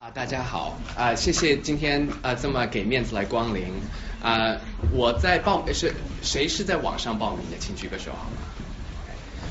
[0.00, 0.78] 啊，大家好。
[0.96, 3.64] 啊，谢谢今天啊这么给面子来光临。
[4.22, 4.56] 啊，
[4.92, 8.36] 我在报是谁是在网上报名的，请举个手好吗？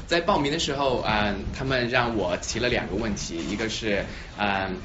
[0.07, 4.05] 在报名的时候啊，他们让我提了两个问题，一个是
[4.37, 4.77] 嗯，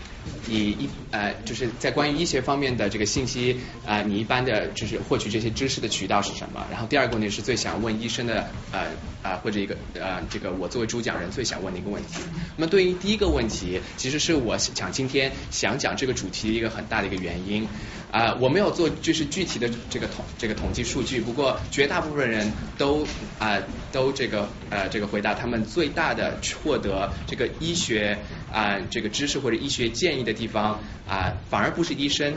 [0.47, 6.67] 你一呃就是在关于医学方面的这个信息啊，你一般的就是获取这些知识的渠道是什么？
[6.71, 8.87] 然后第二个问题是最想问医生的呃
[9.23, 12.23] 啊或者一个呃这个我作为主讲人最想问的一个问题。
[12.57, 17.69] 那么对于第一个问题，其实是我想今天想讲这个主题一个很大的一个原因
[18.11, 23.07] 啊，我没有做就是具体的这个统这个统计数据，不过绝大部分人都
[23.39, 23.59] 啊
[23.93, 25.13] 都这个呃这个。
[25.13, 28.17] 回答他们最大的获得这个医学
[28.53, 32.35] 啊这个知识或者医学建议的地方啊，反而不是医生，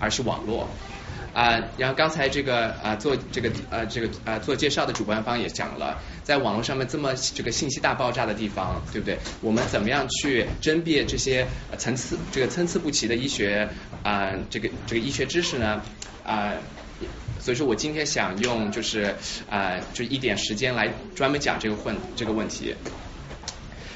[0.00, 0.68] 而是网络
[1.32, 1.60] 啊。
[1.78, 9.18] 然后刚才这个啊做这个呃这个呃做介绍的主办方也讲了，在网络上面这么这个信息大爆炸的地方，对不对？
[9.40, 11.46] 我们怎么样去甄别这些
[11.78, 13.68] 层次这个参差不齐的医学
[14.02, 15.80] 啊这个这个医学知识呢
[16.24, 16.54] 啊？
[17.40, 19.16] 所以说我今天想用就是
[19.50, 22.76] 啊就一点时间来专门讲这个问这个问题。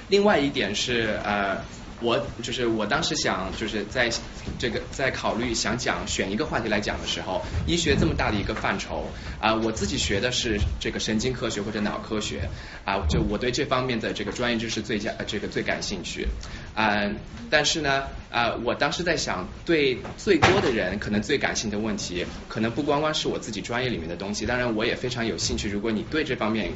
[0.09, 1.59] 另外一点是呃
[2.03, 4.11] 我就是我当时想就是在
[4.59, 9.07] 这个在考虑想讲选一个话题来讲的时候，医学这么大的一个范畴
[9.41, 12.51] 啊，我自己学的是这个神经科学或者脑科学
[12.85, 16.29] 啊，就我对这方面的这个专业知识最佳这个最感兴趣
[16.75, 17.17] 嗯。
[17.49, 25.69] 但是呢啊，我当时在想，对最多的人可能最感兴趣的问题，可能不光光是我自己专业里面的东西，当然我也非常有兴趣。
[25.71, 26.73] 如果你对这方面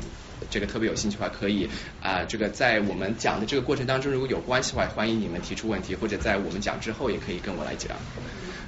[0.48, 1.68] 这个特别有兴趣的话，可以
[2.02, 5.20] 啊这个在我们讲的这个过程当中，如果有关系的话，欢迎。
[5.20, 7.90] 你们提出问题，或者在我们讲之后，也可以跟我来讲。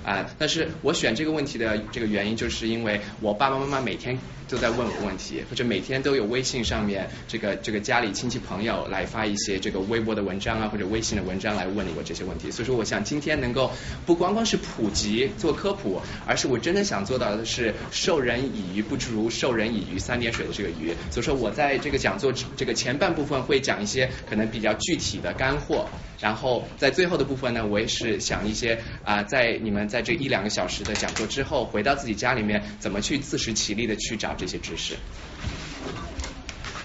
[0.04, 12.50] 啊，但是我选这个问题的这个原因，就是因为我爸爸妈妈每天都在问我问题，或者每天都有微信上面这个这个家里亲戚朋友来发一些这个微博的文章啊，或者微信的文章来问我这些问题。
[12.50, 13.70] 所以说，我想今天能够
[14.04, 20.92] 不光光是普及做科普，而是我真的想做到的是授人以鱼不如授人以渔三点水的这个鱼。
[21.12, 25.86] 所以说我在这个讲座这个前半部分会讲一些可能比较具体的干货，
[26.20, 29.88] 然后在最后的部分呢，我也是想一些啊，在你们。
[29.92, 34.94] 在这一两个小时的讲座之后，回到自己家里面，怎么去自食其力的去找这些知识？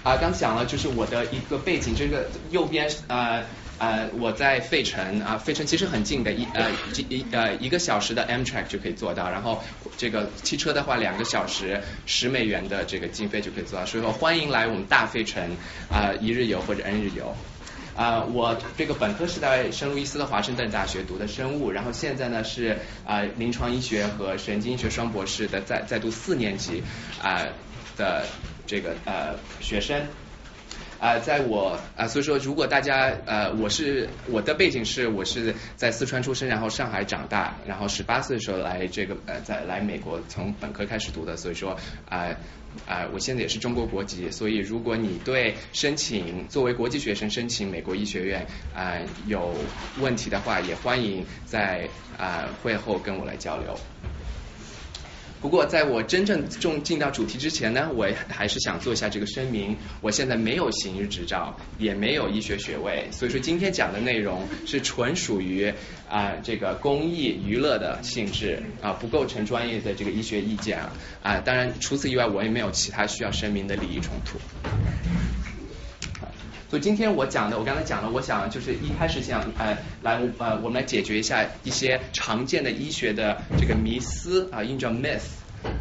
[0.02, 3.42] 啊，刚讲了就是我的一个背景，这个右边呃
[3.78, 6.70] 呃我在费城啊，费城其实很近的，一呃
[7.08, 9.64] 一呃一个小时的 Amtrak 就可以做到，然后
[9.96, 15.56] 这个汽车的话两个小时十美元的这个经费就可以做到，所以说欢迎来我们大费城
[15.90, 17.34] 啊一日游或者 N 日游。
[17.98, 26.84] 啊，我这个本科是在圣路易斯的华盛顿大学读的生物，然后现在呢是啊临床医学和神经医学双博士的在在读四年级
[27.20, 27.42] 啊
[27.96, 28.24] 的
[28.68, 30.06] 这个呃学生。
[31.00, 41.76] 啊，在我啊，所以说，如果大家呃，我是我的背景是，我是在四川出生，然后上海长大，然后十八岁的时候来这个呃，在来美国从本科开始读的，所以说
[42.08, 42.26] 啊
[42.86, 48.44] 啊，我现在也是中国国籍，所以如果你对申请作为国际学生申请美国医学院
[48.74, 48.94] 啊
[49.26, 49.54] 有
[50.00, 51.88] 问题的话，也欢迎在
[52.18, 53.78] 啊会后跟我来交流。
[55.40, 59.76] 不过，在我真正重进到主题之前呢，我还是想做一下这个声明。
[60.00, 65.72] 我现在没有行医执照，也没有医学学位，所以说今天讲的内容是纯属于
[66.08, 70.92] 啊这个公益娱乐的性质啊，不构成专业的这个医学意见啊。
[71.22, 74.38] 啊，当然除此以外，我也没有其他需要声明的利益冲突。
[76.70, 85.22] 所以今天我讲的，我刚才讲了，我想就是一开始想呃来呃我们来解决一下一些常见的医学的这个迷思啊，英叫 myth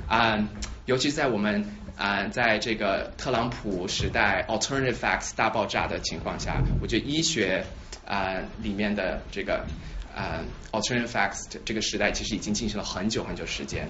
[0.07, 0.47] 啊，
[0.85, 1.65] 尤其在我们
[1.97, 7.65] 啊在这个特朗普时代 alternative facts 大爆炸的情况下，我觉得医学
[8.05, 9.65] 啊里面的这个
[10.15, 10.39] 啊
[10.71, 13.89] alternative facts 这个时代其实已经进行了很久很久时间。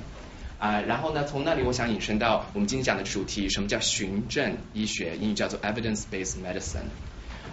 [0.59, 5.15] 啊，然后呢，从那里我想引申到我们今天讲的主题，什么叫循证医学？
[5.17, 6.87] 英语叫做 evidence-based medicine。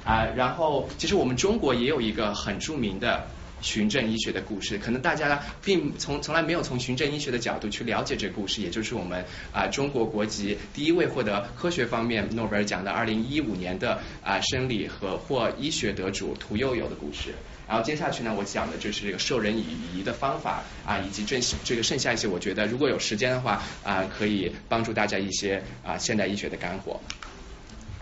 [0.04, 3.26] 啊，然后其实我们中国也有一个很著名的
[3.60, 17.34] 循证医学的故事，可能大家并从从来没有从循证医学的角度去了解这个故事，也就是我们啊中国国籍第一位获得科学方面诺贝尔奖的二零一五年的啊生理和或医学得主屠呦呦的故事。
[17.66, 19.64] 然后接下去呢，我讲的就是这个授人以
[19.94, 27.00] 渔的方法啊，以及这这个剩下一些，我觉得如果有时间的话啊，可以帮助大家一些啊现代医学的干货。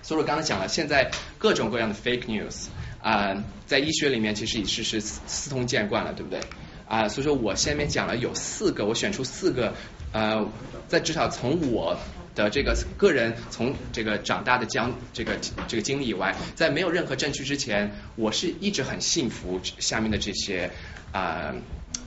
[0.03, 2.67] 所以我刚才讲了，现在各种各样的 fake news
[3.00, 6.41] 啊，在医学里面其实已是是司通见惯了，对不对？
[6.88, 9.73] 啊，所以说我下面讲了有四个，我选出四个
[10.12, 10.47] 呃，
[10.88, 11.97] 在至少从我
[12.34, 15.37] 的这个个人从这个长大的将这个
[15.69, 20.70] 这个经历以外，在没有任何证据之前，我是一直很信服下面的这些
[21.12, 21.55] 啊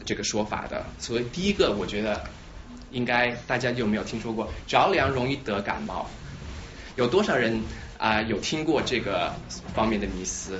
[0.06, 0.86] 这个说法的。
[1.00, 2.24] 所以第一个，我觉得
[2.92, 6.08] 应该大家有没有听说过着凉容易得感冒？
[6.96, 7.62] 有多少人
[7.98, 9.34] 啊有听过这个
[9.74, 10.60] 方面的迷思？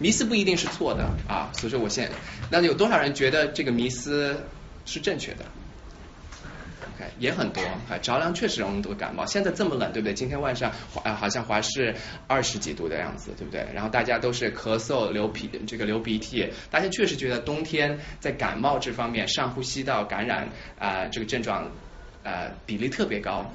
[0.00, 2.08] 迷思不一定是错的啊，所以说我现
[2.52, 4.44] 那有多少人觉得这个迷思
[4.86, 5.44] 是正确的
[7.18, 9.26] 也很多啊，着凉确实容易得感冒。
[9.26, 10.14] 现在这么冷，对不对？
[10.14, 11.94] 今天晚上华好像华氏
[12.26, 13.66] 二十几度的样子，对不对？
[13.74, 20.48] 然后大家都是咳嗽、流鼻这个流鼻涕，大家确实觉得冬天在感冒这方面上呼吸道感染
[20.78, 21.70] 啊这个症状
[22.22, 23.50] 呃比例特别高。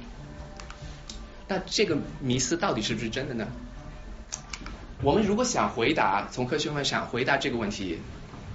[1.48, 3.48] 那这个迷思到底是不是真的呢？
[5.01, 8.00] 我们如果想回答，从科学上想回答这个问题，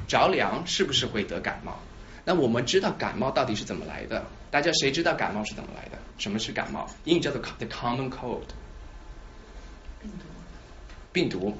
[0.08, 1.78] 着凉是不是会得感冒？
[2.28, 4.22] 那我们知道感冒到底是怎么来的？
[4.50, 5.96] 大家谁知道感冒是怎么来的？
[6.18, 6.86] 什么是感冒？
[7.04, 8.42] 英语叫做 the common cold。
[9.98, 10.26] 病毒。
[11.10, 11.56] 病毒，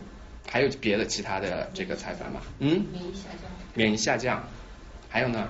[0.47, 2.43] 还有别的其他的这个猜法吗？
[2.59, 2.85] 嗯。
[2.93, 3.51] 免疫下降。
[3.73, 4.45] 免疫下降，
[5.09, 5.49] 还有呢？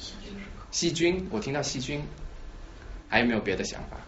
[0.00, 0.34] 细菌。
[0.72, 2.02] 细菌，我听到细菌，
[3.08, 3.98] 还有没有别的想法？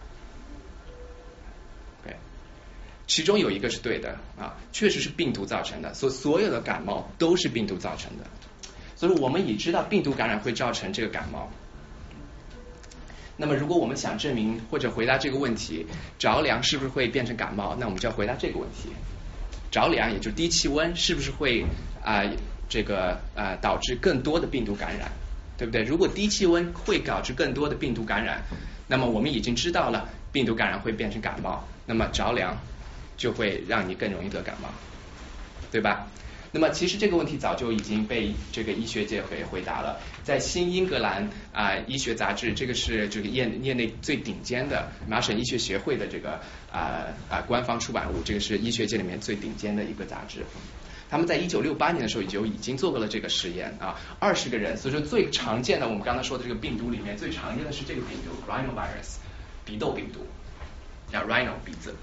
[3.07, 8.25] 其中有一个是对的啊，确实是病毒造成的，所所有的感冒都是病毒造成的，
[9.01, 11.49] 所以我们已知道病毒感染会造成这个感冒。
[13.35, 15.87] 那么如果我们想证明或者回答这个问题，
[16.19, 17.75] 着凉是不是会变成感冒？
[17.79, 18.89] 那我们就要回答这个问题：
[19.71, 21.65] 着凉也就低气温是不是会
[22.03, 22.21] 啊
[22.69, 25.11] 这个啊导致更多的病毒感染？
[25.57, 25.81] 对不对？
[25.81, 28.43] 如果低气温会导致更多的病毒感染，
[28.87, 32.55] 那么我们已经知道了病毒感染会变成感冒，那么着凉。
[33.17, 34.69] 就会让你更容易得感冒，
[35.71, 36.07] 对吧？
[36.53, 50.43] 那么其实这个问题早就已经被这个医学界回回答了，在新英格兰啊医学杂志，这个是这个业业内最顶尖的麻省医学协会的这个啊啊官方出版物，这个是医学界里面最顶尖的一个杂志。
[51.09, 59.19] 他们在一九六八年的时候就已经做过了这个实验啊，二十个人，所以说最常见的我们刚才说的这个病毒里面最常见的是这个病毒 rhinovirus
[59.63, 60.19] 鼻窦病毒，
[61.11, 61.95] 叫 rhino 鼻子。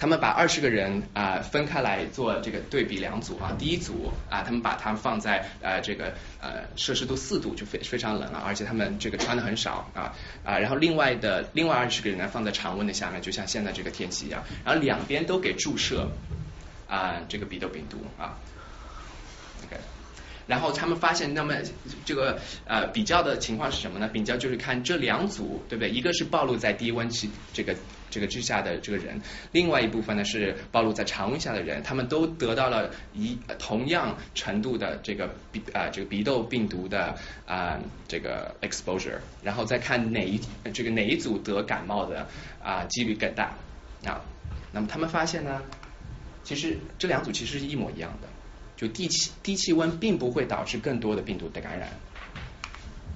[0.00, 16.08] 他们把二十个人啊分开来做这个对比两组啊，第一组啊，他们把他们放在呃这个呃摄氏度四度就非非常冷了，而且他们这个穿的很少啊啊，然后另外的另外二十个人呢放在常温的下面，就像现在这个天气一样，然后两边都给注射
[16.88, 18.38] 啊这个鼻窦病毒啊
[19.66, 19.76] ，OK。
[20.46, 21.54] 然后他们发现，那么
[22.06, 24.08] 这个呃比较的情况是什么呢？
[24.08, 25.90] 比较就是看这两组，对不对？
[25.90, 27.76] 一个是暴露在低温期这个
[28.10, 29.20] 这个之下的这个人，
[29.52, 37.16] 另外一部分呢是暴露在常温下的人，他们都得到了一同样程度的这个鼻啊这个鼻窦病毒的
[37.46, 37.78] 啊
[38.08, 40.40] 这个 exposure，然后再看哪一
[40.74, 42.26] 这个哪一组得感冒的
[42.62, 43.54] 啊几率更大
[44.04, 44.20] 啊。
[44.72, 45.62] 那么他们发现呢，
[46.44, 48.28] 其实这两组其实是一模一样的。
[48.76, 51.90] 就低气低气温并不会导致更多的病毒的感染，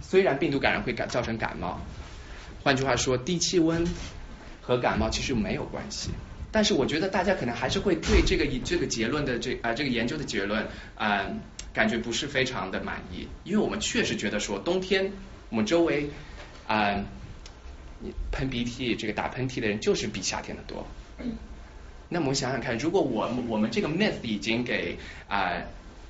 [0.02, 1.80] 虽然病毒感染会感造成感冒，
[2.62, 3.82] 换句话说，低气温
[4.64, 6.10] 和感冒其实没有关系。
[6.50, 10.66] 但是我觉得大家可能还是会对这个这个结论的这啊这个研究的结论
[10.96, 11.26] 啊
[11.72, 15.12] 感觉不是非常的满意，因为我们确实觉得说冬天
[15.50, 16.10] 我们周围
[16.68, 17.04] 啊
[18.30, 20.86] 喷鼻涕这个打喷嚏的人就是比夏天的多。
[22.08, 25.62] 那我们想想看，如果我我们这个 myth 已经给啊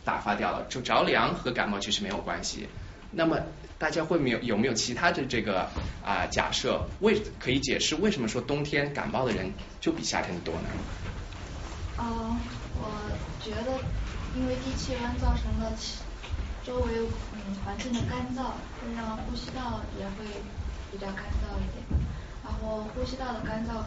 [0.04, 2.68] 打发掉了，就着凉和感冒其实没有关系。
[3.12, 3.38] 那么
[3.78, 5.68] 大家会没有有没有其他的这个
[6.04, 10.68] 啊假设，为可以解释为什么说冬天感冒的人就比夏天的多呢？
[11.96, 12.04] 呃，
[12.76, 12.90] 我
[13.44, 13.78] 觉得
[14.36, 15.72] 因为低气温造成了
[16.64, 16.92] 周围
[17.34, 18.50] 嗯环境的干燥，
[18.80, 20.24] 会让呼吸道也会
[20.90, 21.84] 比较干燥一点，
[22.42, 23.84] 然后呼吸道的干燥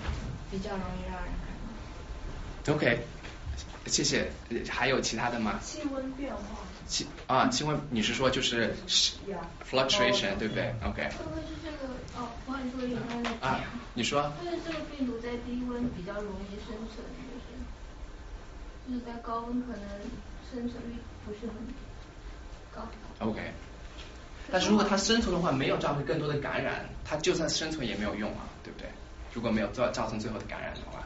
[0.52, 2.76] 比较容易让人感冒。
[2.76, 3.00] OK，
[3.88, 4.32] 谢谢。
[4.70, 5.60] 还有其他的吗？
[5.64, 6.42] 气温变化。
[6.88, 8.74] 气啊，气温，你是说就是
[9.70, 11.04] ，fluctuation 对不对？OK。
[11.18, 11.94] 会不会是这个？
[12.18, 13.60] 哦，不好意思，我有在那啊，
[13.94, 14.24] 你说。
[14.40, 17.46] 会是这个病毒在低温比较容易生存，就是
[18.88, 19.82] 就是在高温可能
[20.50, 21.56] 生存率不是很
[22.74, 22.88] 高。
[23.20, 23.52] OK。
[24.50, 28.88] 但是如果它生存的话，没有造成更多的感染，它就算生存也没有用啊，对不对？
[29.34, 31.06] 如果没有造造成最后的感染的话。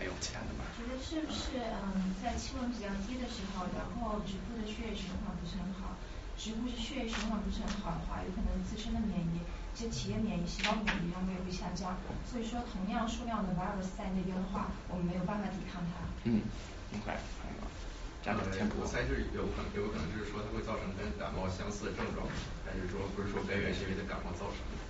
[0.00, 0.64] 还有其他的吗？
[0.80, 5.92] 觉得是不是嗯，在气温比较低的时候，然后局部的血液循环不是很好，
[6.40, 9.44] 局部血液循环不是很好的话，有可能自身的免疫，
[9.76, 12.00] 就体液免疫细胞免疫量也会下降。
[12.24, 16.00] 所以说，同样数量的 virus 在那边的话，我们没有办法抵抗它。
[16.24, 16.48] 嗯，
[16.88, 17.20] 明白。
[18.24, 18.80] 这样的填补。
[18.80, 22.24] 我猜是有可能，有可能就是说它会造成跟感冒相似的症状，
[22.64, 24.80] 但是说不是说根源是因为它感冒造成的。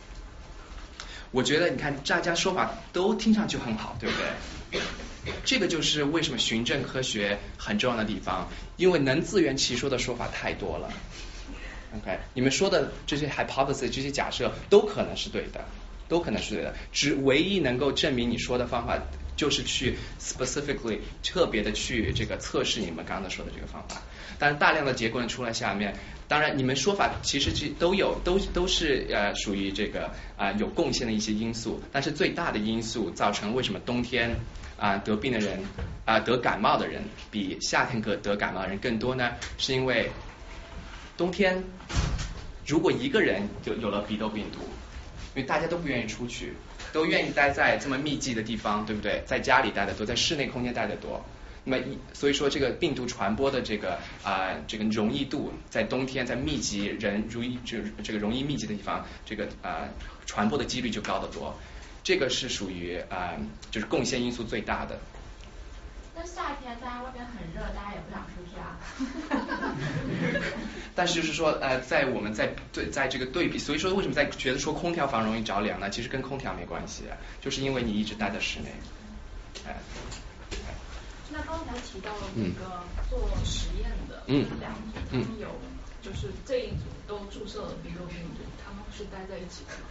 [1.33, 4.81] 我觉得你看大家说法都听上去很好，对不对？
[5.45, 10.91] 这个就是为什么循证科学很重要的地方，因为能自圆其说的说法太多了。
[11.95, 15.65] OK，你们说的这些 hypothesis 这些假设都可能是对的，
[16.09, 18.99] 都可能是对的，只唯一能够证明你说的方法
[19.37, 24.03] 就是去 specifically 特别的去这个测试你们刚刚说的这个方法。
[24.41, 25.95] 但是大量的结果出来下面，
[26.27, 34.35] 当然你们说法其实其都有都都是呃属于这个啊有贡献的一些因素，但是最大的因素造成为什么冬天
[34.79, 35.61] 啊得病的人
[36.07, 39.33] 啊得感冒的人比夏天得得感冒的人更多呢？
[39.59, 40.11] 是因为
[41.19, 41.63] 冬天
[42.67, 44.61] 如果一个人就有了鼻窦病毒，
[45.35, 46.55] 因为大家都不愿意出去，
[46.95, 49.23] 都愿意待在这么密集的地方，对不对？
[49.27, 51.23] 在家里待的多，在室内空间待的多。
[51.71, 59.87] 那么一所以说这个病毒传播的这个啊、这个容易度，在冬天在密集人容易就这个容易密集的地方，这个啊、
[60.27, 61.57] 传播的几率就高得多。
[62.03, 63.35] 这个是属于啊、
[63.71, 64.99] 就是贡献因素最大的。
[66.17, 68.77] 那夏天大家外边很热，大家也不想出去啊。
[70.97, 75.89] 但是就是说，呃，在我们在对在这个对比，所以说为什么在觉得说空调房容易着凉呢？
[75.89, 77.05] 其实跟空调没关系，
[77.41, 78.73] 就是因为你一直待在室内，
[79.67, 79.77] 哎、
[81.33, 85.49] 那刚才提到嗯那个做实验的嗯两组，他嗯们有
[86.03, 89.87] 就是这一组都注射了鼻窦病毒，他们是待在一起的吗？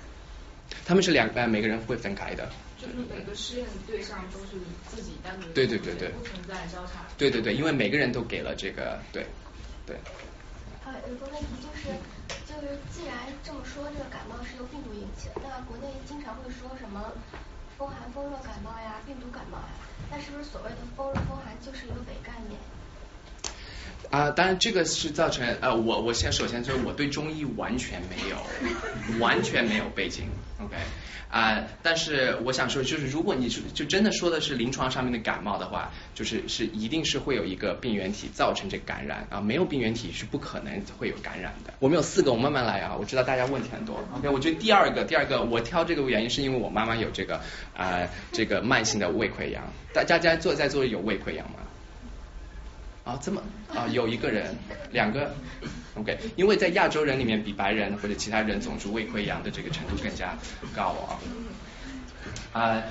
[0.86, 7.06] 他们是两呃每个人会分开的，就是每个试验对象都是自己单独对对对对不存在交叉。
[7.18, 9.26] 对对对，因为每个人都给了这个，对
[9.86, 9.98] 对。
[10.86, 11.90] 呃，有个问题就是，
[12.46, 17.14] 就是既然这么说，这个感冒是由病毒引起的，那国内经常会说什么
[17.80, 19.72] 风寒、风热感冒呀、病毒感冒呀，
[20.12, 22.60] 那是不是所谓的风热、风寒就是一个伪概念？
[24.12, 28.38] 啊、当然这个是造成呃，我我先首先就是我对中医完全没有
[29.20, 30.26] 完全没有背景
[30.60, 30.76] ，OK
[31.32, 41.72] 啊、但是我想说，就是如果你是就真的说的是临床上面的感冒的话，就是是一定是会有一个病原体造成这感染啊，没有病原体是不可能会有感染的。
[41.78, 47.40] 我们有四个，我慢慢来啊，我知道大家问题很多，OK，我觉得第二个第二个我挑这个原因是因为我妈妈有这个
[47.78, 51.60] 啊、这个慢性的胃溃疡，大家家做在座有胃溃疡吗？
[53.10, 53.42] 啊，这么
[53.74, 54.56] 啊，有一个人，
[54.92, 55.34] 两个
[55.96, 60.38] ，OK，因为在亚洲人里面，比白人或者其他人种族胃溃疡的这个程度更加
[60.76, 61.18] 高啊。
[62.54, 62.84] 啊，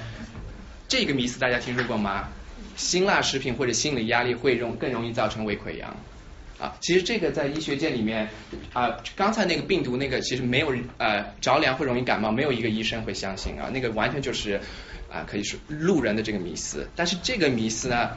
[0.88, 2.30] 这个迷思大家听说过吗？
[2.74, 5.96] 辛辣食品或者心理压力会容更容易造成胃溃疡。
[6.58, 8.28] 啊，其实这个在医学界里面
[8.72, 14.60] 啊，刚才那个病毒那个其实没有呃着凉会容易感冒，没有一个医生会相信啊，那个完全就是
[15.08, 16.88] 啊可以说路人的这个迷思。
[16.96, 18.16] 但是这个迷思呢，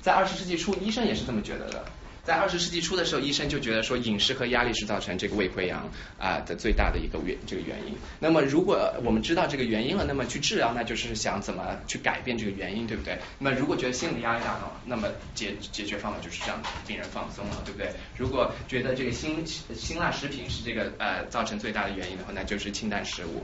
[0.00, 1.84] 在二十世纪初，医生也是这么觉得的。
[2.22, 7.96] 在二十世纪初的时候，医生就觉得说饮食和压力是造成这个胃溃疡啊、的最大的一个原这个原因。
[8.20, 13.18] 那么如果我们知道这个原因了，那么去治疗，那就是想怎么去改变这个原因，对不对？
[13.38, 17.90] 那么如果觉得心理压力大的话，那么解解决方法就是让病人放松了，对不对？
[18.16, 23.42] 如果觉得这个辛辛辣食品是这个呃造成最大的原因的话，那就是清淡食物。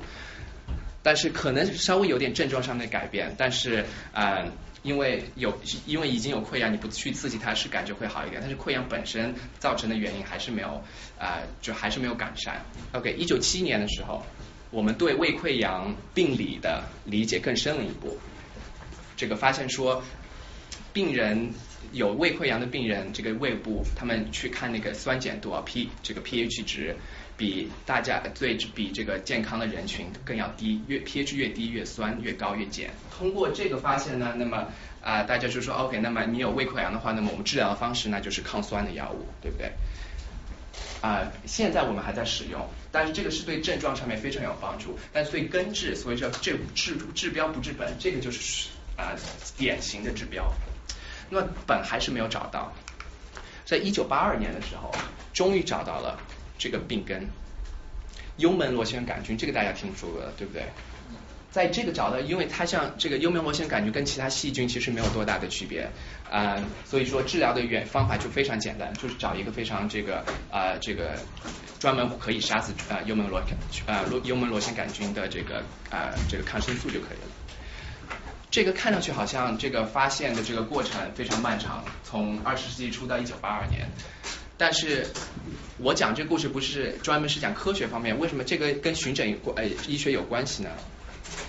[1.03, 4.53] 但是可能稍微有点症状上面的改变，但是啊、呃
[4.87, 5.53] 因为有
[5.85, 10.81] 因为已经有溃疡，你不去刺激它是感觉会好一点，但是溃疡本身造成的原因还是没有
[11.19, 12.65] 啊、就还是没有改善。
[12.93, 14.25] OK，一九七年的时候，
[14.71, 18.17] 我们对胃溃疡病理的理解更深了一步，
[19.17, 20.05] 这个发现说，
[20.93, 21.51] 病人
[21.91, 26.95] 有胃溃疡的病人，这个胃部他们去看那个酸碱度啊 P 这个 pH 值。
[27.37, 32.91] 比大家最比这个健康的人群更要低，越 pH 越低越酸，越高越碱。
[33.17, 34.67] 通过这个发现呢，那么
[35.03, 39.71] 啊、大家就说 OK，那么你有胃溃疡的话，那么我们治疗的方式那就是抗酸的药物，对不对？
[41.01, 49.15] 啊、现在我们还在使用，但是这个是对症状上面非常有帮助，但是对根治，所以说这治治标不治本，这个就是啊、
[49.57, 50.53] 典型的治标。
[51.31, 52.73] 那么本还是没有找到，
[53.65, 54.93] 在一九八二年的时候，
[55.33, 56.19] 终于找到了
[56.59, 57.29] 这个病根，
[58.37, 60.65] 幽门螺旋杆菌，这个大家听说过的，对不对？
[61.53, 65.89] 在这个找到，因为它像这个幽门螺旋杆菌跟其他细菌其实没有多大的区别
[66.31, 71.17] 啊、所以说治疗的原方法就非常简单，就是找一个非常这个啊、这个
[71.79, 73.41] 专门可以杀死啊、幽门螺
[73.87, 78.11] 啊幽门螺旋杆菌的这个啊、这个抗生素就可以了。
[78.51, 83.89] 这个看上去好像这个发现的这个过程非常漫长，从二十世纪初到一九八二年。
[84.59, 85.07] 但是
[85.79, 90.71] 我讲这个故事不是专门是讲科学方面，为什么这个跟巡诊有关呃医学有关系呢？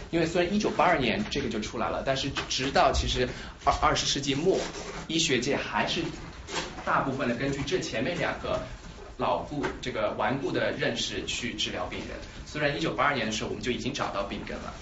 [0.10, 3.28] 因为虽然一九八二年这个就出来了，但是直到其实
[3.66, 4.60] 二二十世纪末，
[5.08, 6.02] 医学界还是
[6.86, 8.62] 大部分的根据这前面两个
[9.18, 12.18] 牢固这个顽固的认识去治疗病人。
[12.46, 14.74] 虽然一九八二年的时候我们就已经找到病根了。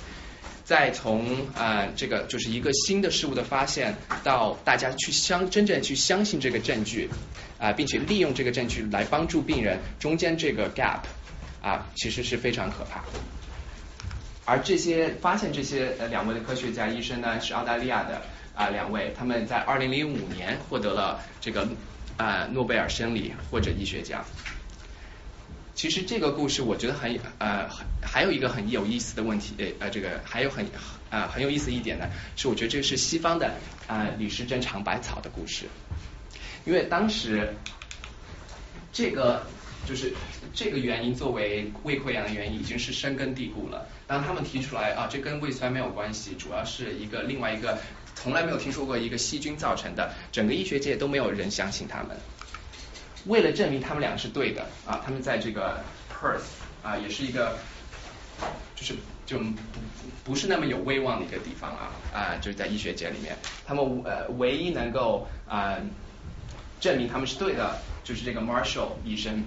[0.64, 7.10] 再从呃这个就是一个新的事物的发现，到大家去相真正去相信这个证据
[7.60, 11.02] 啊，并且利用这个证据来帮助病人，中间这个 gap
[11.62, 13.04] 啊，其实是非常可怕。
[14.46, 18.22] 而这些发现这些呃两位的科学家医生呢，是澳大利亚的
[18.54, 21.68] 啊两位，他们在二零零五年获得了这个
[22.18, 24.24] 啊诺贝尔生理或者医学奖。
[25.74, 27.68] 其实这个故事我觉得很呃
[28.02, 30.66] 还有一个很有意思的问题呃这个还有很
[31.10, 32.06] 啊很有意思一点呢，
[32.38, 33.52] 是我觉得这是西方的
[33.88, 35.66] 啊李时珍尝百草的故事，
[36.66, 37.54] 因为当时
[38.92, 39.44] 这个
[39.88, 40.14] 就是
[40.54, 43.88] 这个原因作为胃溃疡的原因已经是深根蒂固了。
[44.08, 47.78] 当他们提出来啊这跟胃酸没有关系，主要是一个另外一个
[48.16, 52.18] 从来没有听说过一个细菌造成的，整个医学界都没有人相信他们。
[53.26, 55.80] 为了证明他们俩是对的啊，他们在这个
[56.12, 56.44] Perth
[56.84, 57.58] 啊，也是一个
[58.76, 58.94] 就是
[59.26, 59.46] 就不
[60.24, 65.78] 不是那么有威望的一个地方啊啊，就是在医学界里面，他们呃唯一能够啊
[66.80, 69.44] 证明他们是对的，就是这个 Marshall 医生，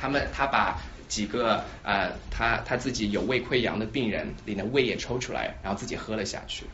[0.00, 6.66] 他们他把几个呃他他自己有胃溃疡的病人里的胃液抽出来，然后自己喝了下去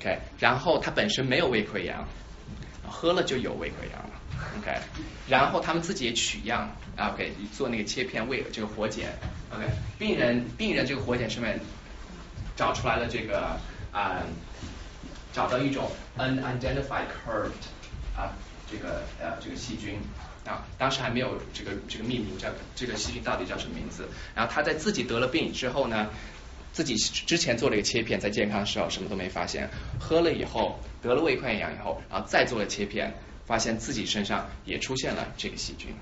[0.00, 2.06] ，OK，然后他本身没有胃溃疡，
[2.88, 4.10] 喝了就有胃溃疡了。
[4.58, 4.78] OK，
[5.28, 9.16] 然后他们自己也取样，OK，做那个切片胃这个活检
[9.50, 9.64] ，OK，
[9.98, 11.58] 病人病人这个活检上面
[12.56, 13.58] 找出来了这个
[13.92, 14.22] 啊，
[15.32, 17.52] 找到一种 unidentified curved
[18.16, 18.32] 啊
[18.70, 19.98] 这个呃这个细菌
[20.46, 26.10] 啊，当时还没有这个这个命名叫这个细菌到底叫什么名字，然后他在自己得了病之后呢，
[26.72, 29.68] 自己之前做了一个切片，在健康的时候什么都没发现，
[30.00, 33.14] 喝了以后得了胃溃疡以后，然后再做了切片。
[33.46, 35.94] 发现自己身上也出现了这个细菌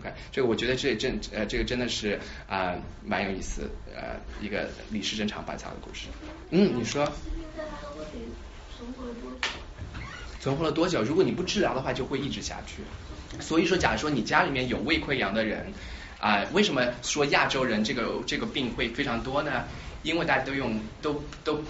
[0.00, 2.74] ，OK，这个我觉得这真呃这个真的是啊
[3.04, 6.08] 蛮有意思呃一个李时珍尝百草的故事。
[6.50, 7.08] 嗯，你说？
[10.46, 11.02] 存活了多久？
[11.02, 12.84] 如果你不治疗的话，就会一直下去。
[13.40, 15.72] 所以说，假如说你家里面有胃溃疡的人
[16.20, 19.64] 啊，为什么说亚洲人这个这个病会非常多呢？
[20.04, 21.64] 因为大家都用都都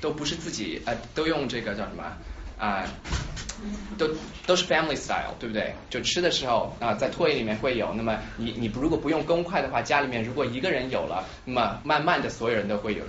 [0.00, 2.04] 都不是自己呃都用这个叫什么
[2.58, 2.88] 啊？
[3.98, 4.08] 都
[4.46, 5.74] 都是 family style，对不对？
[5.90, 7.92] 就吃的时候啊，在唾液里面会有。
[7.92, 13.04] 那么你你如果不用公筷的话，家里面如果一个人有了，那么慢慢的所有人都会有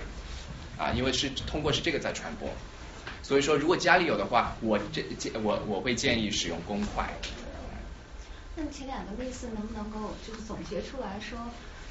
[0.76, 2.46] 啊，因为是通过是这个在传播。
[3.26, 7.10] 所以说，如果家里有的话，我这建我我会建议使用公筷。
[8.54, 11.36] 那前两个例子能不能够就是总结出来说，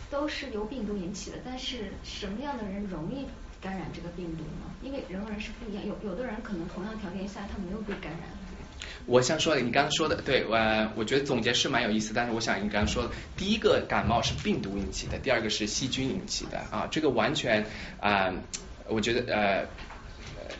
[0.09, 3.27] 都是由病毒引起的，但是什么样的人容易
[3.61, 4.71] 感染这个病毒呢？
[4.81, 8.21] 因为人和人是不一样，有有的人可能同样条件下他没有被感染。
[9.05, 10.57] 我想说，你刚刚说的对，我
[10.95, 17.65] 我觉得总结是蛮有意思，但是我想你刚刚说，第一个感冒是病毒引起的，第二个是细菌引起的啊，这个完全
[17.99, 18.33] 啊，
[18.87, 19.67] 我觉得呃。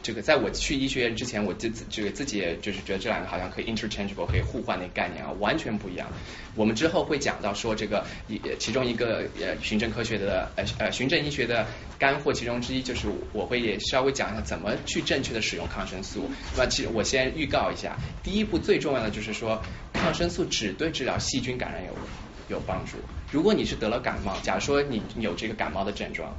[0.05, 6.07] 这个在我去医学院之前，我就这个自己也就是觉得这两个好像可以 interchangeable 可以互换的概念啊，完全不一样。
[6.53, 11.65] 我们之后会讲到说这个一其中一个呃循证科学的呃呃循证医学的
[11.97, 16.29] 干货其中之一就是我会也稍微讲一下怎么去正确的使用抗生素。
[16.55, 19.59] 那其实我先预告一下，第一步最重要的就是说
[19.91, 22.97] 抗生素只对治疗细菌感染有有帮助。
[23.31, 26.37] 如果你是得了感冒，假如说你有这个感冒的症状。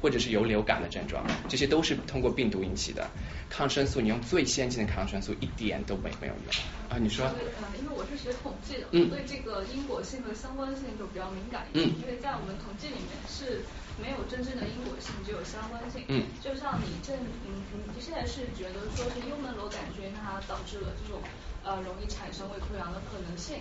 [0.00, 3.08] 或者是有流感的症状，这些都是通过病毒引起的。
[3.50, 6.46] 抗生素，你用最先进的抗生素一点都没没有用
[6.88, 6.96] 啊！
[6.98, 7.26] 你说？
[7.26, 7.34] 呃，
[7.76, 11.88] 因为我是学统计的，对这个因果性和相关性就比较敏感一点。
[11.98, 13.66] 因为在我们统计里面是
[14.00, 16.04] 没有真正的因果性，只有相关性。
[16.08, 16.24] 嗯。
[16.40, 21.20] 就像你这，嗯，你现在是觉得说是幽门螺杆菌它导致了这种
[21.64, 23.58] 呃容易产生胃溃疡的可能性，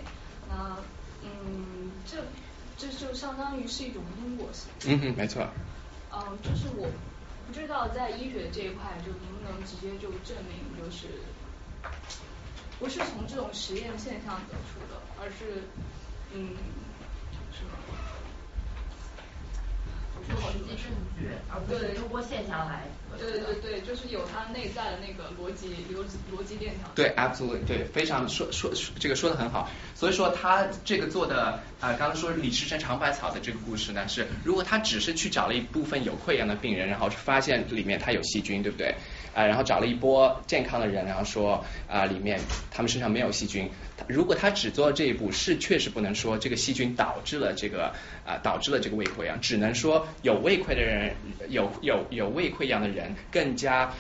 [0.48, 0.78] 那
[1.26, 2.22] 嗯，这
[2.78, 4.70] 这就相当于是一种因果性。
[4.86, 5.50] 嗯哼，没错。
[6.12, 6.90] 嗯，就是我
[7.48, 11.08] 不知道在医学这一块就能不能直接就证明就是
[12.80, 15.64] 不是从这种实验现象得出的，而是
[16.34, 16.56] 嗯，
[17.52, 17.72] 是吗？
[20.38, 22.84] 实际证据，而不是通过现象来。
[23.18, 26.88] 对对对，就是有它内在的那个逻辑逻辑逻辑链条。
[26.96, 29.70] 对，absolutely，对，非常说说这个说的很好。
[29.96, 38.96] 所以说他这个做的啊，刚刚说李时珍尝百草的这个故事呢，是如果他只是去找了一部分有溃疡的病人，然后发现里面他有细菌，对不对？
[39.34, 42.40] 啊，然后找了一波健康的人，然后说啊里面
[42.72, 43.70] 他们身上没有细菌。
[44.08, 47.94] 如果他只做这一步，是确实不能说这个细菌导致了这个
[48.26, 51.14] 啊导致了这个胃溃疡，只能说有胃溃的人
[51.50, 53.92] 有有有胃溃疡的人更加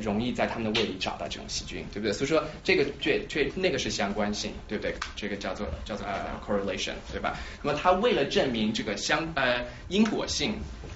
[0.00, 2.12] 容易在他们的胃里找到这种细菌，对不对？
[2.12, 4.94] 所以说这个这这那个是相关性，对不对？
[5.14, 6.14] 这个叫做叫做呃
[6.44, 7.36] correlation，对吧？
[7.62, 10.54] 那么他为了证明这个相呃因果性，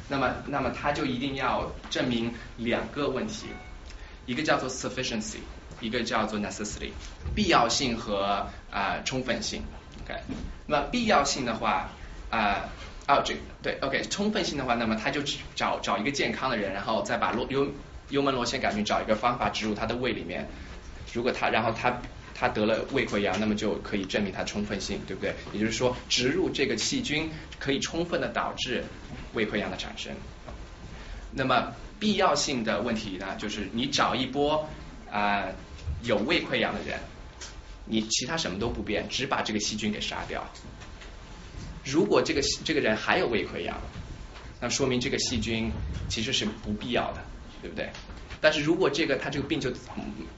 [0.09, 3.47] 那么那么他就一定要证明两个问题，
[4.27, 5.39] 一个叫做 sufficiency，
[5.81, 6.91] 一个叫做 necessity，
[7.35, 9.63] 必要性和啊充分性。
[10.05, 10.21] OK，
[10.67, 11.91] 那么必要性的话
[12.31, 12.69] 啊。
[13.09, 15.23] 哦，这对，OK，充分性的话，那么他就
[15.55, 17.69] 找找一个健康的人，然后再把螺幽
[18.09, 20.49] 幽门螺旋杆菌找一个方法植入他的胃里面。
[21.13, 22.01] 如果他然后他
[22.35, 25.37] 他得了胃溃疡，那么就可以证明它充分性，对不对？
[25.53, 28.83] 也就是说，植入这个细菌可以充分的导致
[29.35, 30.13] 胃溃疡的产生。
[31.31, 34.69] 那么必要性的问题呢，就是你找一波
[35.11, 35.45] 啊
[36.03, 36.99] 有胃溃疡的人，
[37.85, 40.47] 你其他什么都不变，只把这个细菌给杀掉。
[41.85, 43.77] 如果这个这个人还有胃溃疡，
[44.61, 45.71] 那说明这个细菌
[46.09, 47.23] 其实是不必要的，
[47.63, 47.91] 对不对？
[48.41, 49.73] 但是如果这个他这个病就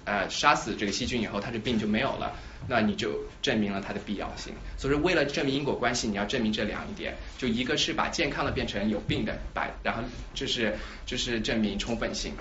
[0.05, 4.53] 呃杀死这个细菌以后，他这病就没有了，那你就证明了它的必要性。
[4.77, 10.03] 所以说，为了证明因果关系，你要证明这两点，就一个是把健康的变成有病的，把然后
[10.35, 12.33] 就是就是证明充分性。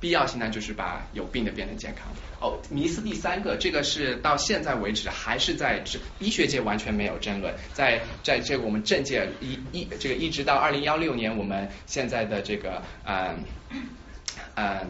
[0.00, 2.08] 必要性呢，就是把有病的变成健康。
[2.40, 5.80] 哦，迷思第三个，这个是到现在为止还是在
[6.18, 13.44] 医学界完全没有争论，在在这我们政界一一这个一直到二零幺六年，我们现在的这个嗯
[14.56, 14.88] 嗯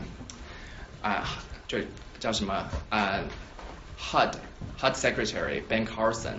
[1.03, 1.29] 啊，
[1.69, 1.77] 就
[2.19, 3.21] 叫什么啊
[4.11, 4.35] ？HUD
[4.81, 6.35] HUD Secretary Ben Carson。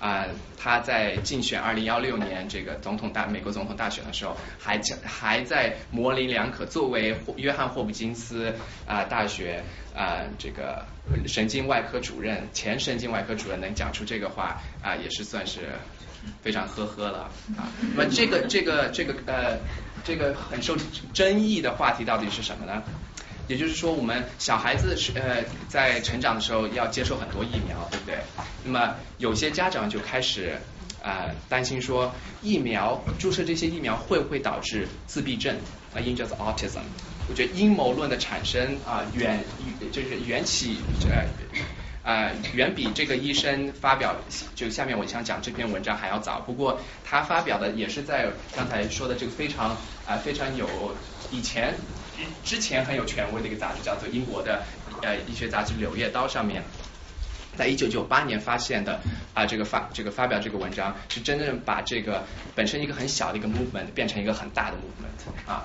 [0.00, 6.64] 啊，他在竞选二零幺六年这个总统大美国总统大选的时候，还还在模棱两可。
[6.64, 8.54] 作为约翰霍普金斯
[8.86, 9.60] 啊大学
[9.96, 10.84] 啊这个
[11.26, 15.62] 神经外科主任，前神经外科主任能讲出这个话啊，也是算是
[16.42, 17.66] 非常呵呵了啊。
[17.96, 19.58] 那么这个这个这个呃
[20.04, 20.76] 这个很受
[21.12, 22.84] 争议的话题到底是什么呢？
[23.48, 28.18] 也就是说，我们小孩子是呃在成长的时候要接受很多疫苗，对不对？
[28.62, 30.58] 那么有些家长就开始
[31.02, 35.56] 啊担心说，疫苗注射这些疫苗会不会导致自闭症
[35.94, 36.82] 啊，英叫做 autism。
[37.30, 39.42] 我觉得阴谋论的产生啊远
[39.92, 40.76] 就是缘起
[42.04, 44.14] 呃啊远比这个医生发表
[44.54, 46.40] 就下面我想讲这篇文章还要早。
[46.40, 50.66] 不过他发表的也是在刚才说的这个非常啊非常有
[51.30, 51.74] 以前。
[52.44, 54.62] 之前很有权威的一个杂志叫做英国的
[55.02, 56.62] 呃医学杂志《柳叶刀》上面，
[57.56, 59.00] 在一九九八年发现的
[59.34, 65.64] 啊这个发这个发表这个文章是真正把这个本身一个很小的一个 movement 变成一个很大的 movement 啊，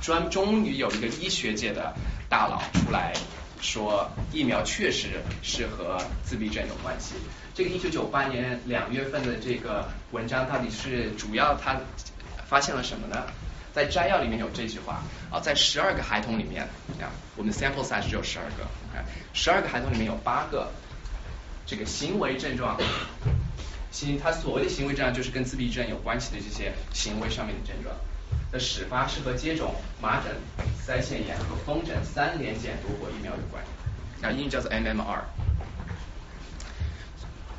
[0.00, 1.94] 专终于有一个医学界的
[2.28, 3.12] 大佬出来
[3.60, 7.14] 说疫苗确实是和自闭症有关系。
[7.54, 11.78] 这个一九九八年两月份的这个文章到底是主要他
[12.48, 13.26] 发现了什么呢？
[13.72, 16.64] 在摘要里面有这句话啊，在十二个孩童里面
[17.00, 18.66] 啊，我们 sample size 只有十二个，
[19.32, 20.72] 十二个孩童里面有八个
[21.66, 22.76] 这个行为症状，
[23.92, 27.94] 行，他所谓的行为症状就是跟自闭症有关系的这些行为上面的症状。
[28.52, 30.34] 的始发是和接种麻疹、
[30.84, 33.62] 腮腺炎和风疹三联检毒活疫苗有关，
[34.22, 35.20] 啊，英语叫做 MMR，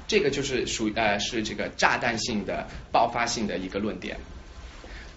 [0.08, 4.18] 这个就是属于呃是这个炸弹性的爆发性的一个论点。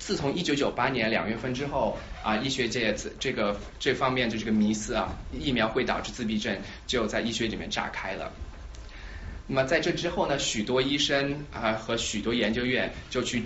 [0.06, 8.30] 自从一九九八年两月份之后啊，医学界这这个这方面的这个迷思啊，疫苗会导致自闭症，就在医学里面炸开了。
[9.46, 13.44] 那么在这之后呢，许多医生啊和许多研究院就去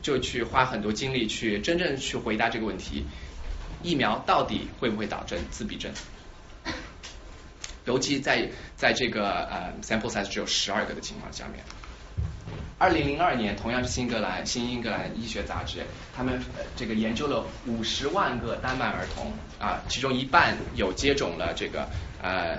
[0.00, 3.04] 就去花很多精力去真正去回答这个问题：
[3.82, 5.92] 疫苗到底会不会导致自闭症？
[7.84, 11.62] 尤其在在这个呃 sample size 只有十二个的情况下面。
[12.84, 16.38] 二零零二年，同样是新英格兰新英格兰医学杂志，他们
[16.76, 21.88] 这个研究了五十万个丹麦儿童啊，其中一半有接种了这个
[22.20, 22.58] 呃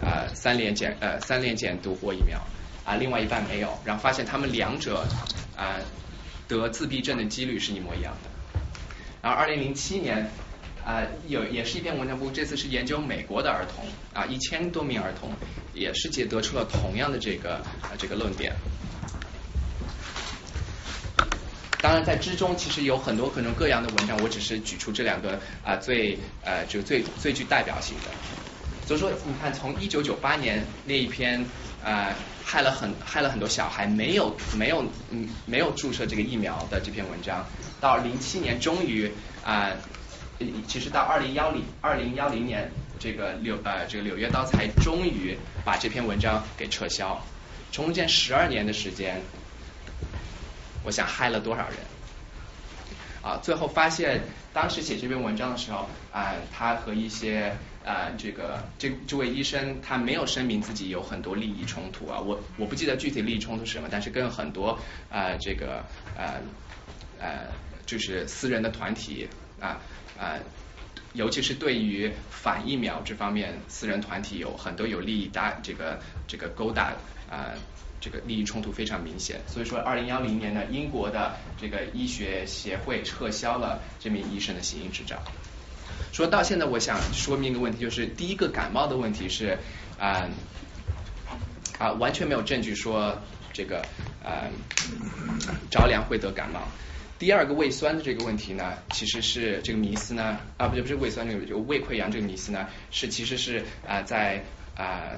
[0.00, 2.40] 呃三联检呃三联检毒活疫苗
[2.84, 5.04] 啊，另外一半没有，然后发现他们两者
[5.56, 5.74] 啊
[6.46, 8.60] 得自闭症的几率是一模一样的。
[9.20, 10.30] 然后二零零七年。
[10.86, 15.32] 啊，有也是一篇文章，不过这次是研究美国的儿童啊，一千多名儿童
[15.74, 18.54] 也是解得出了同样的这个啊这个论点。
[21.82, 28.10] 当然，在之中其实有很多各种各样的文章，我只是举出这两个啊最呃就最最具代表性的。
[28.86, 31.44] 所以说，你看从一九九八年那一篇
[31.84, 37.44] 啊害了很害了很多小孩没有没有嗯没有注射这个疫苗的这篇文章，
[37.80, 39.10] 到零七年终于
[39.44, 39.72] 啊。
[40.66, 47.20] 其实到二零幺零二零幺零年，这个柳呃这个柳叶刀才终于把这篇文章给撤销。
[47.72, 49.20] 中间十二年的时间，
[50.84, 51.78] 我想害了多少人？
[53.22, 54.20] 啊，最后发现
[54.52, 64.78] 当时写这篇文章的时候啊，他和一些啊这个这这位医生他没有声明自己有很多利益冲突啊，我我不记得具体利益冲突是什么，但是跟很多
[65.10, 65.84] 啊这个
[66.16, 66.34] 呃
[67.18, 67.46] 呃
[67.84, 69.28] 就是私人的团体
[69.60, 69.80] 啊
[70.18, 70.40] 呃。
[71.12, 75.98] 尤其是对于反疫苗这方面，私人团体有很多有利益搭这个
[76.28, 76.92] 这个勾搭
[77.30, 77.56] 啊，
[78.02, 79.40] 这个利益冲突非常明显。
[79.48, 85.16] 所以说，二零幺零年呢，英国的这个医学协会撤销了这名医生的行医执照。
[86.12, 89.56] 说到现在，我想说明一个问题，就是第一个感冒的问题是
[89.98, 90.28] 啊
[91.78, 93.18] 啊完全没有证据说
[93.54, 93.80] 这个
[94.22, 94.50] 呃
[95.70, 96.60] 着凉会得感冒。
[97.18, 104.44] 第二个胃酸的这个问题呢，其实是这个迷思呢，啊不对不是胃酸这个就胃溃疡这个迷思呢，是其实是啊在
[104.76, 105.12] 啊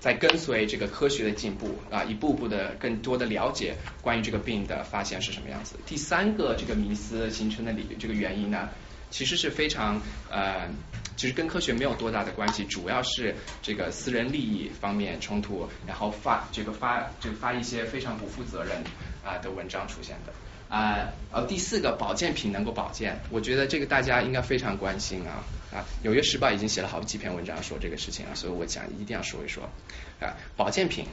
[0.00, 5.76] 在跟随这个科学的进步啊一步步的更多的了解关于这个病的发现是什么样子。
[5.86, 8.68] 第三个这个迷思形成的理这个原因呢，
[9.10, 9.98] 其实是非常
[10.30, 10.68] 呃
[11.16, 18.82] 其实跟科学没有多大的关系，主要是这个私人利益方面冲突，然后发这个发这个发一些非常不负责任
[19.24, 20.32] 啊的文章出现的。
[20.72, 29.64] 啊，呃，第四个保健品能够保健，我觉得这个大家应该非常关心啊啊，纽约时报已经写了好几篇文章说这个事情了，所以我想一定要说一说
[30.18, 31.04] 啊，保健品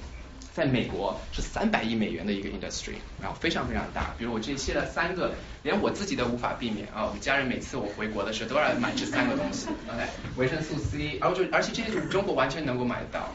[0.53, 13.27] 在美国是三百亿美元的一个 industry，然后非常非常大，比如我这里写了三个，连我自己都无法避免啊，我们家人每次我回国的时候都要买这三个东西，OK，维生素 C，而就而且这些就是中国完全能够买得到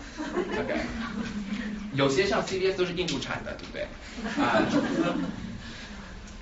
[0.59, 0.75] ，OK，
[1.93, 4.43] 有些像 CVS 都是印度产的，对不对？
[4.43, 4.65] 啊。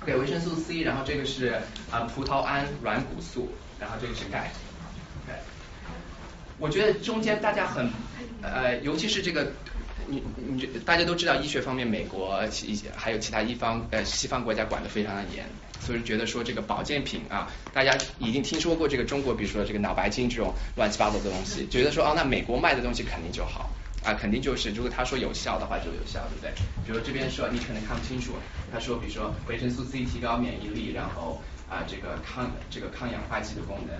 [0.05, 1.59] 给维生素 C，然后这个是
[1.91, 4.51] 啊葡萄胺软骨素，然后这个是钙。
[6.59, 7.89] 我觉得中间大家很
[8.41, 9.51] 呃，尤其是这个
[10.07, 15.43] 你你大家都知道医学方面，美国其还有其他一方呃西方国家管的非常的严，
[15.81, 23.69] 所以觉得说这个保健品啊，大家已经听说过这个中国，比如说这个脑白金这种乱七八糟的东西，觉得说哦那美国卖的东西肯定就好。
[24.03, 26.51] 啊，肯定就是，如果他说有效的话就有效，对不对？
[26.85, 28.33] 比如这边说你可能看不清楚，
[28.71, 33.95] 他说比如说维生素 C 提高免疫力，然后啊这个抗这个抗氧化剂的功能，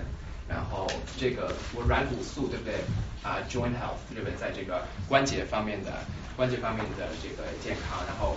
[0.46, 0.86] 然后
[1.18, 2.74] 这个我软骨素对不对？
[3.22, 4.36] 啊 joint health 对不对？
[4.36, 6.04] 在这个关节方面的
[6.36, 8.36] 关节方面的这个健康，然后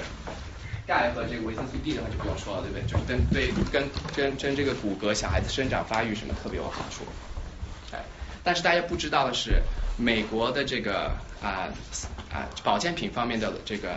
[0.88, 2.88] 钙和这个维生素 D 的话就不用说了，对不对？
[2.88, 3.84] 就是跟对跟
[4.16, 7.04] 跟跟这个骨骼小孩子生长发育什么特别有好处。
[8.48, 9.62] 但是大家不知道的是。
[10.00, 11.74] 美国的这个啊
[12.32, 13.94] 啊保健品方面的这个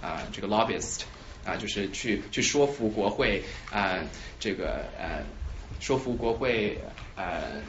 [0.00, 1.00] 啊这个 lobbyist
[1.44, 3.98] 啊就是去去说服国会啊
[4.38, 5.24] 这个呃
[5.80, 6.78] 说服国会
[7.16, 7.60] 呃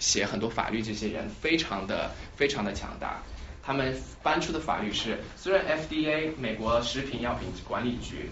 [0.00, 3.22] 写很多法律这些人非常的非常的强大，
[3.62, 8.28] 他们搬出的法律是虽然 FDA 美国食品药品管理局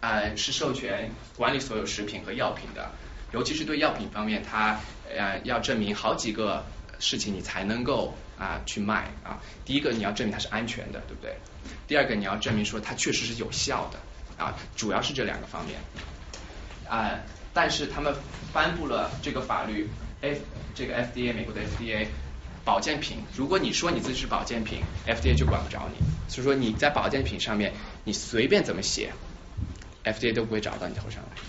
[0.00, 2.90] 啊是授权管理所有食品和药品的，
[3.32, 4.80] 尤其是对药品方面，它
[5.16, 6.64] 呃要证明好几个。
[7.00, 11.36] 事情你才能够啊去卖啊，第一个你要证明它是安全的，对不对？
[11.86, 15.78] 第二个你要证明说它确实是有效的啊，主要是这两个方面
[16.88, 17.20] 啊。
[17.54, 18.12] 但是他们
[18.52, 19.88] 颁布了这个法律
[20.22, 20.40] ，F
[20.74, 22.08] 这个 FDA 美国的 FDA
[22.64, 26.04] 保健品，如果你说你自己是保健品，FDA 就管不着你。
[26.28, 29.12] 所以说你在保健品上面你随便怎么写
[30.02, 31.42] ，FDA 都不会找到你头上来。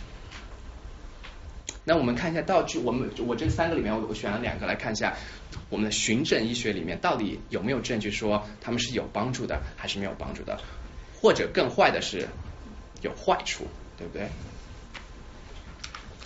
[1.86, 5.16] 那我们看一下道具，我们我这三个里面，我我选了两个来看一下，
[5.70, 10.60] 我们的循证医学里面到底有没有证据说他们是有帮助的，还是没有帮助的，
[11.20, 12.28] 或者更坏的是
[13.02, 13.66] 有坏处，
[13.98, 14.30] 对不对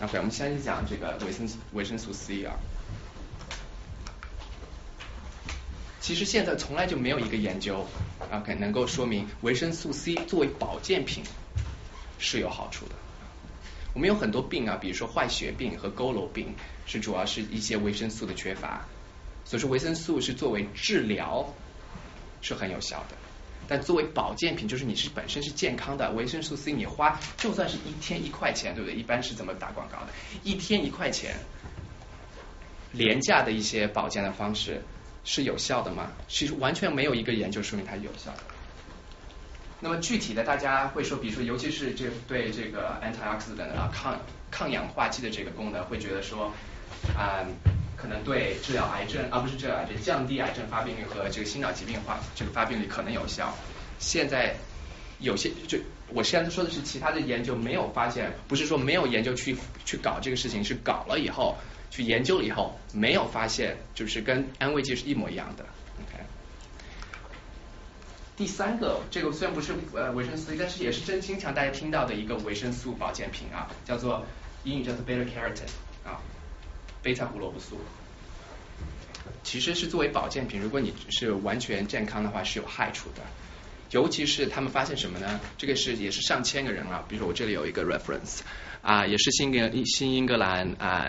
[0.02, 2.56] ？OK，我们先讲这个维生素维生素 C 啊，
[6.02, 7.86] 其实现在从来就没有一个研究
[8.32, 11.24] OK 能够说明维生素 C 作为保健品
[12.20, 12.96] 是有好处的。
[13.94, 16.54] 我们有很多病啊，比如说坏血病和佝偻病，
[16.86, 18.86] 是主要是一些维生素的缺乏。
[19.46, 21.54] 所以说维生素是作为治疗
[22.42, 23.16] 是很有效的，
[23.68, 28.98] 但作为保健品，就是你是本身是健康的，维生素 C 你花就算是一天一块钱，对不对？
[28.98, 30.08] 一般是怎么打广告的？
[30.44, 31.36] 一天一块钱，
[32.94, 34.82] 廉价的一些保健的方式
[35.26, 36.12] 是有效的吗？
[36.28, 38.53] 其实完全没有一个研究说明它有效的。
[39.84, 44.18] 那么具体的，大家会说，比如说，尤其是这对这个 Antiox 等的抗
[44.50, 46.54] 抗氧化剂的这个功能，会觉得说
[47.18, 47.44] 啊，
[47.98, 53.54] 可能对治疗癌症，而不是治疗癌症，降低癌症发病率和这个心脑疾病化这个发病率可能有效。
[54.00, 54.56] 现在
[55.20, 61.58] 有些就我现在说的是其他的研究没有发现，不是说没有研究去去搞这个事情，是搞了以后
[61.92, 65.66] 去研究了以后没有发现，就是跟安慰剂是一模一样的。
[68.36, 74.26] 第三个，这个虽然不是呃维生素但是也是真经常大家听到的一个维生素保健品啊，叫做
[74.64, 75.70] 英语叫做 beta carotene
[76.04, 76.20] 啊，
[77.04, 77.78] 贝塔胡萝卜素。
[79.44, 83.22] 其实是作为保健品，如果你是完全健康的话是有害处的。
[83.92, 85.40] 尤其是他们发现什么呢？
[85.56, 88.40] 这个是也是上千个人啊，比如说我这里有一个 reference
[88.82, 91.08] 啊，也是新格新英格兰啊。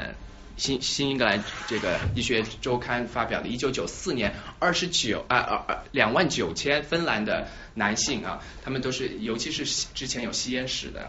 [0.56, 9.64] 新新英格兰这个医学周刊发表的，一九九四年二十九啊二二两万九千芬兰的男性啊，他们都是尤其是
[9.94, 11.08] 之前有吸烟史的，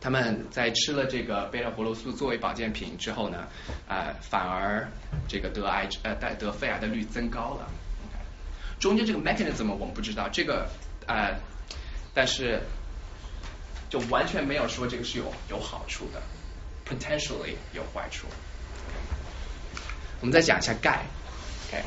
[0.00, 3.48] 他们在吃了这个贝塔胡萝素作为保健品之后呢，
[3.88, 4.88] 啊反而
[5.26, 7.68] 这个得癌呃得得肺癌的率增高了。
[8.78, 10.68] 中间这个 mechanism 我们不知道，这个
[11.06, 11.34] 呃
[12.12, 12.60] 但是
[13.90, 16.22] 就完全没有说这个是有有好处的。
[16.88, 18.26] Potentially 有坏处。
[20.20, 21.02] 我们再讲一下钙
[21.68, 21.82] ，OK，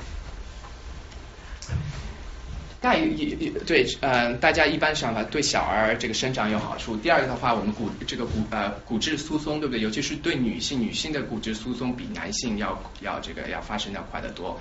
[2.79, 6.95] 钙也对，嗯，大家一般想法对小儿这个生长有好处。
[6.95, 9.81] 第二个的话，我们骨这个骨呃骨质疏松，对不对？
[9.81, 14.59] 尤其是对女性，女性的骨质疏松比男性要要这个要发生要快得多。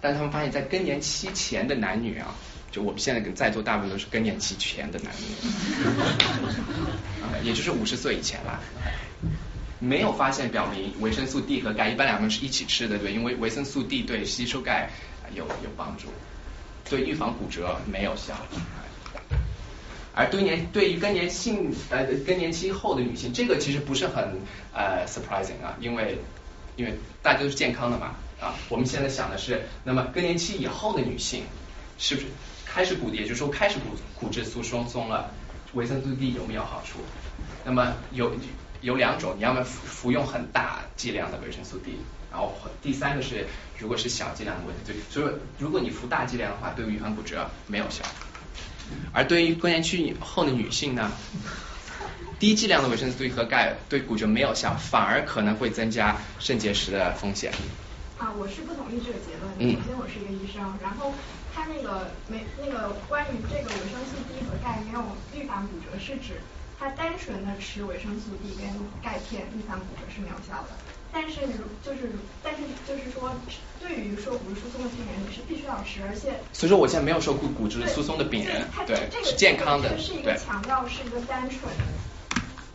[0.00, 2.34] 但他们发现，在更年期前的男女啊。
[2.74, 5.26] 就我们现在在座大部分都是更年期前的男女，
[7.46, 8.58] 也就是五十岁以前啦，
[9.78, 14.90] 没有发现表明维生素 D 和钙，一般两个人是一起吃的，对，因为维生素 D 对吸收钙
[15.36, 16.08] 有有帮助，
[16.90, 18.34] 对预防骨折没有效。
[20.12, 24.40] 而对年对于更年性呃更年期后的女性，这个其实不是很
[24.72, 26.18] 呃 surprising 啊，因为
[26.74, 31.44] 因为大家都是健康的嘛啊，我们现在想的是，那么更年期以后的女性
[31.98, 32.26] 是不是？
[32.74, 33.84] 开始骨，也就是说开始骨
[34.18, 35.30] 骨质疏松松了，
[35.74, 36.98] 维生素 D 有没有好处？
[37.64, 38.32] 那么有
[38.80, 41.92] 有两种，你要么服服用很大剂量的维生素 D，
[42.32, 43.46] 然后第三个是
[43.78, 48.04] 如果是小剂量的维生素 D，所以如果你服大剂量的话，对于预防骨折没有效。
[49.12, 51.12] 而对于更年期后的女性呢，
[52.40, 57.52] 低剂量的维生素 D 和钙对骨折没有效，反而可能会增加肾结石的风险。
[58.18, 59.72] 啊，我是不同意这个结论。
[59.72, 61.14] 首先，我是一个医生，然后
[61.54, 66.40] 他那个没那个关于这个维生素 D 和钙没有预防骨折，是指
[66.78, 68.66] 他单纯的吃维生素 D 跟
[69.02, 70.70] 钙片预防骨折是没有效的。
[71.12, 72.10] 但是如就是
[72.42, 73.30] 但是就是说，
[73.78, 81.60] 对于说骨质疏松的病人，你是必须要吃，而且所以说我现在没有说骨骨质疏松的病人，对，是健康的，是一个强调是一个单纯。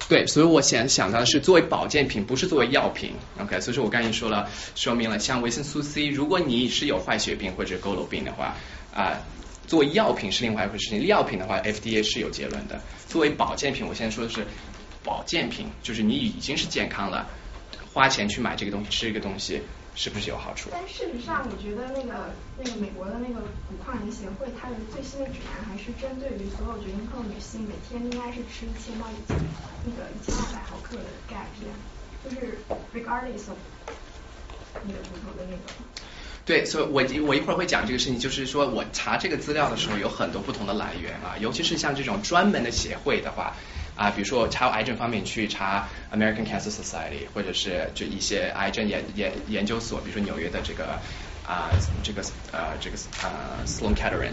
[0.09, 3.13] 对，所以我想想到的是作为保健品，不是作为药品。
[3.39, 8.55] OK，所以说我刚才说了，说明了像维生素 C，如果你是有坏血病或者佝偻病的话，
[8.91, 9.21] 啊，
[9.67, 10.89] 作为药品是另外一回事。
[10.89, 11.05] 情。
[11.05, 12.81] 药品的话，FDA 是有结论的。
[13.07, 14.43] 作为保健品，我现在说的是
[15.03, 17.27] 保健品，就是你已经是健康了，
[17.93, 19.61] 花钱去买这个东西，吃这个东西。
[19.99, 20.69] 是不是有好处？
[20.71, 29.35] 但事实上，我觉得那个那个美国的那个骨矿盐协会，它的最新的指南还是针对于所有绝经后女性，每天应该是吃一千到一千
[29.83, 31.67] 那个一千二百毫克的钙片，
[32.23, 32.59] 就是
[32.95, 33.59] regardless of
[34.85, 35.63] 你的骨头的那个。
[36.45, 43.53] 对，所以我我一会儿会讲这个事情，就是说我查这个资料的时候有很多不同的来源啊，尤其是像这种专门的协会的话。
[43.99, 50.97] 啊，比如说查癌症方面去查 American Cancer Society，或者是就一些癌症研研研究所，比如说纽约的这个
[51.45, 51.67] 啊
[52.01, 52.21] 这个
[52.53, 53.29] 呃这个呃
[53.67, 54.31] Sloan Kettering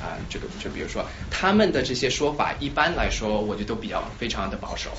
[0.00, 4.90] 啊这个就比如说他们的这些说法，一般来说我觉得都比较非常的保守。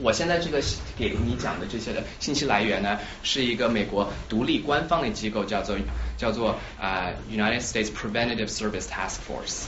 [0.00, 0.62] 我现在这个
[0.96, 5.76] 给你讲的这些的信息来源呢，是一个美国独立官方的机构，叫做
[6.16, 9.66] 叫做啊 United States Preventive Service Task Force。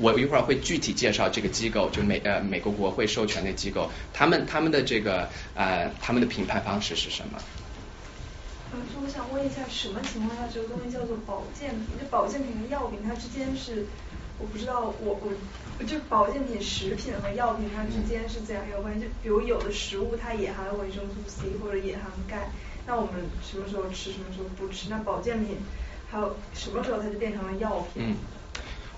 [0.00, 7.38] 我一会儿会具体介绍这个机构，就美呃美国国会授权的机构，他们他们的这个呃他们的评判方式是什么？
[8.70, 11.98] 呃，就我想问一下，什么情况下这个东西叫做保健品？
[11.98, 13.86] 就保健品和药品它之间是，
[14.38, 15.18] 我不知道，我
[15.78, 19.00] 我就保健品、食品和药品它之间是怎样一个关系？
[19.00, 22.50] 就比如有的食物它也含维生素 C 或者也含钙，
[22.86, 24.90] 那我们什么时候吃，什么时候不吃？
[24.90, 25.56] 那保健品
[26.10, 28.16] 还有什么时候它就变成了药品？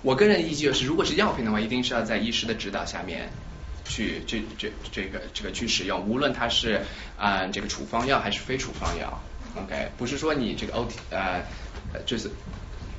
[0.03, 3.29] 我个人的意见就是，如果是药品的话，一定是要在医师的指导下面
[3.85, 6.81] 去这这这个这个去使用，无论它是
[7.17, 9.21] 啊这个处方药还是非处方药
[9.55, 11.43] ，OK，不是说你这个 O T 呃
[12.05, 12.31] 就是，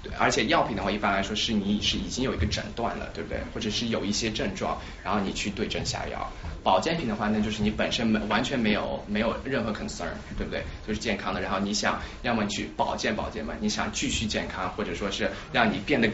[0.03, 3.41] 对而且药品的话，一般来说是你是已经有一个诊断了，对不对？
[3.53, 6.31] 或者是有一些症状，然后你去对症下药。
[6.63, 10.07] 保健品的话，那就是你本身没完全没有没有任何 concern，
[10.39, 10.63] 对不对？
[10.87, 16.09] 就是健康的，然后你想要么去保健保健嘛，你想继续健康，或者说是让你变得。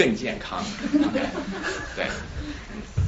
[0.00, 0.64] 更健康，
[1.94, 2.08] 对。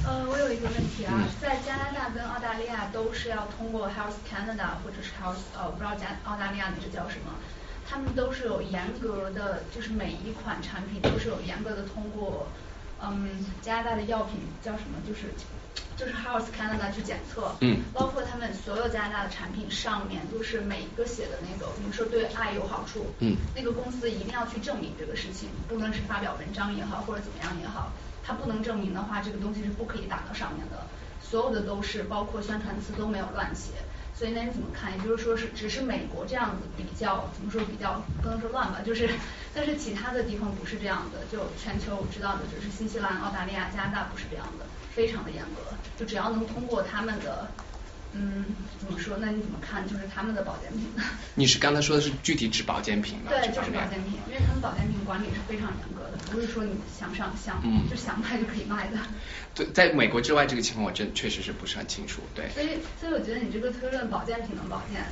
[0.05, 7.33] 呃，我有一个问题啊，在加拿大跟澳大利亚都是要通过 Health Canada 或者是 Health 呃，我不知道加澳大利亚那是叫什么，
[7.89, 12.47] 他们都是有严格的，就是每一款产品都是有严格的通过，
[13.01, 13.31] 嗯，
[13.63, 15.33] 加拿大的药品叫什么，就是
[15.97, 27.93] 就是 Health Canada 去检测，嗯，包括他们所有加拿大的产品上面都是每一个写的那个，比如说对爱有好处，嗯，那个公司一定要去证明这个事情，不论是发表文章也好或者怎么样也好，
[28.25, 30.87] 他不能证明的话，这个东西是不可以打到上面的，
[31.23, 33.71] 所有的都是包括宣传词都没有乱写。
[34.15, 34.93] 所以那你怎么看？
[34.93, 39.09] 也就是说是只是美国这样子比较怎么说比较不能说乱吧，就是
[39.55, 47.49] 但是其他的地方不是这样的，就全球我知道的就是新西兰、澳大利亚、加拿大不是这样的，非常的严格，就只要能通过他们的。
[48.15, 48.45] 嗯，
[48.79, 49.17] 怎么说？
[49.19, 49.89] 那你怎么看？
[49.89, 50.87] 就是他们的保健品。
[51.35, 53.31] 你是刚才说的是具体指保健品吗？
[53.31, 58.99] 对，就是保健品，因为他们保健品管理是非常严格的，不是说你想上想就想卖就可以卖的。
[59.55, 62.21] 对，在美国之外这个情况我真确实是不是很清楚。
[62.35, 62.51] 对。
[62.51, 65.07] 所以，所以我觉得你这个推论保健品能保健，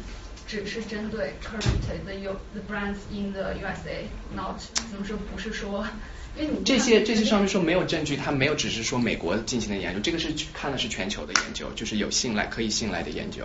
[0.47, 4.61] 只是针对 current the U the brands in the USA，not
[4.91, 5.87] 怎么说不是说。
[6.65, 13.45] 这些这些上面说没有证据，他没有只是说美国进行的研究，这个是看的是全球的研究，就是有信赖可以信赖的研究。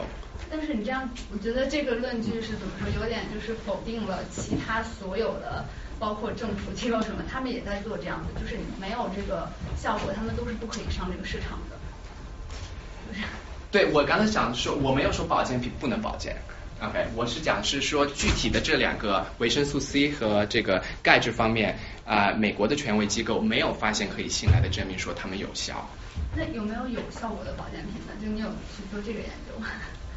[0.50, 5.66] 但是你这样，我觉得这个论据是怎么说，有点就是否定了其他所有的，
[6.00, 11.76] 包括政府机构什么，他们也在做这样的，就是你没有这个效果，他们都是不可以上这个市场的。
[13.72, 16.36] 对，我刚才讲说，我没有说保健品不能保健。
[16.82, 25.90] OK，我是讲是说具体的这两个维生素 C 和这个钙质方面啊，美国的权威机构没有发现可以信赖的证明说它们有效。
[26.36, 28.14] 那有没有有效果的保健品呢？
[28.22, 29.68] 就你有去做这个研究吗？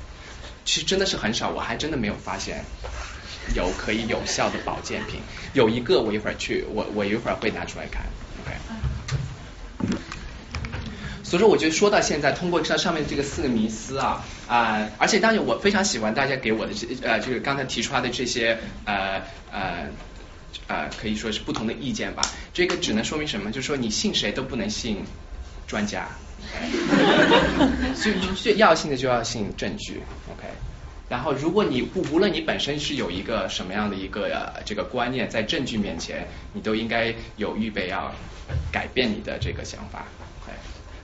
[0.64, 2.62] 其实真的是很少，我还真的没有发现
[3.54, 5.20] 有可以有效的保健品。
[5.54, 8.02] 有一个我一会儿去，我我一会儿会拿出来看。
[8.44, 9.96] OK。
[11.24, 19.88] 所以说，我觉得说到现在，通过这上面这个四个迷思啊啊，而且当然我非常喜欢大家给我的这呃，就是刚才提出来的这些呃呃
[20.66, 22.22] 呃，可以说是不同的意见吧。
[22.52, 23.50] 这个只能说明什么？
[23.50, 25.04] 就是说你信谁都不能信
[25.66, 26.08] 专家，
[27.94, 30.02] 所以要信的就要信证据。
[30.30, 30.46] OK，
[31.08, 38.14] 然后如果你不无论你本身是有一个什么样的一个这个观念，在证据面前，你都应该有预备要
[38.72, 40.06] 改变你的这个想法。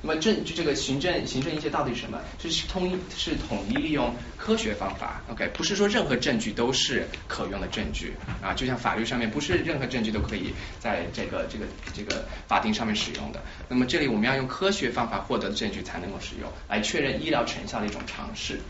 [0.06, 2.20] 那么证就这个行政行政医学到底是什么？
[2.38, 13.42] 是通是统一利用科学方法，OK，不是说任何证据都是可用的证据啊，就像法律上面不是任何证据都可以在这个这个这个法庭上面使用的。
[13.66, 18.60] 那么这里我们要用科学方法获得的证据才能够使用，来确认医疗成效的一种尝试。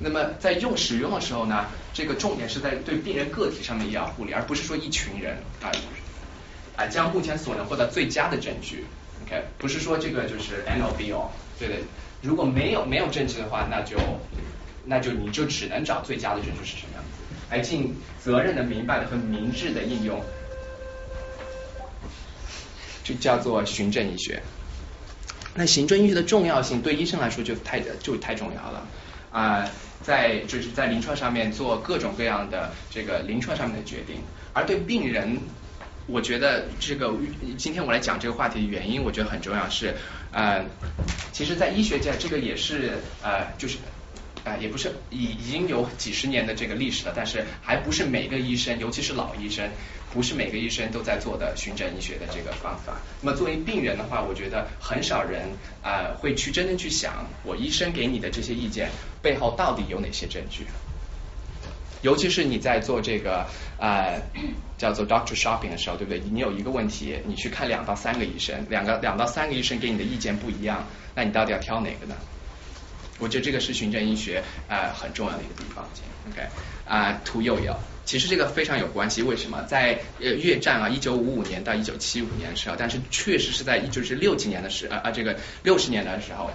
[0.00, 5.70] 那么在用使用的时候呢，这个重点是在对病人个体上面医疗护理，而不是说一群人啊
[6.74, 8.84] 啊将目前所能获得最佳的证据。
[9.26, 11.74] OK，不是说这个就是 N O B O，对的。
[12.22, 13.96] 如果没有没有证据的话，那就
[14.84, 20.20] 那就你就只能找最佳的证据是什么样子，来尽责任的、明白的和明智的应用，
[23.04, 24.42] 就叫做循证医学。
[25.54, 28.86] 那行政医学的重要性对医生来说就太就太重要了
[29.30, 29.68] 啊，
[30.02, 34.22] 在就是在临床上面做各种各样的这个临床上面的决定，
[34.52, 35.38] 而对病人。
[36.06, 37.12] 我觉得这个
[37.58, 39.94] 今天我来讲这个话题的原因，我觉得很重要是
[40.32, 40.64] 呃，
[41.32, 42.92] 其实，在医学界这个也是
[43.22, 43.78] 呃，就是
[44.44, 49.68] 呃，也不是已已经有几十年的这个历史了，但是还不是每个医生，尤其是老医生，
[50.12, 52.98] 不是每个医生都在做的循证医学的这个方法。
[53.20, 55.48] 那么作为病人的话，我觉得很少人
[55.82, 58.90] 啊会去真正去想，我医生给你的这些意见
[59.20, 60.66] 背后到底有哪些证据。
[62.06, 63.44] 尤其是你在做这个
[63.80, 64.22] 呃
[64.78, 66.22] 叫做 doctor shopping 的时候，对不对？
[66.30, 70.86] 你有一个问题，你去看两到三个医生，两个两到三个医生给你的意见不一样，
[71.16, 72.14] 那你到底要挑哪个呢？
[73.18, 75.84] 我觉得这个是循证医学啊很重要的一个地方。
[76.30, 76.46] OK
[76.86, 79.24] 啊，屠呦呦，其实这个非常有关系。
[79.24, 79.64] 为什么？
[79.64, 86.52] 在呃越战啊，一九五五年到一九七五年的时候，但是确实是在就是六几年的时啊啊这个六十年代的时候。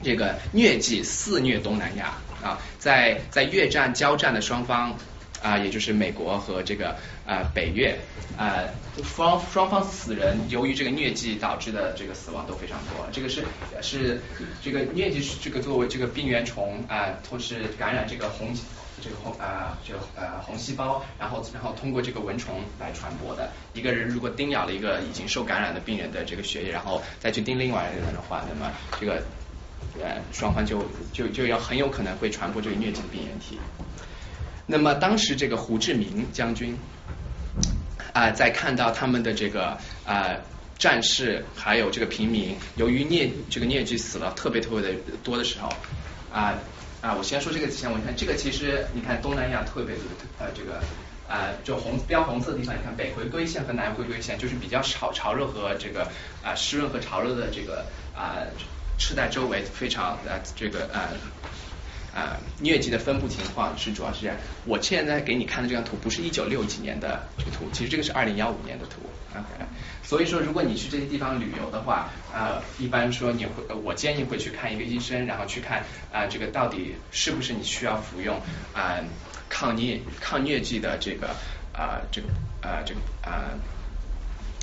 [0.00, 4.96] 这个疟疾肆虐东南亚啊，在在越战交战的双方
[5.42, 7.96] 啊，也就是美国和这个啊北越
[8.36, 8.64] 啊
[9.04, 13.06] 双双方死人，由于这个疟疾导致的这个死亡都非常多。
[13.12, 13.44] 这个是
[13.80, 14.20] 是
[14.62, 18.52] 这个疟疾是这个作为这个病原虫啊，同时感染这个红
[19.00, 23.50] 这个红啊这个呃红细胞，然后然后通过这个蚊虫来传播的。
[23.74, 29.22] 一个人如果叮咬了一个已经受感染的病人的这个血液，然后再去叮另外一个人的话，那么这个。
[30.02, 33.58] 呃，双方就就就要很有可能会传播这个疟疾的病原体。
[34.66, 36.76] 那么当时这个胡志明将军
[38.12, 40.36] 啊，在看到他们的这个啊
[40.78, 44.94] 战士还有这个平民，由于疟这个疟疾死了特别特别的
[45.24, 45.68] 多的时候
[46.32, 46.54] 啊
[47.00, 49.94] 啊，我先说这个前，我看这个其实你看东南亚特别
[50.38, 50.80] 呃这个
[51.28, 56.08] 啊，就红标红色的地方，你看北回归线和南回归线，就是比较潮潮热和这个
[56.42, 57.84] 啊湿润和潮热的这个
[58.14, 58.42] 啊
[58.98, 64.36] 赤带周围非常呃这个呃啊疟疾的分布情况是主要是这样。
[64.66, 69.00] 我现在给你看的这张图不是一九六几年的这个图，其实这个是二零幺五年的图。
[69.32, 69.64] OK，
[70.02, 78.40] 所以说如果你去这些地方旅游的话，呃，一般说你会，我建议会去看一个医生，然后去看啊这个到底是不是你需要服用
[78.74, 78.98] 啊。
[79.50, 81.28] 抗疟抗疟疾的这个
[81.72, 82.28] 啊这个
[82.60, 83.48] 啊这个啊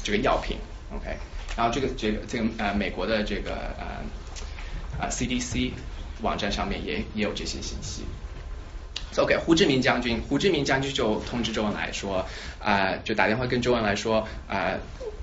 [0.03, 0.57] 这个药品
[0.95, 1.17] ，OK，
[1.57, 4.03] 然后这个这个这个呃美国的这个呃
[4.99, 5.71] 啊 CDC
[6.21, 8.03] 网站上面也也有这些信息。
[9.17, 12.25] OK，胡志明将军，胡志明将军就通知周恩来说
[12.59, 14.73] 啊，就打电话跟周恩来说啊。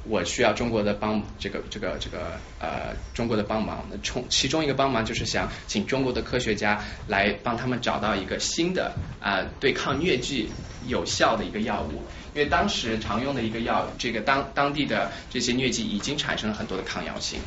[0.05, 10.49] 我需要中国的帮这个这个这个呃中国的帮忙，那从其中一个帮忙就是想请中国的科学家来帮他们找到一个新的啊对抗疟疾
[10.89, 12.03] 有效的一个药物，
[12.35, 17.39] 因为当时常用的一个药，这个当当地的这些疟疾已经产生了很多的抗药性，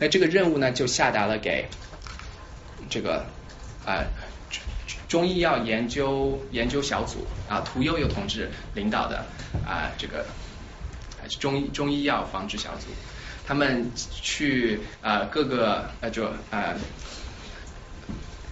[0.00, 1.68] 那这个任务呢就下达了给
[2.88, 3.24] 这个
[3.86, 4.02] 啊
[5.06, 9.24] 中医药研究研究小组啊屠呦呦同志领导的
[9.64, 10.26] 啊这个。
[11.38, 12.86] 中医中医药防治小组，
[13.46, 16.74] 他们去呃各个呃就呃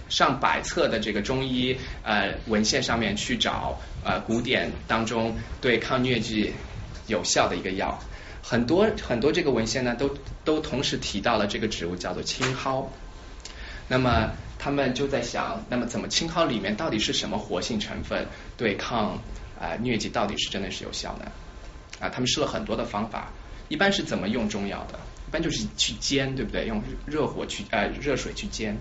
[0.07, 6.53] 上百册的这个中医呃文献上面去找呃古典当中对抗疟疾
[7.07, 7.99] 有效的一个药，
[8.49, 10.09] 很多很多这个文献呢都
[10.43, 12.87] 都同时提到了这个植物叫做青蒿，
[13.87, 18.25] 那么他们就在想，那么怎么青蒿里面到底是什么活性成分
[18.57, 19.19] 对抗
[19.61, 21.31] 啊疟疾到底是真的是有效呢？
[21.99, 23.31] 啊，他们试了很多的方法，
[23.67, 24.99] 一般是怎么用中药的？
[25.27, 26.65] 一般就是去煎，对不对？
[26.65, 28.75] 用热火去呃热水去煎。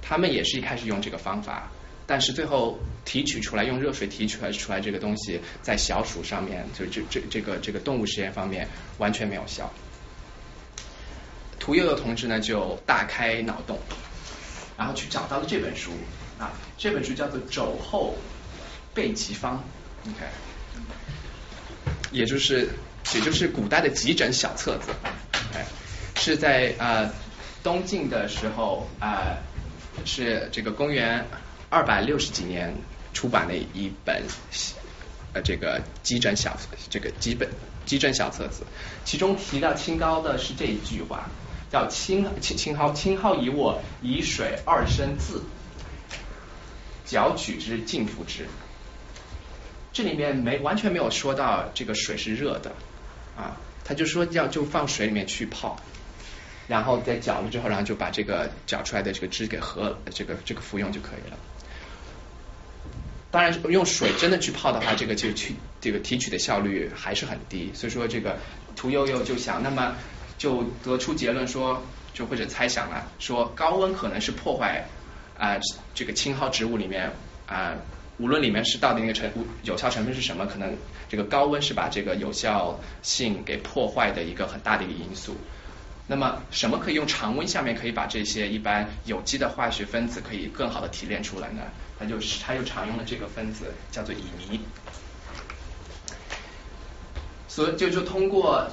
[0.00, 1.72] 他们也是一开始用这个方法，
[2.06, 9.72] 但是最后提取出来，用热水提取出来出来这个东西，在小鼠上面，就这这这个这个动物实验方面完全没有效。
[11.58, 13.78] 屠呦呦同志呢就大开脑洞，
[14.76, 15.92] 然后去找到了这本书
[16.38, 18.16] 啊，这本书叫做《肘后
[18.92, 19.62] 备急方》
[20.10, 20.26] ，OK。
[22.10, 22.68] 也就是，
[23.14, 24.90] 也就是古代的急诊小册子，
[25.54, 25.64] 哎，
[26.16, 27.08] 是在啊
[27.62, 29.38] 东晋的时候啊，
[30.04, 31.24] 是这个公元
[31.72, 32.74] 二百六十几年
[33.14, 34.22] 出版的一本
[35.32, 36.54] 呃这个急诊小
[36.90, 37.48] 这个基本
[37.86, 38.64] 急诊小册子，
[39.06, 41.30] 其中提到清高的是这一句话，
[41.70, 45.42] 叫清清清蒿清蒿以我以水二升渍，
[47.06, 48.46] 绞取之尽服之。
[49.94, 52.72] 这里面没完全没有说到这个水是热的
[53.34, 55.78] 啊，他就说要就放水里面去泡，
[56.68, 61.38] 然后在搅了之后，然后就把这个搅出来的这个汁给喝，这个这个服用就可以了。
[63.32, 67.72] 当然用水真的去泡的话，这个就去这个提取的效率还是很低。
[67.74, 68.38] 所以说这个
[68.76, 69.96] 屠呦呦就想，那么
[70.38, 71.82] 就得出结论说，
[72.14, 74.86] 就或者猜想了，说高温可能是破坏
[75.38, 75.58] 啊
[75.94, 77.10] 这个青蒿植物里面
[77.48, 77.74] 啊。
[78.18, 79.28] 无论里面是到底那个成
[79.62, 80.76] 有效成分是什么，可能
[81.08, 85.34] 这个高温是把这个有效性给破坏的一个很大的一个因素。
[86.06, 91.62] 那么什么可以用常温下面可以把这些一般有机的化学分子可以更好的提炼出来呢？
[92.02, 94.60] 它就是它又常用的这个分子叫做乙醚。
[97.48, 98.66] 所以就就通过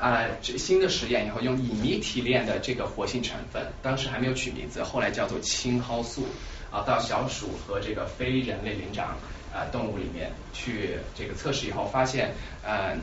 [0.00, 6.26] 啊这新的实验以后，用乙醚提炼的这个活性成分，当时还没有取名字，后来叫做青蒿素。
[6.72, 9.08] 啊，到小鼠和这个非人类灵长
[9.52, 12.32] 啊动物里面去这个测试以后，发现
[12.64, 12.96] 呃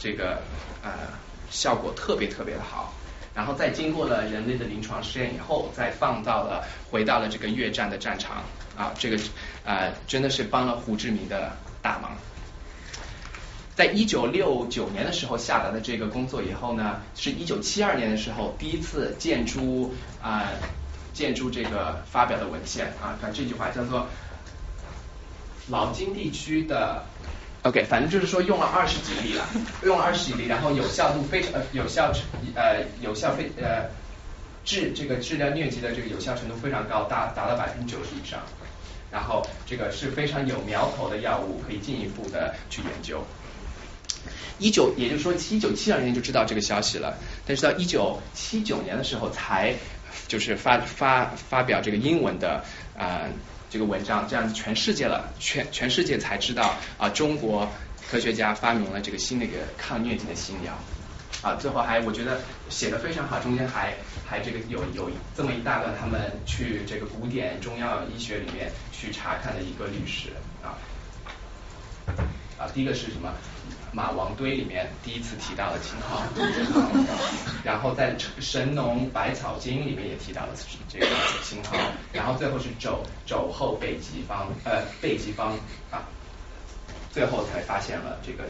[0.00, 0.42] 这个
[0.82, 0.90] 呃
[1.48, 2.92] 效果特别特别的好，
[3.32, 8.42] 然后再经过了人类的临床试验以后，再放到了回到了这个越战的战场
[8.76, 9.18] 啊，这个
[9.64, 12.12] 呃真的是帮了胡志明的大忙。
[13.74, 20.48] 在一九六九年的时候下达的这个工作以后呢，是一九七二年的时候第一次建出啊。
[21.14, 24.08] 建筑这个发表的文献啊，看这句话叫做
[25.68, 27.04] 老金地区的
[27.62, 29.46] ，OK，反正就是说用了二十几例了，
[29.84, 32.12] 用了二十几例，然后有效度非常呃有效
[32.56, 33.88] 呃有效非呃
[34.64, 38.40] 治这个治疗疟疾的这个有效程度非常高，达达到百分之九十以上，
[39.14, 43.24] 然后这个是非常有苗头的药物，可以进一步的去研究。
[44.58, 49.74] 一九也就是说一九七二年就知道这个消息了，但是到一九七九年的时候才。
[50.28, 52.64] 就是发发发表这个英文的
[52.96, 53.22] 啊
[53.68, 57.68] 这个文章，这样全世界了，全全世界才知道啊中国
[58.08, 60.72] 科学家发明了这个新的一个抗疟疾的新药
[61.44, 62.40] 啊，最后还我觉得
[62.70, 63.94] 写的非常好，中间还
[64.26, 70.30] 还这个有有这么一大段他们去这个古典中药医学里面去查看的一个历史
[70.62, 70.74] 啊。
[72.58, 73.30] 啊，第一个是什么？
[73.92, 76.20] 马王堆里面第一次提到了青蒿，
[77.62, 80.48] 然后在《神农百草经》里面也提到了
[80.88, 81.06] 这个
[81.44, 81.78] 青蒿，
[82.12, 85.52] 然后最后是肘肘后备急方呃备急方
[85.92, 86.02] 啊，
[87.14, 88.42] 最后才发现了这个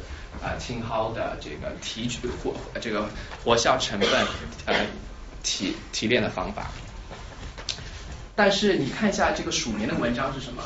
[0.42, 3.06] 啊青蒿的这个提取活这个
[3.44, 4.26] 活效成分
[4.64, 4.86] 呃
[5.42, 6.70] 提提炼的方法。
[8.34, 10.62] 但是你看一下这个署名的文章是什么？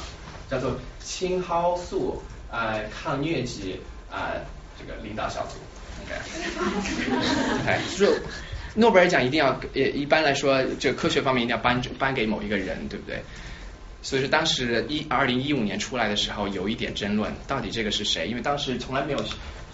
[0.49, 3.81] 叫做青蒿素啊抗疟疾
[4.11, 4.33] 啊。
[4.81, 5.57] 这个领导小组
[6.05, 6.15] ，OK，
[7.99, 8.23] 就是
[8.75, 13.21] 诺贝尔奖一定要，呃，一般来说，这科学方面一定要颁颁给某一个人，对不对？
[14.03, 18.29] 所以说当时一二零一五年出来的时候，有一点争论，到底这个是谁？
[18.29, 19.25] 因为当时从来没有，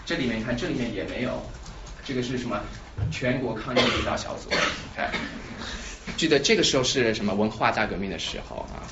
[0.07, 1.43] 这里面看这里面也没有，
[2.05, 2.61] 这个是什么？
[3.11, 5.09] 全国抗疫领导小组，OK，
[6.16, 8.87] 记得这个时候是什么文化大革命的时候啊？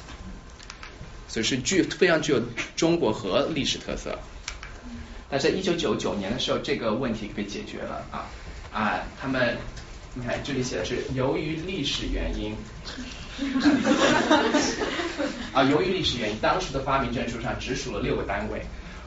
[1.28, 2.43] 所以是具非常具有
[2.74, 4.18] 中国和历史特色。
[5.30, 8.26] 那在一九九九年的时候，这个问题被解决了啊
[8.72, 9.57] 啊，他们
[10.14, 12.55] 你看这里写的是由于历史原因
[15.53, 18.62] 啊，由于历史原因，当时的发明证书上只数了六个单位，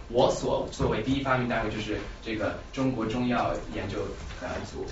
[0.10, 4.00] 我所作为第一发明单位就是这个中国中药研究
[4.42, 4.86] 呃组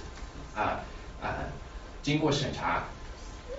[0.55, 0.79] 啊
[1.21, 1.35] 啊，
[2.01, 2.83] 经过审查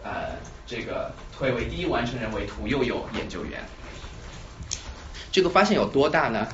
[0.02, 3.60] 呃这个推为第一完成人为屠呦呦研究员，
[5.32, 6.48] 这个发现有多大呢？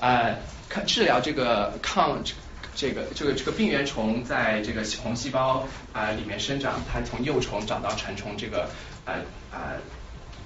[0.00, 0.30] 啊。
[0.70, 2.22] 看治疗这个抗
[2.78, 8.70] 这个这个这个病原虫在这个红细胞啊里面生长，它从幼虫长到成虫，这个
[9.04, 9.18] 啊
[9.50, 9.74] 啊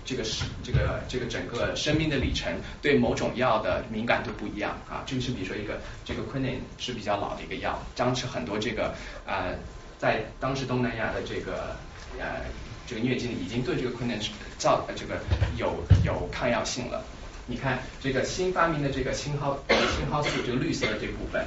[0.03, 5.05] 这个是这个这个整个生命的里程对某种药的敏感度不一样啊。
[5.05, 8.95] 这个是比如说一个这个 quinine 是比较老的一个药，当时很多这个
[9.26, 9.53] 啊
[9.99, 11.76] 在当时东南亚的这个
[12.18, 12.41] 呃
[12.87, 14.26] 这个疟疾已经对这个 quinine
[14.57, 15.20] 造这个
[15.59, 17.05] 有有抗药性了。
[17.47, 21.45] 你看这个新发明的这个青蒿青蒿素，这个绿色的这部分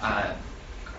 [0.00, 0.24] 啊，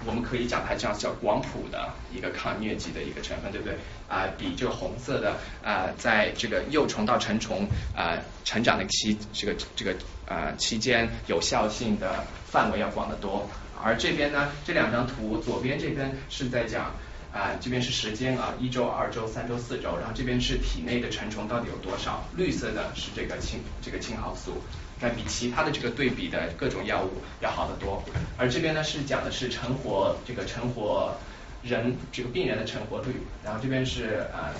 [0.05, 3.75] 我们可以讲它这样叫广谱的一个抗疟疾的一个成分，对不对？
[4.07, 9.95] 啊，比这个红色的啊，在这个幼虫到成虫啊成长的期这个这个
[10.27, 13.49] 啊期间有效性的范围要广得多。
[13.83, 16.91] 而这边呢，这两张图，左边这边是在讲。
[17.33, 22.23] 啊，这边是时间啊，一周、二周、三周、四周，然后这边是体内的成虫到底有多少？
[22.35, 24.53] 绿色的是这个青这个青蒿素，
[24.99, 28.03] 那比其他的这个对比的各种药物要好得多。
[28.37, 31.15] 而这边呢是讲的是成活这个成活
[31.63, 34.53] 人这个病人的成活率，然后这边是呃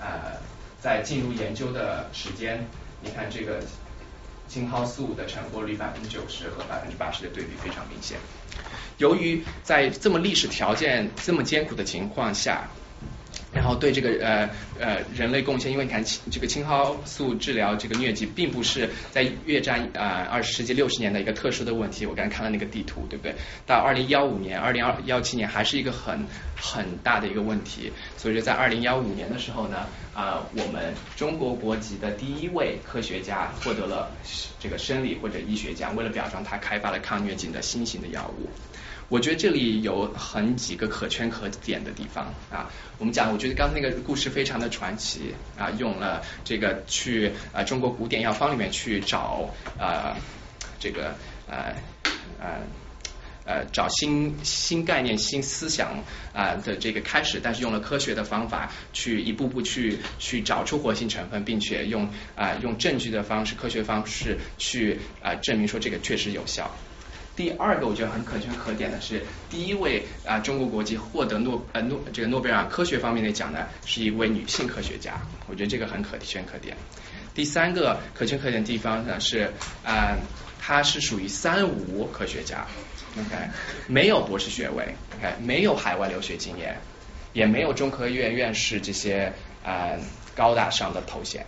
[0.00, 0.38] 呃
[0.80, 2.66] 在进入研究的时间，
[3.02, 3.62] 你看这个
[4.48, 8.18] 青蒿素的成活率百分之九十和百分之八十的对比非常明显。
[8.98, 12.68] 由于在这么历史条件这么艰苦的情况下，
[13.52, 22.04] 然后对这个呃呃人类贡献，因为你看青这个青蒿素治疗这个疟疾，并不是在越战啊二十世纪六十年的一个特殊的问题。
[22.04, 23.34] 我刚才看了那个地图，对不对？
[23.66, 27.90] 到二零幺五年、二零二幺七年还是一个很很大的一个问题。
[28.16, 34.10] 所以说在二零幺五年的时候呢，啊我们中国国籍的第一位科学家获得了
[34.60, 38.48] 这个生理或者医学奖，为了表彰他开发了抗疟疾的新型的药物。
[39.08, 42.70] 我觉得这里有很几个可圈可点的地方啊。
[42.98, 50.16] 我们讲，我觉得刚才那个故事非常的传奇啊，用了这个去啊中国古典药方里面去找啊
[50.80, 51.14] 这个
[51.46, 51.74] 呃
[52.40, 52.48] 呃
[53.44, 56.02] 呃找新新概念、新思想
[56.34, 66.74] 啊的这个开始，但是用了科学的方法去一步步去去找出活性成分，并且用啊用证据的方式、科学方式去啊证明说这个确实有效。
[67.36, 76.74] 第二个我觉得很可圈可点的是，第一位啊中国国籍获得诺呃诺这个诺贝尔科学方面的奖的是一位女性科学家，我觉得这个很可圈可点。
[77.34, 79.52] 第三个可圈可点的地方呢是
[79.84, 80.16] 啊，
[80.58, 82.66] 她是属于三无科学家
[83.18, 83.36] ，OK，
[83.86, 86.78] 没有博士学位，OK，没有海外留学经验，
[87.34, 89.30] 也没有中科院院士这些
[89.62, 89.90] 啊
[90.34, 91.44] 高大上的头衔。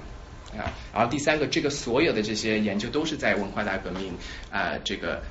[0.56, 4.14] 啊，然后第三个，这个所有的这些研究都是在文化大革命
[4.50, 5.22] 啊这个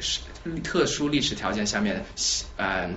[0.00, 0.20] 是
[0.62, 2.04] 特殊历史条件下面，
[2.56, 2.90] 呃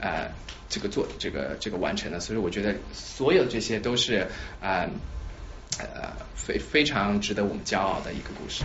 [0.00, 0.30] 呃
[0.68, 4.26] 这个做这个这个完成的，所以我觉得所有这些都是
[4.60, 4.88] 呃
[5.78, 8.64] 呃非非常值得我们骄傲的一个故事。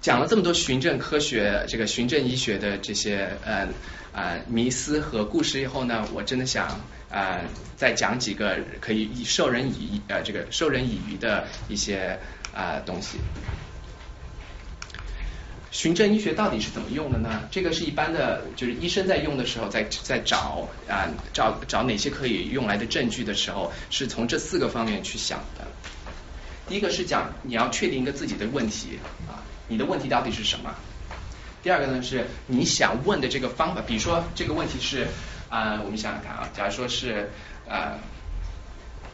[0.00, 3.68] 讲了这么多循证科学、这个循证医学的这些呃
[4.12, 6.80] 呃迷思和故事以后呢，我真的想。
[7.12, 7.44] 呃，
[7.76, 12.16] 再讲几个可以授人以呃这个授人以渔的一些
[12.54, 13.18] 啊东西。
[15.70, 17.42] 循证医学到底是怎么用的呢？
[17.50, 25.66] 这个是一般的，就是医生在用的时候，在在找啊找找哪些可以用来的证据的时候，是从这四个方面去想的。
[26.68, 28.98] 第一个是讲你要确定一个自己的问题
[29.28, 30.74] 啊，你的问题到底是什么？
[31.62, 35.06] 第二个呢是你想问的这个方法，比如说这个问题是
[35.48, 37.30] 啊，我们想想看啊，假如说是
[37.68, 37.98] 啊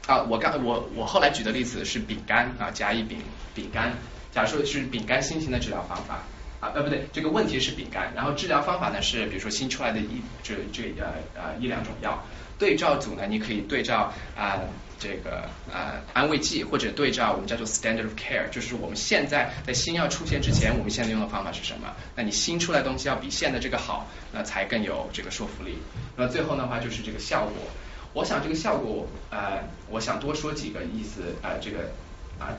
[0.07, 3.18] 啊，我刚我我后来举的例子是饼干啊，甲乙丙
[3.54, 3.92] 饼干，
[4.32, 6.22] 假如说是饼干新型的治疗方法
[6.61, 12.24] 啊，呃不对，这个问题是饼干，然后治疗方法呢是比如说新出来的一这这呃呃一两种药，
[12.59, 14.61] 对照组呢你可以对照啊。
[14.98, 21.94] 这个啊安慰剂或者对照我们叫做 standard of care，就是我们现在在新药出现之前，我们现在用的方法是什么？
[22.14, 25.76] 那你新出来东西要比现在这个好，那才更有这个说服力。
[26.16, 27.52] 那最后的话就是这个效果，
[28.14, 31.90] 我想这个效果呃，我想多说几个意思啊，这个
[32.38, 32.57] 啊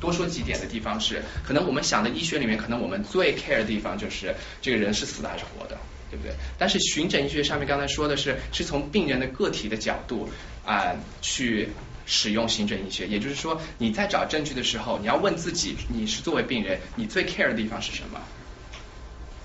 [0.00, 5.76] 多说几点的地方是，可能我们想的医学里面，可能我们最 care 的地方就是这个人是死的还是活的。
[6.08, 6.32] 对不对？
[6.56, 10.30] 但是循诊医学上面刚才说的是，是从病人的个体的角度
[10.64, 11.68] 啊去
[12.06, 18.20] 使用循诊医学，也就是说你在找证据的时候，你要问自己，你是作为病人，你最 care 的地方是什么？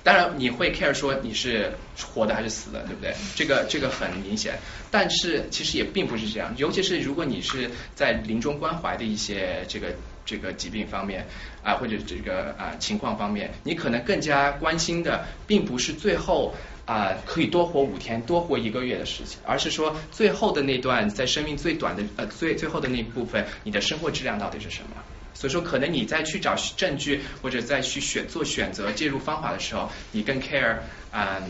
[0.04, 1.74] 当然你会 care 说你是
[2.14, 3.16] 活的还是死的，对不对？
[3.36, 4.60] 这个这个很明显，
[4.92, 9.96] 但是其实也并不是这样，尤其是如果你是在临终关怀的一些这个。
[10.26, 11.26] 这个疾病方面
[11.64, 16.54] 啊，或者这个啊情况方面，你可能更加关心的，并不是最后
[16.86, 25.02] 啊可以多活五天、多活一个月的事情，而是说最后的那段在生命最短的呃最最后的那部分，你的生活质量到底是什么？
[25.34, 30.78] 所以说，可能你在去找证据或者再去选做选择介入方法的时候，你更 care
[31.10, 31.42] 啊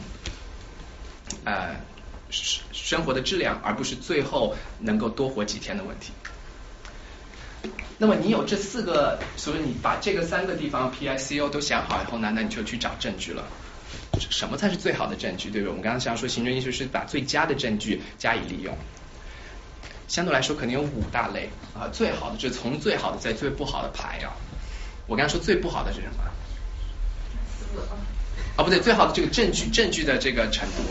[1.43, 1.76] 啊
[2.30, 6.11] 生活的质量，而不是最后能够多活几天的问题。
[7.97, 13.43] 那么你有这四个，所以你把这个三个地方 P I C O 都想好以后呢，那你就去找证据了。
[14.30, 15.49] 什么才是最好的证据？
[15.49, 15.70] 对不对？
[15.70, 18.76] 我们刚刚想说，行政医学是把最佳的证据加以利用。
[20.07, 21.88] 相对来说，肯定有五大类啊。
[21.91, 24.34] 最好的就是从最好的在最不好的排啊。
[25.07, 26.24] 我刚刚说最不好的是什么？
[28.57, 30.84] 啊，不对，最好的这个证据，证据的这个程度。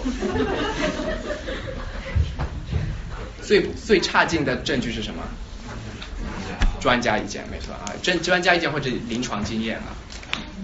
[3.42, 5.22] 最最差劲的证据是什么？
[6.80, 9.92] 专家意见没错啊，专专家意见或者临床经验啊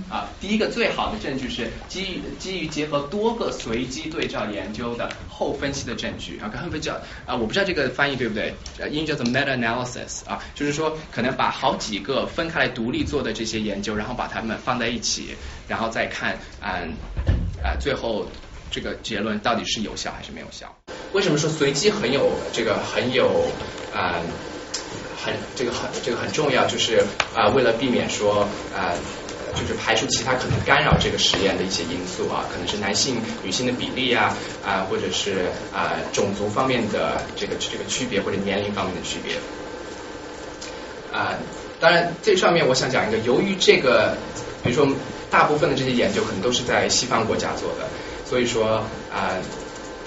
[0.08, 6.94] 啊，第一个最好的证据是基于基于结合多个随机对照研究的后分析的证据啊，刚才叫
[7.26, 8.54] 啊，我不知道这个翻译对不对，
[8.90, 15.34] 英语叫做 meta analysis 啊，就是说可能把好几个分开来独立做的这些研究，然后把它们放在一起，
[15.66, 16.78] 然后再看啊
[17.64, 18.26] 啊最后
[18.70, 20.72] 这个结论到底是有效还是没有效？
[21.12, 23.50] 为什么说随机很有这个很有
[23.92, 24.20] 啊？
[25.26, 27.02] 很这个很这个很重要，就是
[27.34, 28.94] 啊，为了避免说啊，
[29.56, 34.32] 就是排除其他可能干扰这个实验的一些因素啊，可能是男性女性的比例啊
[34.64, 39.34] 啊，或者是啊种族方面的这个这个区别或者年龄方面的区别
[41.12, 41.34] 啊。
[41.80, 44.16] 当然，这上面我想讲一个，由于这个，
[44.62, 44.86] 比如说
[45.28, 47.88] 大部分的这些研究可能都是在西方国家做的，
[48.24, 49.34] 所以说啊，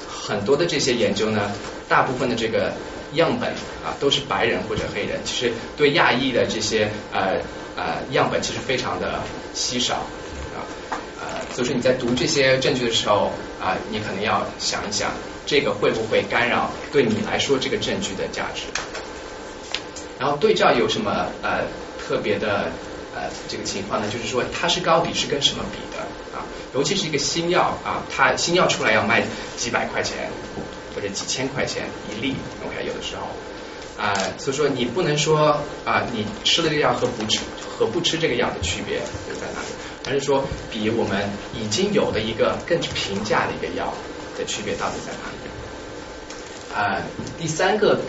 [0.08, 1.52] 很多的这些研究呢，
[1.90, 2.72] 大部分的这个。
[3.14, 3.50] 样本
[3.84, 7.42] 啊都是白人或者黑人，其实对亚裔的这些呃
[7.76, 9.20] 呃样本其实非常的
[9.54, 10.62] 稀少啊
[11.20, 15.12] 呃，所以说你在读这些证据的时候啊，你可能要想一想，
[15.46, 18.64] 这个会不会干扰对你来说这个证据的价值？
[20.20, 21.66] 然后对照有什么呃
[22.00, 22.72] 特别的
[23.16, 24.08] 呃这个情况呢？
[24.12, 26.04] 就是说它是高比是跟什么比的
[26.38, 26.46] 啊？
[26.74, 29.24] 尤其是一个新药啊，它新药出来要卖
[29.58, 30.30] 几百块钱。
[30.96, 32.36] 或者几千块钱一粒
[33.00, 33.24] 的时候
[33.98, 37.40] 啊，所以说你不能说啊，你吃了这个药和不吃
[37.70, 39.68] 和不吃这个药的区别就在哪里，
[40.08, 43.94] 而是说比我们已经有的一个更平价的一个药
[44.38, 45.48] 的区别到底在哪里？
[46.76, 47.02] 啊，
[47.40, 48.00] 第三个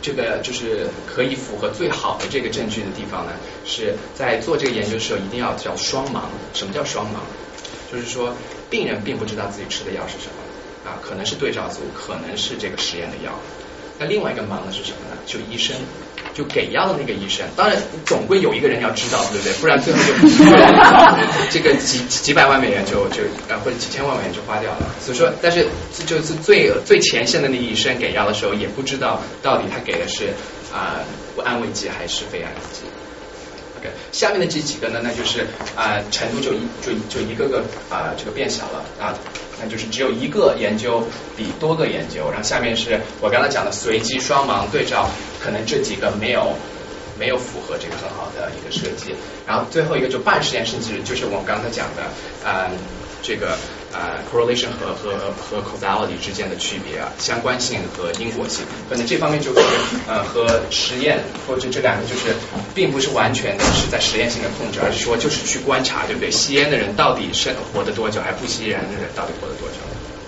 [0.00, 3.32] 这个就是可以符合最好的这个证据的地方呢，
[3.64, 6.22] 是在做这个研究的时候一定要叫双盲。
[6.52, 7.18] 什么叫双盲？
[7.90, 8.34] 就是说
[8.68, 10.34] 病人并不知道自己吃的药是什么。
[10.84, 13.32] 啊，可能是对照组，可能是这个实验的药。
[14.02, 15.16] 那另外一个忙的是什么呢？
[15.24, 15.76] 就医生，
[16.34, 17.46] 就给药的那个医生。
[17.56, 19.52] 当然，总归有一个人要知道，对不对？
[19.60, 20.12] 不然最后就
[21.50, 24.90] 这个几几百万美元就就呃或者几千万美元就花掉了。
[25.00, 25.68] 所以说，但是
[26.04, 30.30] 就是最最前线的那个医生给药的时候，也不知道到底他给的是
[30.74, 30.98] 啊
[31.44, 32.82] 安慰剂还是非安慰剂。
[34.12, 39.14] 下面的这几个呢，那就是啊程度就一就就一个个啊这个变小了啊。
[39.60, 41.06] 那就是只有一个研究
[41.36, 45.08] 比多个研究，然后下面是我刚才讲的随机双盲对照，
[45.40, 46.56] 可能这几个没有
[47.16, 49.14] 没有符合这个很好的一个设计，
[49.46, 52.02] 然后最后一个就半实验甚至就是我们刚才讲的，
[52.44, 52.72] 嗯，
[53.22, 53.56] 这个
[53.92, 59.60] 呃 correlation 和和和 causality 之间的区别啊，相关性和因果性，可能这方面就是
[60.08, 62.34] 呃和实验或者这两个就是
[62.74, 66.30] 并不是完全的是在实验性的控制，而是说就是去观察，对不对？
[66.30, 69.74] 吸烟的人到底是活得多久，还不吸烟的人到底活得多久，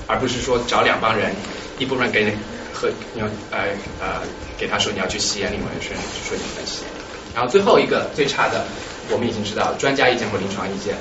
[0.07, 1.35] 而不是说找两帮人，
[1.79, 2.33] 一部分给你
[2.73, 3.69] 和你要呃
[4.01, 4.21] 呃
[4.59, 5.99] 给他说你要去吸烟，另外一个人
[6.29, 6.91] 说你不能吸烟。
[7.35, 8.65] 然后最后一个最差的，
[9.11, 10.95] 我们已经知道专家意见或临床意见。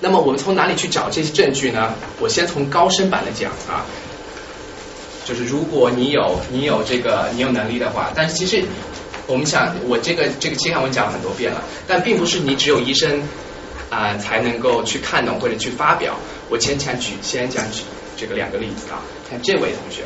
[0.00, 1.92] 那么我们从哪里去找这些证据呢？
[2.20, 3.84] 我先从高深版的讲啊，
[5.24, 8.62] 就是如果你有你有这个你有能力的话，但是其实
[9.26, 13.22] 我们想我这个这个期刊文讲了很多遍了，但并不是你只有医生
[13.90, 16.14] 啊才能够去看懂或者去发表。
[16.48, 17.82] 我先讲举先讲举
[18.16, 20.04] 这个两个例子啊，看这位同学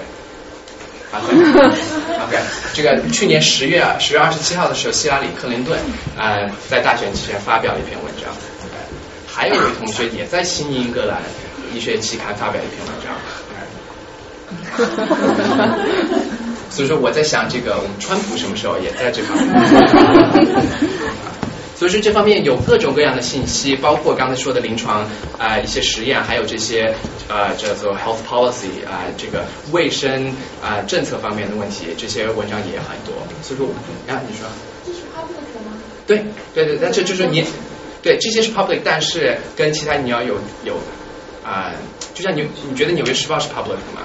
[1.13, 1.21] 啊，
[2.27, 2.39] OK，
[2.73, 5.79] 这个去年十月啊十月二十七号的时候，希拉里克林顿
[6.17, 8.33] 啊在大选期间发表了一篇文章。
[9.35, 11.23] 还有一位同学也在新英格兰
[11.75, 13.17] 医学期刊发表一篇文章，
[16.71, 19.49] 所以说我在想，这个我们川普什么时候也在这方面？
[21.75, 25.05] 所以说这方面有各种各样的信息，包括刚才说的临床
[25.39, 26.95] 啊一些实验，还有这些
[27.29, 33.15] 呃叫做 health policy 啊这个卫生啊政策方面的问题，这些文章也很多。
[33.43, 33.67] 所以说
[34.07, 34.47] 啊你说，
[34.87, 35.73] 这是 public 吗？
[36.07, 36.23] 对
[36.55, 37.45] 对对，但这就是你。
[38.03, 40.35] 对，这些是 public，但是跟其他你要有
[40.65, 40.75] 有
[41.45, 41.73] 啊，
[42.15, 44.03] 就像你你觉得纽约时报是 public 吗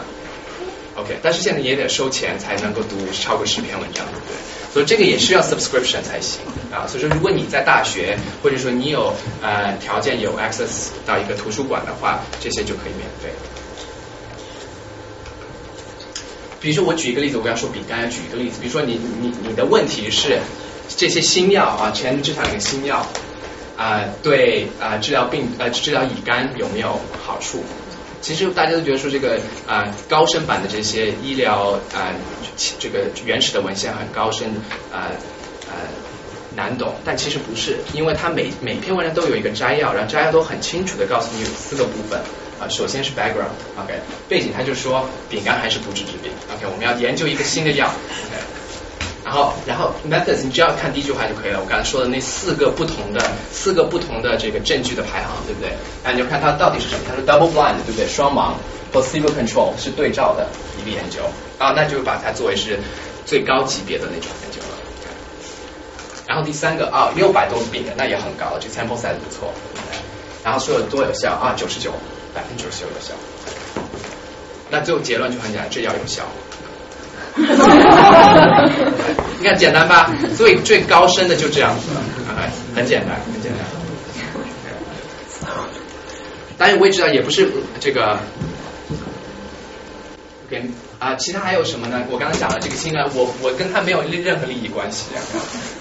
[0.96, 4.36] ？OK，但是现在也得收钱才能够读超过十篇文章，对不对？
[4.74, 6.42] 所以这个也需要 subscription 才行
[6.72, 6.86] 啊。
[6.88, 13.30] 所以说，如果你在大学或者说你有呃条件有 access 到一个图书馆的话，这些就可以免费。
[16.60, 20.40] 比如说我举一个例子，我要说饼干，举一个例子，比如说你你你的问题是
[20.96, 23.04] 这些新药啊，前这场一个新药。
[23.78, 27.64] 啊，对啊，治疗病呃治疗乙肝有没有好处？
[28.20, 32.12] 其实大家都觉得说这个啊高深版的这些医疗啊
[32.80, 34.50] 这个原始的文献很高深
[34.92, 35.14] 啊
[35.70, 35.74] 啊
[36.56, 42.20] 难懂，但其实不是，因为它每每篇文章都有一个摘要，然后摘要都很清楚的告诉你有四个部分
[42.60, 43.94] 啊，首先是 background，OK
[44.28, 47.86] 背景，他就说丙肝还是不治之病，OK 我们要研究一个新的药
[48.26, 48.57] ，OK。
[49.28, 51.60] 然后，然后 methods 你只要看第一句话就可以了。
[51.60, 53.20] 我刚才说的那四个不同的
[53.52, 55.70] 四个不同的这个证据的排行，对不对？
[56.02, 57.02] 啊，你就看它到底是什么？
[57.06, 58.08] 它是 double blind，对不对？
[58.08, 58.54] 双盲
[58.94, 60.48] ，placebo control 是对照的
[60.80, 61.20] 一个研究
[61.60, 62.80] 啊，那就把它作为是
[63.26, 64.78] 最高级别的那种研究了。
[66.26, 69.54] 然后第三个啊，六百多个病人，那也很高了，这 sample size 不错。
[70.42, 71.92] 然后说有多有效啊，九十九，
[72.34, 73.14] 百分之九十九有效。
[74.70, 76.24] 那最后结论就很简单，这药有效。
[79.40, 81.90] 你看简单吧，最最高深的就这样子，
[82.76, 83.62] 很简单，很简单。
[86.58, 88.18] 当然我也知道，也不是这个，
[90.50, 92.04] 跟啊，其他还有什么呢？
[92.10, 95.06] 我刚才讲了这个新闻，我我跟他没有任何利益关系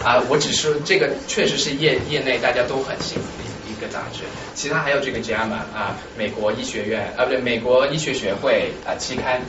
[0.04, 4.20] 啊，我只是这个确实是业业内大家都很幸福的一个杂志。
[4.54, 9.40] 其他还有这个 JAMA 啊，美国医学院啊，不对，美国医学学会啊期刊。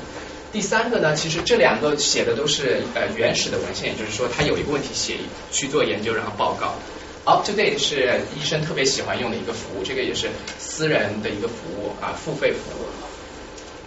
[0.51, 5.17] 第三个呢，其实这两个写的都是呃原始的文献，也就是说他有一个问题写
[5.51, 6.75] 去做研究，然后报告。
[7.25, 12.87] Up to date 是医生特别喜欢用的一个服务，这个也是私人的一个服务啊，付费服务。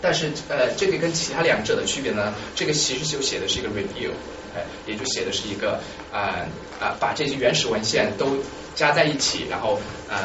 [0.03, 4.11] 但是呃，这个跟其他两者的区别呢，这个其实就写的是一个 review，
[4.55, 5.81] 哎，也就写的是一个
[6.13, 6.47] 啊
[6.79, 8.37] 啊，把这些原始文献都
[8.75, 9.81] 加在一起，然后
[10.11, 10.17] 嗯，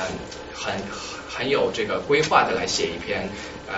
[0.54, 0.74] 很
[1.30, 3.30] 很有这个规划的来写一篇
[3.70, 3.76] 嗯。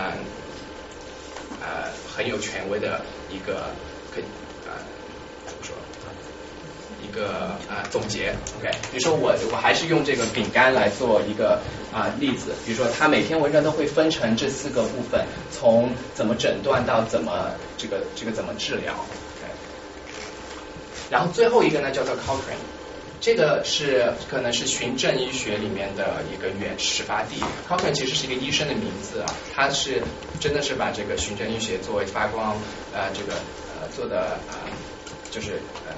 [1.59, 2.99] 呃，很有权威的
[3.29, 3.69] 一个
[4.11, 4.23] 可以
[4.65, 4.73] 呃
[5.45, 5.75] 怎么说？
[6.99, 7.29] 一个
[7.69, 11.61] 啊总结，OK，比如说我我还是用这个饼干来做一个
[11.93, 19.53] 啊例子，比如说它每篇文章都会分成这四个部分，从怎么诊断到怎么这个这个怎么治疗，OK，
[21.11, 22.76] 然后最后一个呢叫做 Cochrane。
[23.19, 27.35] 这个是可能是循证医学里面的一个原始发地
[27.67, 30.01] ，Cochrane 其实是一个医生的名字啊，他是
[30.39, 32.55] 真的是把这个循证医学作为发光
[32.93, 34.55] 呃这个呃做的呃
[35.31, 35.53] 就是
[35.87, 35.93] 呃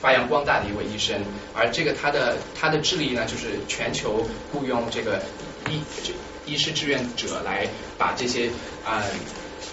[0.00, 1.18] 发扬光大的一位医生，
[1.54, 5.22] 而这个他的他的智力呢，就是全球雇佣这个
[5.70, 6.12] 医这
[6.44, 7.66] 医师志愿者来
[7.96, 8.50] 把这些
[8.84, 9.02] 啊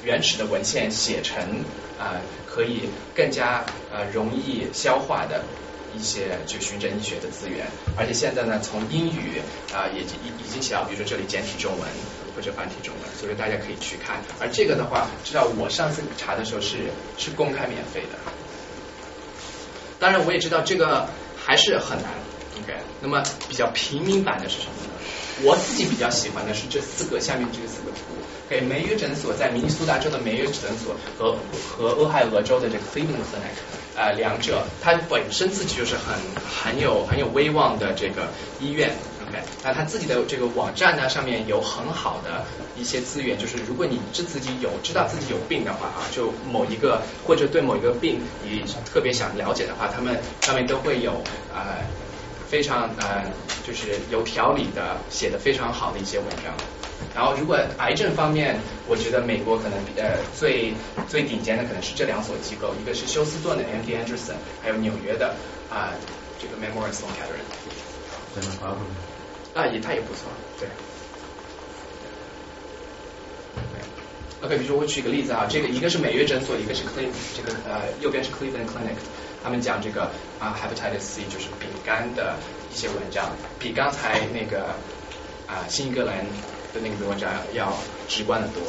[0.04, 1.64] 原始的文献写成
[2.00, 2.16] 啊
[2.48, 5.44] 可以更加呃容易消化的。
[5.96, 7.66] 一些就循证医学的资源，
[7.98, 9.42] 而且现在呢，从英语
[9.74, 11.82] 啊也已已经写到，比如说这里简体中文
[12.36, 14.22] 或者繁体中文，所以大家可以去看。
[14.40, 16.78] 而这个的话，知道我上次查的时候是
[17.18, 18.18] 是公开免费的。
[20.00, 22.12] 当然我也知道这个还是很难
[22.62, 22.74] ，OK。
[23.02, 24.94] 那么比较平民版的是什么呢？
[25.44, 27.98] 我自己比较喜欢的是这四个下面这四个图。
[28.50, 31.36] 给梅约诊所在明尼苏达州的梅约诊所和
[31.70, 33.58] 和俄亥俄州的这个 Cleveland Clinic
[33.96, 38.28] 呃，两者它本身自己就是很很有很有威望的这个
[38.60, 38.92] 医院。
[39.28, 51.12] OK，那他自己的这个网站呢，上面有很好的一些资源，就是如果你知自己有知道自己有病的话啊，就某一个或者对某一个病你特别想了解的话，他们上面都会有
[51.54, 51.84] 呃。
[52.50, 53.24] 非常呃，
[53.66, 56.54] 就是有条理的写的非常好的一些文章。
[57.16, 58.58] 然后，如果癌症方面，
[58.88, 60.74] 我觉得美国可能呃最
[61.08, 65.36] 最顶尖的可能是这两所机构，一个是休斯顿的 MD Anderson，还有纽约的
[65.70, 65.94] 啊
[66.42, 67.46] 这个 Memorial Sloan Kettering。
[69.54, 70.22] 啊，也他也不错，
[70.60, 70.68] 对。
[74.42, 78.98] OK，比如说我举个例子啊，这个一个是美约诊所，一个是 Cleveland，这个呃右边是 Cleveland Clinic。
[79.44, 80.10] 他们讲这个
[80.40, 82.36] 啊，hepatitis C 就是丙肝的
[82.74, 84.74] 一些文章，比刚才那个
[85.48, 86.26] 啊新英格兰
[86.74, 87.74] 的那个文章要
[88.08, 88.62] 直观的多。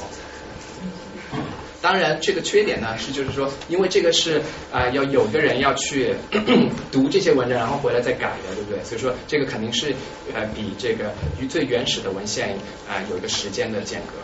[1.81, 4.41] 当然，这个缺点呢是就是说，因为这个是
[4.73, 6.15] 啊要有个人要去
[6.91, 8.83] 读这些文章，然后回来再改的，对不对？
[8.85, 9.95] 所以说这个肯定是
[10.33, 12.57] 呃比这个与最原始的文献
[12.89, 14.15] 啊有一个时间的间隔。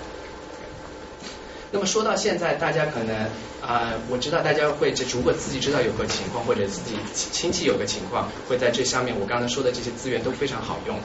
[1.72, 3.14] 那么说到现在，大家可能
[3.60, 10.98] 啊，我知道大家会，如果自己知道有个情况，或者自己亲戚有个情况，会在这上面我刚才说的这些资源都非常好用。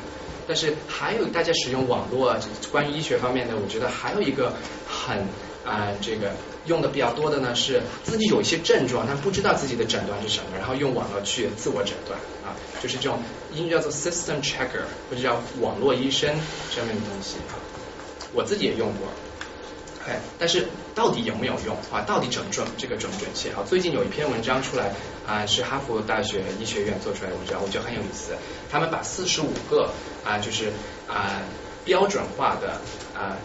[0.47, 2.37] 但是还有大家使用网络
[2.71, 4.53] 关于医学方面的，我觉得还有一个
[4.87, 5.17] 很
[5.65, 6.31] 啊这个
[6.67, 13.19] 用的比较多的呢，是自己有一些症状，但不知道自己的诊断是什么，然后用网络去自我诊断啊，就是这种
[13.53, 16.35] 英语叫做 system checker 或者叫网络医生
[16.73, 17.37] 这样的东西，
[18.33, 19.07] 我自己也用过。
[20.07, 22.01] 哎，但是到底有没有用啊？
[22.05, 23.63] 到底准不准这个准不准确啊？
[23.67, 24.93] 最近有一篇文章出来
[25.27, 28.33] 啊，是哈佛大学医学院做出来的文章，我觉得很有意思。
[28.71, 29.89] 他们把四十五个
[30.23, 30.71] 啊，就是
[31.07, 31.41] 啊
[31.83, 32.79] 标准化的
[33.13, 33.37] 啊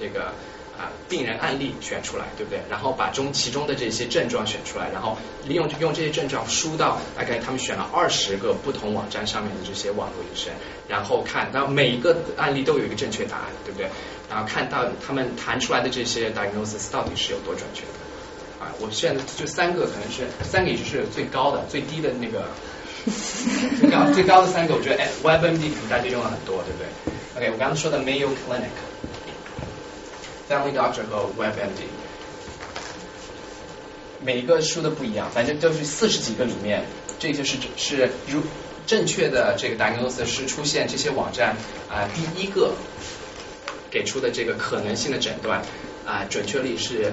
[0.00, 0.32] 这个。
[0.78, 2.60] 啊，病人案例选出来，对不对？
[2.68, 5.16] 然后把中其中的这些症状选出来，然后
[5.48, 10.52] 利用用这些症状输到大概他们选了二十个不同网站上面的这些网络医生，
[10.86, 13.88] 然后看到每一个案例都有一个正确答案，对不对？
[14.30, 18.72] 然后看到他们弹出来的这些 diagnosis 到底是有多准确的啊？
[18.80, 22.48] 我现在就三个，可能是三个也就是最高的，最低的那个
[23.80, 26.86] 最高最高的三个，我觉得哎，WebMD 可能大家用了很多，对不对
[27.36, 28.74] ？OK，我刚刚说的 Mayo Clinic。
[30.48, 31.88] Family Doctor 和 WebMD，
[34.22, 36.84] 每一个书的不一样，反正都是四十几个里面，
[37.18, 38.40] 这就是是如
[38.86, 41.56] 正确的这个 diagnosis 是出现这些网站
[41.90, 42.74] 啊第一个
[43.96, 45.62] 给出的这个可能性的诊断
[46.04, 47.10] 啊准确率是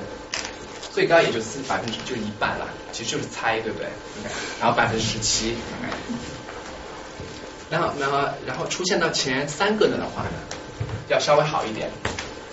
[0.91, 3.88] 最高也就四百分之就一半了，其实就是猜对不对？
[4.59, 5.55] 然后百分之十七，
[7.69, 10.38] 然后然后然后出现到前三个的话呢，
[11.07, 11.89] 要稍微好一点。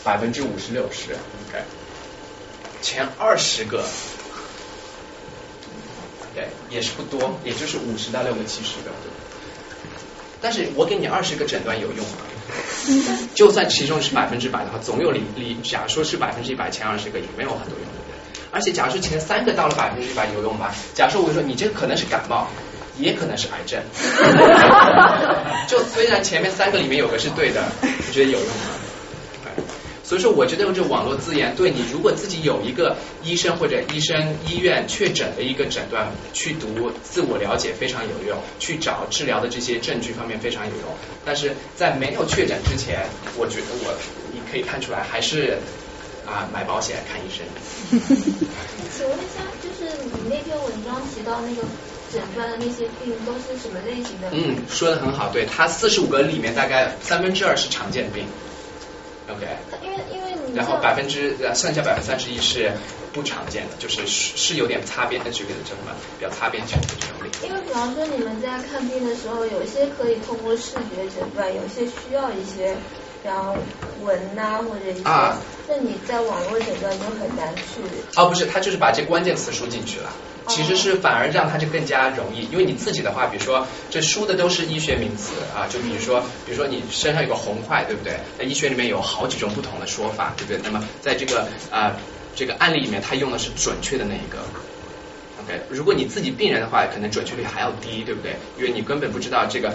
[0.02, 1.62] 百分之五十六十，OK，
[2.80, 3.84] 前二十个，
[6.34, 8.90] 对，也是不多，也就是五十到六个七十个，
[10.40, 12.16] 但是我给你二十个诊断有用吗？
[13.34, 18.16] 就算其中是百分之百的话，总有离离，假如说是百分之一百，前二十个也没有很多用，对不对？
[18.50, 20.74] 而且假如说前三个到了百分之一百有用吧？
[20.94, 22.48] 假如说我说你这可能是感冒，
[22.98, 23.80] 也可能是癌症，
[25.68, 28.79] 就虽然前面三个里面有个是对的，你觉得有用吗？
[30.10, 40.90] 所以说，我觉得用这网络资源，对你如果自己有一个医生或者医生医院确诊的一个诊断，去读自我了解非常有用，去找治疗的这些证据方面非常有用。
[41.24, 43.06] 但是在没有确诊之前，
[43.38, 43.94] 我觉得我
[44.32, 45.56] 你可以看出来，还是
[46.26, 47.46] 啊买保险看医生。
[47.94, 51.62] 请问一下，就是你那篇文章提到那个
[52.12, 54.26] 诊断的那些病都是什么类型的？
[54.32, 58.24] 嗯，说的很好，对，它四十五个里面大概三分之二是常见病。
[59.30, 59.46] OK，
[59.82, 62.72] 因为因为你然后百分之剩下百分之三十一是
[63.12, 67.30] 不常见的，就是是有点擦边的这个叫什么比较擦边球的这种病。
[67.48, 72.76] 因为比方说你们在看病的时候，有些可以通过视觉诊断，有些需要一些。
[73.22, 73.54] 然后
[74.00, 75.02] 文呐或者一些，
[75.68, 77.82] 那你在网络诊断就很难去。
[78.16, 80.10] 哦，不是，他就是把这关键词输进去了，
[80.50, 88.18] 其实是反而让他就更加容易，因为你自己的话，比如说这输的都是医学名词啊，就比如说，比如说你身上有个红块，对不对？
[88.38, 90.60] 在医学里面有好几种不同的说法，对不对？
[90.62, 91.96] 那么在这个啊
[92.34, 94.38] 这个案例里面，他用的是准确的那一个。
[95.42, 98.36] OK，如果你自己病人的话，可能准确率还要低，对不对？
[98.58, 99.72] 因为你根本不知道这个。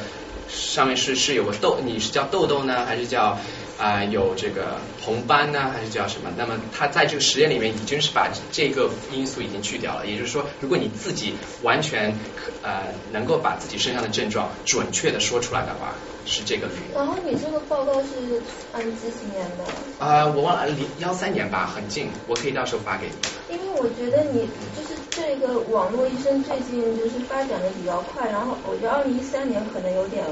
[0.47, 3.39] 上面是是有个痘，你是叫痘痘呢，还是叫
[3.77, 6.31] 啊有这个红斑呢，还是叫什么？
[6.37, 10.07] 那么它在这个实验里面已经是把这个因素已经去掉了。
[10.07, 12.17] 也就是说，如果你自己完全
[12.61, 15.93] 呃能够把自己身上的症状准确的说出来的话，
[16.25, 16.73] 是这个率。
[16.93, 19.65] 然后你这个报告是按几几年的？
[19.99, 23.53] 啊，我忘了，零幺三年吧，很近，我可以到时候发给你。
[23.53, 30.25] 因为我觉得你就是这个网络医生最近就是发展的比较快，然后我觉得二零一三年可能有点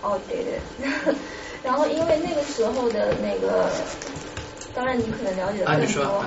[0.00, 0.60] outdated。
[1.62, 3.70] 然后因为那个时候的那个，
[4.74, 6.24] 当然你可能了解的更多，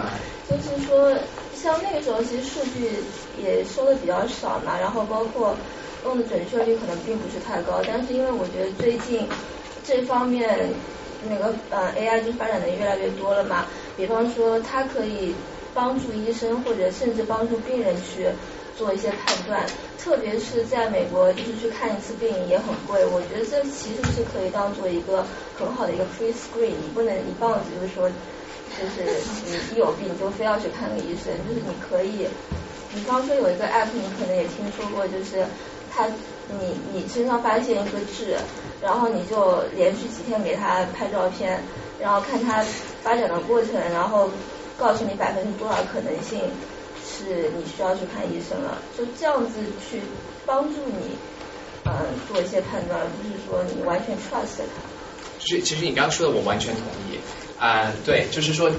[0.47, 1.11] 就是说
[1.53, 5.57] 像那个时候其实数据也收的比较少嘛，然后包括
[6.03, 9.29] 用的准确率可能并不是太高，但是因为我觉得最近
[9.83, 10.73] 这方面
[11.21, 15.35] 那个呃 AI 就发展的越来越多了嘛，比方说它可以
[15.73, 18.29] 帮助医生或者甚至帮助病人去。
[18.77, 19.65] 做一些判断，
[19.97, 23.05] 特别是在美国，就是去看一次病也很贵。
[23.05, 25.25] 我觉得这其实是可以当做一个
[25.57, 26.75] 很好的一个 pre screen。
[26.81, 29.03] 你不能一棒子就是说，就是
[29.45, 31.31] 你一有病就非要去看个医生。
[31.47, 32.27] 就是你可以，
[32.93, 35.45] 比方说有一个 app，你可能也听说过，就是
[35.95, 36.07] 他
[36.49, 38.35] 你你身上发现一个痣，
[38.81, 41.63] 然后你就连续几天给他拍照片，
[41.99, 42.61] 然后看他
[43.01, 44.29] 发展的过程，然后
[44.77, 46.41] 告诉你百分之多少可能性。
[47.65, 49.59] 需要去看医生了，就这样子
[49.89, 50.01] 去
[50.45, 51.15] 帮助你，
[51.85, 51.93] 嗯，
[52.27, 54.81] 做一些判断，而不是说你完全 trust 他。
[55.39, 57.19] 其实，其实你刚刚说的我完全同意
[57.59, 58.71] 啊，对，就是说，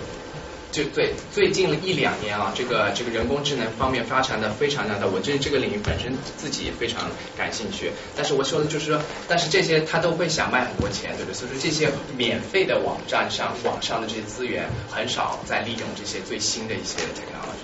[0.72, 7.92] 就对，最近一两年啊，这个这个人工智能方面发展的非常大的，我对这个领域本身自己也非常感兴趣。
[8.16, 11.34] 但是我说的就是说，但是这些他都会想卖很多钱，对不对？
[11.34, 17.55] 所以说这些免费的网站上，网上的这些资源很少在利用这些最新的一些 technology。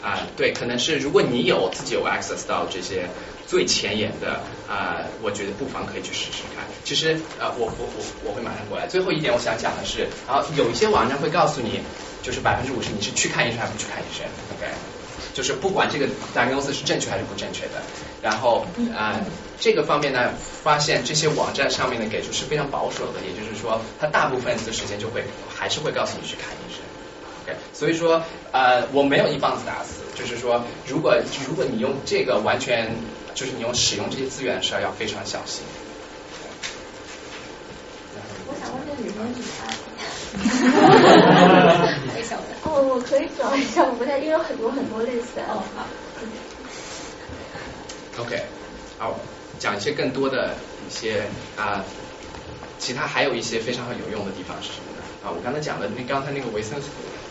[0.00, 3.08] 啊，对，可能是如果你有自己有 access 到这些
[3.46, 6.64] 最前沿的啊，我觉得不妨可以去试试看。
[6.84, 8.86] 其实啊，我我我我会马上过来。
[8.86, 11.80] 最后一点我想讲的是，然后有一些网站会告诉你，
[12.22, 14.24] 就是百分之五十你是去看医生还是不去看医生
[14.56, 14.66] ，OK？
[15.34, 17.82] 就是不管这个大公司是正确还是不正确的。
[18.22, 19.20] 然后啊，
[19.60, 20.32] 这个方面呢，
[20.62, 26.79] 发现这些网站上面的给出是非常保守的，也就是说，它大部分的时间就会还是会告诉你去看医生。
[27.72, 28.22] 所以说，
[28.52, 31.16] 呃，我没有一棒子打死，就是说，如果
[31.48, 32.90] 如果你用这个完全，
[33.34, 35.62] 就是你用使用这些资源的时候要非常小心。
[38.46, 39.70] 我想问这个女生怎么办？
[42.62, 45.42] 哦，我可以找一下，我不太，因为很多很多类似的。
[45.44, 45.86] 哦，好。
[48.18, 48.42] OK，
[48.98, 49.18] 好，
[49.58, 50.54] 讲一些更多的
[50.86, 51.24] 一些
[51.56, 51.82] 啊，
[52.78, 55.02] 其他还有一些非常有用的地方是什么呢？
[55.24, 56.88] 啊，我刚才讲的那刚才那个维生素。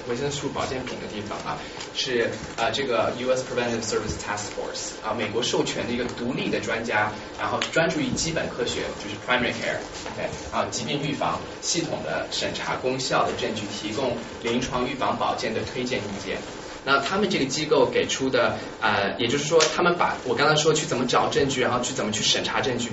[0.10, 1.57] 维生素保健品的地方啊，
[1.93, 3.43] 是啊这个 U.S.
[3.43, 16.38] Preventive Service Task Force 啊，美国授权的一个独立的专家，然后专注于基本科学，就是 primary care，OK 啊疾病预防系统的审查功效的证据，提供临床预防保健的推荐意见。
[16.86, 22.89] 那他们这个机构给出的啊，也就是说，他们把我刚才说去怎么找证据，然后去怎么去审查证据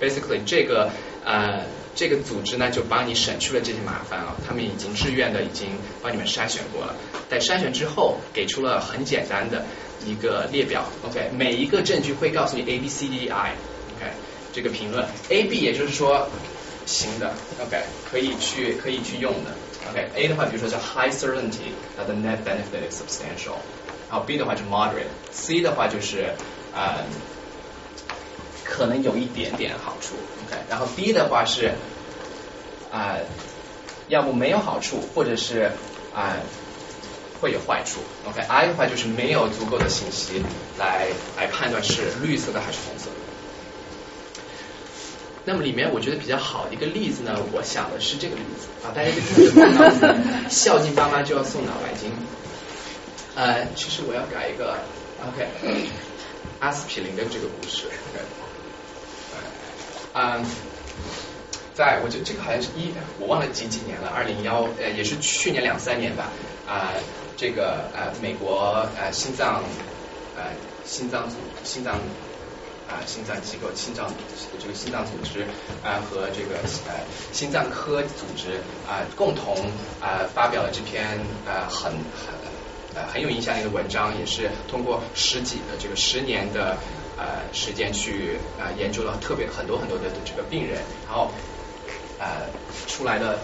[0.00, 0.90] ，basically 这个
[1.24, 1.62] 呃。
[1.94, 4.34] 这个组织呢，就帮你省去了这些麻烦啊。
[4.46, 5.68] 他们已经志愿的已经
[6.02, 6.94] 帮你们筛选过了，
[7.30, 9.64] 在筛选之后，给出了很简单的
[10.04, 10.84] 一个列表。
[11.04, 13.52] OK，每一个证据会告诉你 A B C D I。
[13.96, 14.10] OK，
[14.52, 16.28] 这个评论 A B 也就是说
[16.86, 17.80] 行的，OK，
[18.10, 19.52] 可以去可以去用的。
[19.90, 23.58] OK，A 的话，比如说叫 High certainty that the net benefit is substantial。
[24.10, 26.34] 然后 B 的话就 Moderate，C 的话就是
[26.74, 27.04] 呃。
[28.66, 30.16] 可能有一点点好处
[30.68, 31.72] 然后 B 的话是
[32.92, 33.18] 啊，
[34.08, 35.70] 要不没有好处，或者是
[36.14, 36.36] 啊
[37.40, 40.42] 会有坏处，OK，I 的话就是没有足够的信息
[40.78, 43.10] 来来判断是绿色的还是红色。
[45.46, 49.52] 那么里面我觉得比较好的一个例子呢，我想的是这个例子啊，大家就听
[50.00, 50.16] 着，
[50.48, 52.10] 孝敬爸妈就要送脑白金。
[53.34, 54.78] 呃，其实我要改一个
[55.20, 55.46] ，OK，
[56.60, 57.88] 阿司匹林的这个故事。
[60.16, 60.44] 嗯，
[61.74, 66.30] 在我觉得这个好像是一，我忘了几几年了，二零幺呃也是去年两三年吧
[66.68, 66.94] 啊，
[67.36, 69.64] 这个呃美国呃心脏
[70.36, 70.54] 呃
[70.84, 71.34] 心脏组
[71.64, 71.96] 心脏
[72.86, 74.08] 啊心脏机构心脏
[74.56, 75.42] 这个心脏组织
[75.82, 76.94] 啊和这个呃
[77.32, 79.56] 心脏科组织啊共同
[80.00, 82.32] 啊发表了这篇呃很很
[82.94, 86.76] 呃很有影响力的文章，也是通过十几的这个十年的。
[87.16, 91.30] 呃，时间去呃研究了特别很多很多的这个病人，然后
[92.18, 92.46] 呃
[92.86, 93.38] 出来的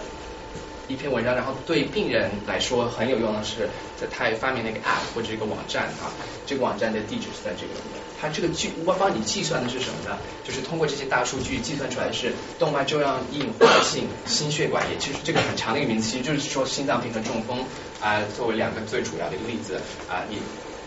[0.87, 6.11] 一篇文章，然后对病人来说很有用的是，在他发明了一个 app 或者一个网站啊，
[6.45, 8.01] 这个网站的地址是在这个里面。
[8.19, 10.15] 它这个计我帮你计算的是什么呢？
[10.43, 17.65] 就是通过这些大数据计算出来是动脉粥样硬化性心血管炎，其实这个很长的一个名词，其实就是说心脏病和中风
[17.99, 20.37] 啊作为两个最主要的一个例子啊，你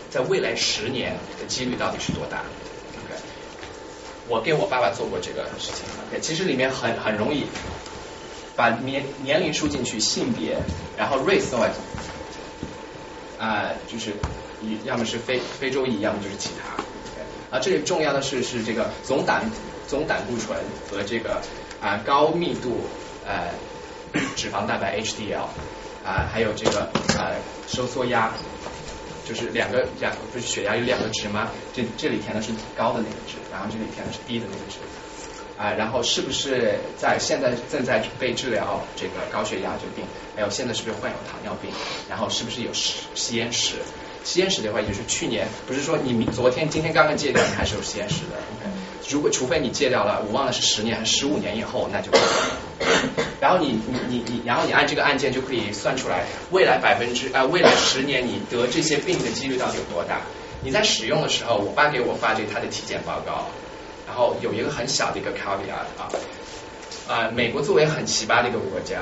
[0.09, 2.43] 在未来十年的几率到底是多大
[4.27, 7.45] 我给我爸爸做过这个事情，OK，其实里面很很容易
[8.55, 10.57] 把年年龄输进去，性别，
[10.97, 11.55] 然后 race
[13.37, 14.13] 啊，就是
[14.83, 17.55] 要么是非非洲裔，要么就是其他。
[17.55, 19.43] 啊，这里重要的是是这个总胆
[19.87, 20.57] 总胆固醇
[20.89, 21.41] 和这个
[21.79, 22.81] 啊高密度
[23.25, 23.51] 呃
[24.35, 25.45] 脂肪蛋白 HDL
[26.03, 27.35] 啊，还有这个呃
[27.67, 28.31] 收缩压，
[29.27, 31.49] 就是两个两个不是血压有两个值吗？
[31.73, 34.77] 这这里填的是高的那个值，然后这里填的是低的那个值
[35.57, 40.05] 啊，然后是不是在现在正在被治疗这个高血压这个病？
[40.35, 41.71] 还有现在是不是患有糖尿病？
[42.09, 43.75] 然后是不是有吸吸烟史？
[44.23, 48.37] 吸烟史的话，也就是去年，不是说你明昨天、今天刚刚戒掉，你还是有吸烟史的。
[49.09, 52.11] 如果除非你戒掉了，我忘了是十年还是十五年以后，那就。
[53.39, 60.21] 然后你你你你，然后你按这个按键就可以算出来未来百分之啊，未来十年你得这些病的几率到底有多大？
[60.63, 63.47] 你在使用的时候，我爸给我发这他的体检报告，
[64.07, 66.09] 然后有一个很小的一个 caveat 啊。
[67.07, 69.01] 啊，美国作为很奇葩的一个国家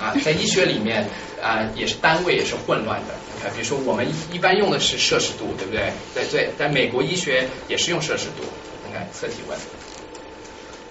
[0.00, 1.06] 啊，在医学里面
[1.42, 3.12] 啊，也是单位也是混乱的。
[3.44, 5.92] 啊，比如说我们一一般用的是摄氏度，对不对？
[6.14, 8.44] 对对，在美国医学也是用摄氏度，
[8.86, 9.58] 你看测体温。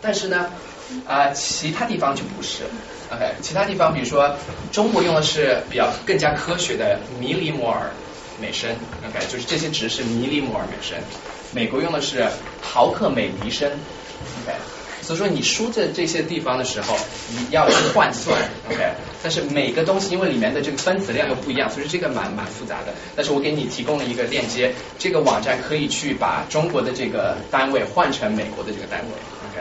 [0.01, 0.51] 但是呢，
[1.07, 2.63] 啊，其他地方就不是。
[3.11, 4.35] OK，其他地方比如说
[4.71, 7.91] 中国用的是比较更加科学的米里摩尔
[8.39, 8.69] 每升
[9.07, 10.97] ，OK，就是这些值是米里摩尔每升。
[11.53, 12.25] 美国用的是
[12.61, 13.69] 毫克每厘升
[14.43, 14.55] ，OK。
[15.01, 16.95] 所以说你输在这些地方的时候，
[17.31, 18.39] 你要去换算
[18.69, 18.93] ，OK？
[19.21, 22.93] 但是每个东西因为里面的这个分子量又不一样，所以这个蛮蛮复杂的。
[23.15, 29.11] 但是我给你提供了一个链接，这个网站可以去把中国的这个单位换成美国的这个单位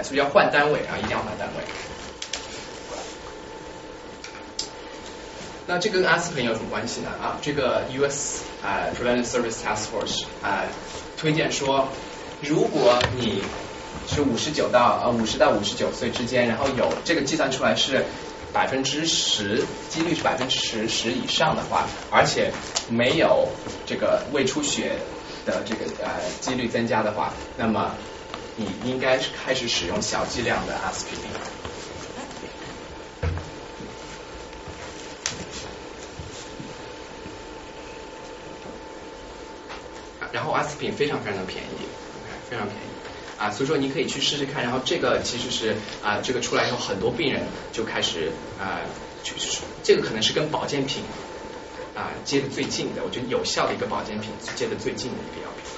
[0.02, 1.64] 所以要换单位啊，一定要换单位。
[5.66, 7.10] 那这跟阿司匹林有什么关系呢？
[7.22, 10.64] 啊，这个 US 啊 Preventive Service Task Force 啊
[11.16, 11.86] 推荐说，
[12.40, 13.42] 如果你
[14.08, 18.04] 是五十九到呃五十到五十九岁之间，然后有这个计算出来是
[18.52, 22.50] 百分之十，几率是百分之十十以上的话，而且
[22.88, 23.46] 没有
[23.86, 24.96] 这个胃出血
[25.46, 26.10] 的这个呃
[26.40, 27.94] 几率增加的话，那么
[28.60, 31.30] 你应该是开始使用小剂量的阿司匹林。
[40.30, 41.86] 然后阿司匹林非常非常的便宜，
[42.50, 42.88] 非常便宜。
[43.38, 47.42] 啊，所以说你可以去试试看，然后这个其实是啊，这个出来以后，很多病人
[47.72, 48.30] 就开始
[48.60, 48.82] 啊，
[49.22, 51.02] 就是这个可能是跟保健品
[51.96, 55.69] 啊接的最近的，我觉得有效的一个保健品接的最近的一个药品。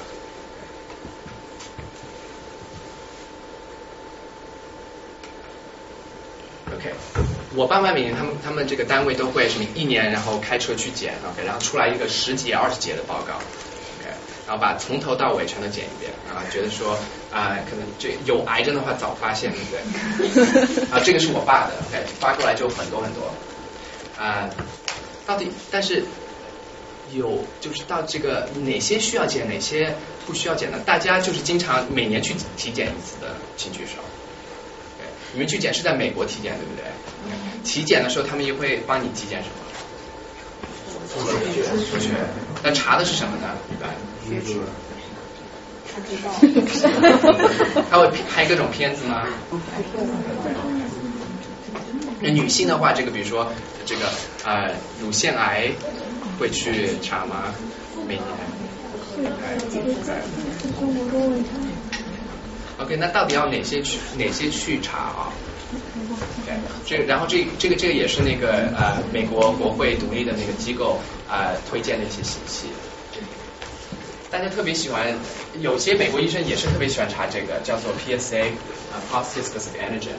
[6.74, 6.92] OK，
[7.54, 13.34] 我爸妈每年他们他们这个单位都会什么一年，然后开车去检，OK，然后出来一个十节二十节的报告
[14.00, 14.10] ，OK，。
[14.46, 16.98] 然后把从头到尾全都检一遍，啊，觉得说
[17.30, 20.84] 啊，可能这有癌症的话早发现，对不对？
[20.90, 23.32] 啊，这个是我爸的，，OK，，发过来就很多很多。
[24.18, 24.48] 啊，
[25.26, 26.04] 到底但是
[27.12, 29.94] 有就是到这个哪些需要检，哪些
[30.26, 30.78] 不需要检的？
[30.80, 34.02] 大家就是经常每年去体检一次的，请举手。
[35.32, 36.84] 对，你们去检是在美国体检对不对？
[37.64, 39.54] 体检的时候他们也会帮你体检什么？
[41.90, 42.10] 出血。
[42.62, 43.56] 那查的是什么呢？
[43.70, 43.90] 一般。
[47.90, 49.26] 他会拍各种片子吗？
[52.20, 53.52] 那女性的话，这个比如说
[53.84, 54.06] 这个
[54.44, 54.70] 啊，
[55.02, 55.70] 乳腺癌
[56.38, 57.52] 会去查吗？
[58.06, 58.24] 每年。
[62.82, 65.32] OK，那到底要哪些去哪些去查啊？
[66.84, 70.98] 这然后这这个这个也是那个呃美国国会独立的那个机构
[71.28, 72.66] 啊推荐的一些信息。
[74.30, 75.14] 大家特别喜欢，
[75.60, 78.46] 有些美国医生也是特别喜欢查这个，叫做 PSA
[78.90, 80.16] 啊，positive specific antigen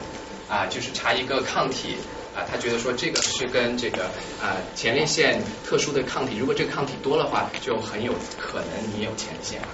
[0.48, 1.96] 啊，就是查一个抗体
[2.34, 4.04] 啊，他觉得说这个是跟这个
[4.40, 9.66] 啊前列腺特殊的抗体，如果这个抗体多的话，就很有可能你有前列腺癌。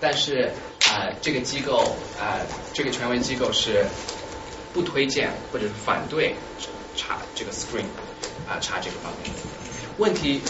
[0.00, 0.50] 但是
[0.90, 2.42] 啊，这个机构啊，
[2.74, 3.86] 这个权威机构是
[4.74, 6.34] 不推荐或者是反对
[6.96, 7.84] 查这个 screen
[8.48, 9.32] 啊，查这个方面。
[9.98, 10.40] 问题。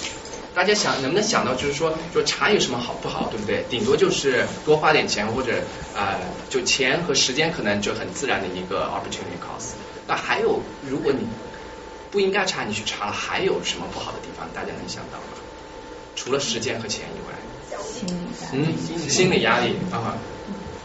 [0.53, 3.65] 大家想能不能想到，就是说，说查有什么好不好，对不对？
[3.71, 5.63] 顶多就是多花点钱，或者
[5.95, 6.19] 啊，
[6.51, 9.75] 就钱和时间可能就很自然的一个 opportunity cost。
[10.09, 11.25] 那还有，如果你
[12.11, 14.49] 不应该查你去查了，还有什么不好的地方？
[14.53, 15.39] 大家能想到吗？
[16.17, 17.30] 除了时间和钱以外，
[18.01, 20.17] 心理嗯，心理压力啊，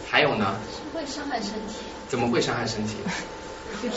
[0.09, 0.55] 还有呢？
[0.93, 1.75] 会伤害身体。
[2.09, 2.95] 怎么会伤害身体？
[3.81, 3.87] 比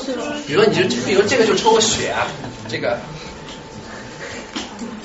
[0.53, 2.27] 如说，你就比如这个就抽个血啊，
[2.69, 2.99] 这个。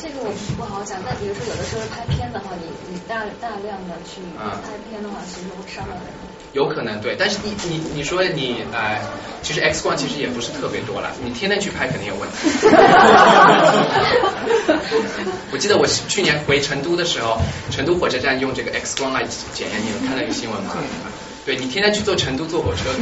[0.01, 6.03] 这个我不好讲，但比如说有的时候拍片的话，你你大大量的去拍片的话，其实会伤到人。
[6.53, 9.01] 有可能对，但是你你你说你呃，
[9.41, 12.35] 其实 X 光其实也不是特别多了，你天天去拍肯定有问题。
[15.51, 17.37] 我记得我去年回成都的时候，
[17.71, 19.23] 成都火车站用这个 X 光来
[19.53, 20.75] 检验，你有看那个新闻吗？
[21.45, 22.89] 对你天天去坐成都坐火车，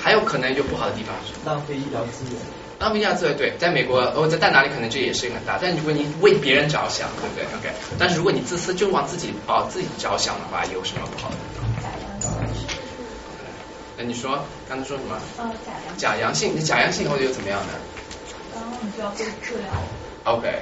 [0.00, 2.40] 还有可能有不好的地方，浪费医疗资源。
[2.78, 11.36] 浪费医疗资源，对，在美国或者在哪里可能这也是一个很大，但如果你为别人着想，对不对？OK，但是如果你自私就往自己哦自己着想的话，有什么不好的？
[13.98, 15.18] 那你说刚才说什么？
[15.38, 17.72] 呃，假阳假阳性，你假阳性后又怎么样呢？
[18.54, 20.34] 然后你就要被治疗。
[20.34, 20.60] OK。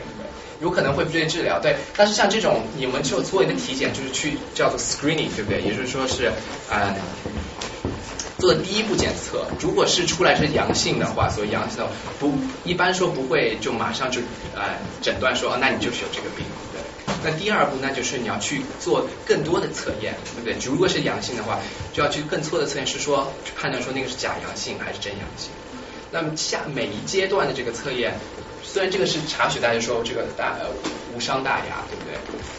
[0.61, 5.61] 有可能会被治疗，对，但是像这种你们就做一个体检就是去叫做 screening，对不对？
[5.61, 6.31] 也就是说是
[6.70, 6.95] 呃
[8.45, 11.89] 做的第一步检测，如果是出来是阳性的话，所以阳性的
[12.21, 14.21] 不一般说不会就马上就
[14.55, 16.83] 呃诊断说，那你就是有这个病，对。
[17.25, 20.55] 那第二步那就是你要去做更多的测验，对不对？
[20.71, 21.59] 如果是阳性的话，
[21.95, 25.51] 就要去更多的测验，是说判断说那个是假阳性还是真阳性。
[26.11, 28.12] 那么下每一阶段的这个测验。
[28.62, 30.57] 虽然这个是查血，大家说这个大
[31.15, 32.15] 无伤大雅，对不对？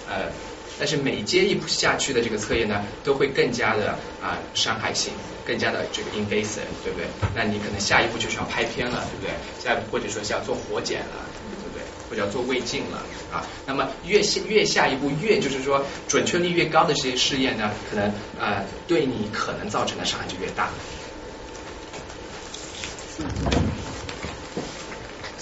[0.08, 0.32] 呃，
[0.78, 3.92] 但是每接一步下去的这个测验呢，都会更加的
[4.22, 5.14] 啊伤害性，
[5.46, 7.08] 更加的这个 invasive，对不对？
[7.34, 9.34] 那你可能下一步就是要拍片了，对不对？
[9.64, 11.26] 下一步或者说是要做活检了，
[11.62, 11.84] 对不对？
[12.10, 12.98] 或者要做胃镜了
[13.32, 13.46] 啊。
[13.66, 20.70] 那么越下越下一步越就是说准确率越高的这些试验呢，可能呃对你可能造成的伤害就越大。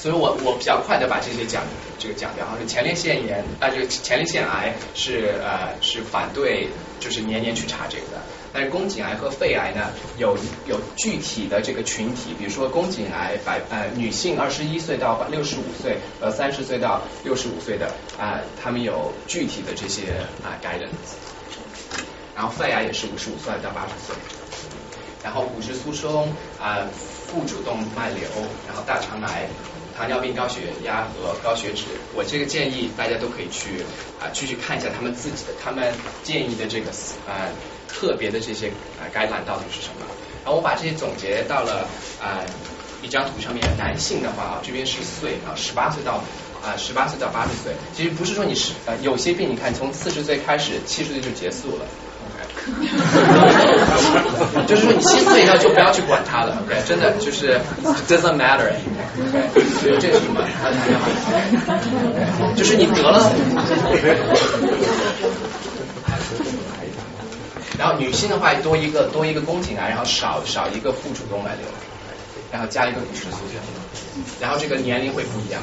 [0.03, 1.63] 所以我我比较快的把这些讲
[1.97, 6.67] 这个讲掉，哈，是前列腺炎啊，这个前列腺癌是呃是反对
[6.99, 8.21] 就是年年去查这个的，
[8.51, 17.87] 但是宫颈癌和肺癌呢有有具体的这个群体，比如说宫颈癌百呃女性二十一岁到六十五岁呃三十岁到六十五岁的
[18.19, 21.15] 啊，他们有具体的这些啊 guidance，
[22.35, 24.13] 然后肺癌也是五十五岁到八十岁，
[25.23, 26.27] 然后骨质疏松
[26.59, 28.27] 啊腹主动脉瘤，
[28.67, 29.47] 然后大肠癌。
[29.97, 31.83] 糖尿病、高血压和高血脂，
[32.13, 33.83] 我这个建议大家都可以去
[34.19, 35.93] 啊，继续看一下他们自己的，他们
[36.23, 36.89] 建议的这个
[37.27, 37.47] 啊
[37.87, 38.67] 特别的这些
[38.99, 40.05] 啊概览到底是什么。
[40.43, 41.87] 然后我把这些总结到了
[42.21, 42.43] 啊
[43.01, 43.63] 一张图上面。
[43.77, 46.23] 男性的话啊，这边是岁啊，十八岁到
[46.63, 51.85] 啊十八岁到八十岁，其实不是说你是呃有些病，你看从四十岁开始，七十岁就结束了。
[54.67, 56.79] 就是说，你七岁以后就不要去管它了，OK？
[56.87, 57.59] 真的就是
[58.07, 59.49] doesn't matter，OK？
[59.81, 60.39] 所以这是什么？
[62.55, 63.31] 就是你得了，
[67.77, 71.65] 然后女性的话多一个多一个宫颈癌，然后少少一个副主动脉瘤，
[72.51, 73.39] 然后加一个骨质疏松，
[74.39, 75.61] 然后这个年龄会不一样。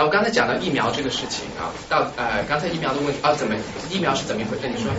[0.00, 3.54] 然后刚才讲到疫苗这个事情啊，到呃刚才疫苗的问题啊，怎么
[3.90, 4.66] 疫苗是怎么一回事？
[4.66, 4.90] 你说。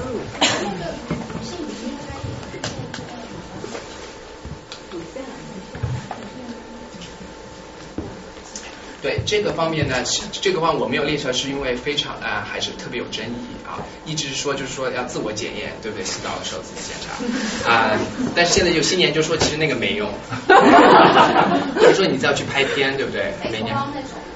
[9.02, 9.96] 对这个方面呢，
[10.32, 13.82] 这个方我没有列出来，是因为非常啊，还是特别有争议啊。
[14.06, 16.06] 一直是说就是说要自我检验，对不对？
[16.06, 17.98] 洗澡的时候自己检查啊。
[18.36, 20.08] 但是现在有新研究说，其实那个没用，
[20.48, 23.34] 或 者说你再要去拍片，对不对？
[23.52, 23.76] 每年。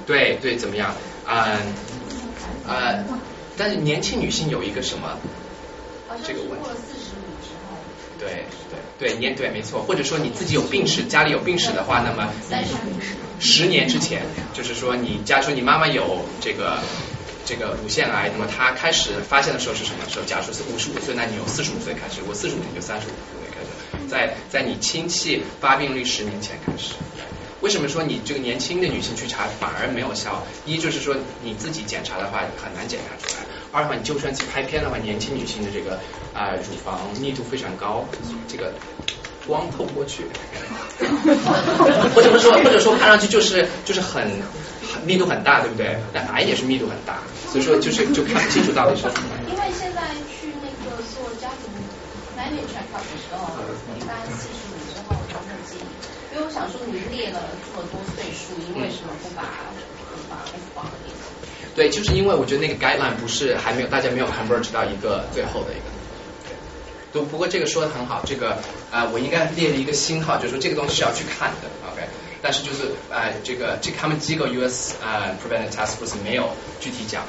[0.07, 0.93] 对对，怎么样？
[1.25, 1.57] 啊
[2.67, 2.93] 啊，
[3.57, 5.17] 但是年轻女性有一个什么
[6.23, 6.67] 这个问题？
[8.19, 8.45] 对
[8.97, 12.31] 对对，年对没错，或者说你自己有病史，家里有病史的话，那么
[13.39, 14.21] 十年之前，
[14.53, 16.79] 就是说你假如说你妈妈有这个
[17.45, 20.25] 这个乳腺癌，那么她开始发现的时候是什么时候？
[20.25, 26.93] 假如说是五十五岁，那你有四十五岁开始，我四十五岁就三十五岁开始，在在你亲戚发病率十年前开始。
[27.61, 30.45] 为什么说你这个年轻的女性去查反而没有效？
[30.65, 33.41] 一就是说你自己检查的话很难检查出来；
[33.75, 35.99] 二的话你就算去拍片的话，年轻女性的这个
[36.33, 38.05] 啊乳房密度非常高，
[38.47, 38.73] 这个
[39.45, 40.23] 光透不过去，
[42.15, 44.23] 或者说或者说看上去就是就是很
[44.93, 45.99] 很密度很大，对不对？
[46.13, 47.19] 但癌也是密度很大，
[47.51, 49.03] 所以说就是就看不清楚到底是。
[49.51, 51.67] 因为现在去那个做家庭
[52.37, 53.51] 男女全考的时候，
[53.99, 55.83] 一般四十五之后就会建议。
[56.35, 59.43] 因为我想说，你列了这么多岁数，您为什么不把
[60.11, 61.15] 不把 F 放列？
[61.73, 65.85] 对，就是因为我觉得那个 guideline 不是还没有大家没有 converge 到一个最后的一个。
[67.13, 68.57] 都不过这个说的很好，这个
[68.91, 72.05] 啊我应该列了一个星号，就是说这个东西是要去看的，OK。
[72.41, 76.49] 但是就是啊这个这他们机构 US 啊 Preventive Task Force 没有
[76.81, 77.23] 具体讲。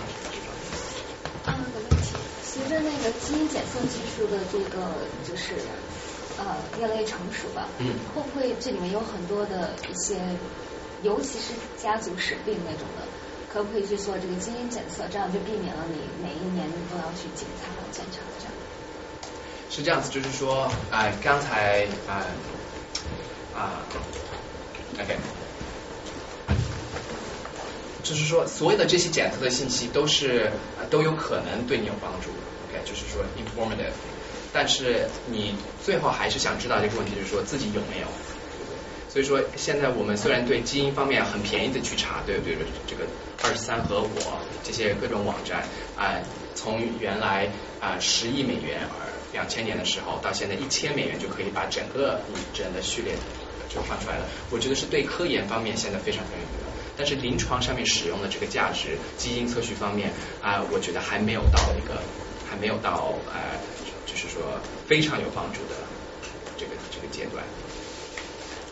[1.45, 2.11] 啊，个问题，
[2.43, 4.83] 随着那个基因检测技术的这个
[5.23, 5.55] 就是
[6.39, 10.17] 呃越来越成熟吧，嗯，会不会这里面有很多的一些，
[11.03, 11.53] 尤其是
[11.83, 13.07] 家族史病那种的？
[13.53, 18.53] 可不可以去做这个基因检测，这样就避免了你每一年都要去检查检查这样。
[19.71, 22.27] 是这样子，就是说，哎，刚才啊
[23.55, 23.81] 啊
[25.01, 25.17] ，OK，
[28.03, 30.51] 就是说，所有的这些检测的信息都是
[30.91, 32.29] 都有可能对你有帮助
[32.69, 33.93] ，OK，就是说 informative，
[34.57, 35.55] 但是你
[35.85, 38.07] 最后还是想知道这个问题，就是说自己有没有。
[39.11, 42.57] 所以说，现在我们虽然对基因方面很便宜的去查，对不对？
[42.87, 43.05] 这个
[43.45, 45.61] 二十三和我这些各种网站
[45.95, 46.16] 啊，
[46.55, 47.49] 从原来
[47.81, 53.12] 啊十亿美元，而两千年的时候到现在一千美元就可以把整个你整的序列
[53.69, 54.24] 就放出来了。
[54.51, 60.11] 我觉得是对科研方面现在非常非常有用，但是临床上面使用的这个价值，基因测序方面
[60.41, 62.01] 啊，我觉得还没有到一个
[62.49, 63.57] 还没有到呃，
[64.16, 65.76] 就是说非常有帮助的
[66.56, 67.44] 这个这个阶段。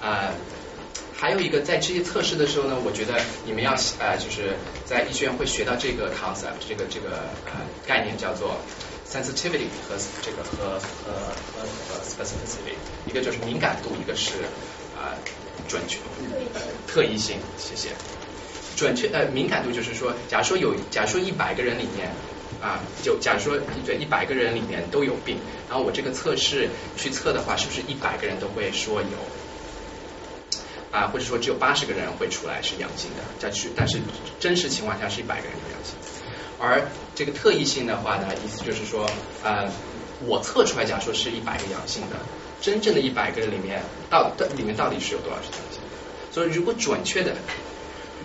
[0.00, 0.32] 啊，
[1.14, 4.56] 还有一个在这些测试的时候呢，我觉得你们要呃，就是
[4.86, 7.52] 在医学院会学到这个 concept，这个这个呃
[7.86, 8.56] 概念叫做
[9.06, 11.12] sensitivity 和这个和和
[11.52, 12.74] 和和 specificity，
[13.06, 14.44] 一个就是敏感度，一个是
[14.96, 15.12] 啊
[15.68, 15.98] 准确
[16.54, 17.36] 呃特异性。
[17.58, 17.90] 谢谢。
[18.76, 22.10] 准确呃敏感度就是说，假如说有假如说一百个人里面
[22.60, 25.38] 啊，就假如说对一百个人里面都有病，
[25.68, 29.08] 然后我这个测试去测的话，是不是一百个人都会说有？
[30.90, 33.98] 啊，或者说只有八十个人会出来是阳性的，再去，但是
[34.38, 35.96] 真实情况下是一百个人有阳性。
[36.60, 39.04] 而这个特异性的话呢，意思就是说，
[39.42, 39.68] 呃，
[40.24, 42.16] 我测出来，假如说是一百个阳性的，
[42.60, 45.80] 真正的一百个人里面，到的里面到底是有多少是阳性？
[46.30, 47.34] 所以如果准确的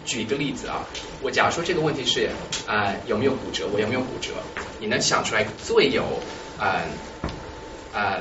[0.09, 0.83] 举一个例子啊，
[1.21, 2.29] 我假如说这个问题是
[2.67, 4.33] 啊有没有骨折，我有没有骨折？
[4.79, 6.03] 你能想出来最有
[6.57, 6.81] 啊
[7.93, 8.17] 啊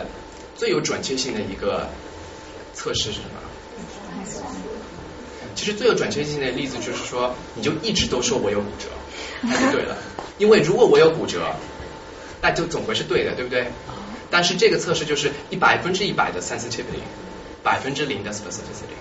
[0.54, 1.88] 最有准确性的一个
[2.74, 3.40] 测试是什么？
[5.54, 8.88] 其实最有准确性的例子就是说，你就一直都说我有骨折，
[9.40, 9.96] 那就对了。
[10.38, 11.52] 因为如果我有骨折，
[12.42, 13.66] 那就总归是对的，对不对？
[14.30, 17.00] 但是这个测试就是一百分之一百的 sensitivity，
[17.62, 18.98] 百分之零的 specificity，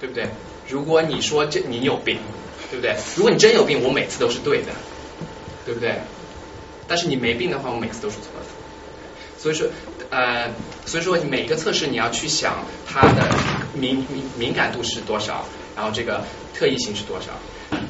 [0.00, 0.28] 对不对？
[0.70, 2.18] 如果你说这你有病，
[2.70, 2.96] 对不对？
[3.16, 4.72] 如果你真有病，我每次都是对的，
[5.66, 6.00] 对不对？
[6.86, 8.46] 但是你没病的话，我每次都是错的。
[9.38, 9.68] 所以说，
[10.10, 10.50] 呃，
[10.86, 13.28] 所以说每一个测试你要去想它的
[13.74, 16.24] 敏敏敏感度是多少，然后这个
[16.54, 17.28] 特异性是多少。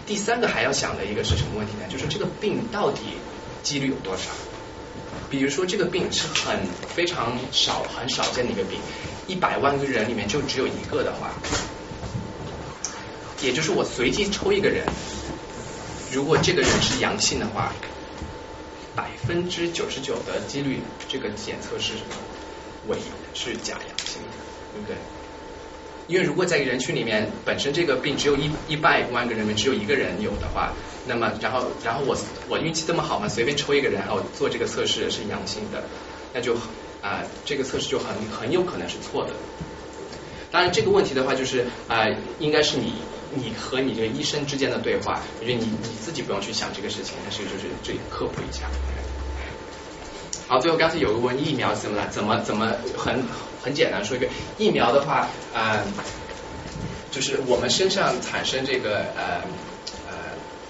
[0.06, 1.86] 第三个还要想的一个是什么问题呢？
[1.88, 3.00] 就是这个病到底
[3.62, 4.30] 几率有多少？
[5.28, 6.58] 比如说这个病是很
[6.94, 8.78] 非常少很少见的一个病，
[9.26, 11.30] 一百万个人里面就只有一个的话，
[13.42, 14.84] 也就是我随机抽一个人，
[16.12, 17.72] 如果这个人是阳性的话。
[18.92, 22.16] 百分之九十九的几率，这个检测是什么？
[22.88, 22.98] 伪
[23.32, 24.28] 是假阳性的，
[24.74, 24.96] 对不对？
[26.08, 30.72] 因为如果在人群里面，本身这个病只有一一百万个人里面只有一个人有的话，
[31.06, 32.16] 那么然后然后我
[32.48, 35.84] 我运气这么好嘛，随便抽一个人然后做这个测试是阳性的，
[36.34, 36.54] 那就
[37.00, 39.30] 啊这个测试就很很有可能是错的。
[40.50, 42.06] 当然这个问题的话就是啊
[42.40, 42.94] 应该是你。
[43.32, 48.68] 你和你这个医生之间的对话，我觉得你你自己不用去想这个事情，但是就是这里科普一下。
[50.48, 53.22] 好，最后刚才有个问疫苗怎么了，怎么怎么很
[53.62, 54.26] 很简单说一个
[54.58, 55.84] 疫苗的话，呃，
[57.12, 59.42] 就是我们身上产生这个呃
[60.08, 60.14] 呃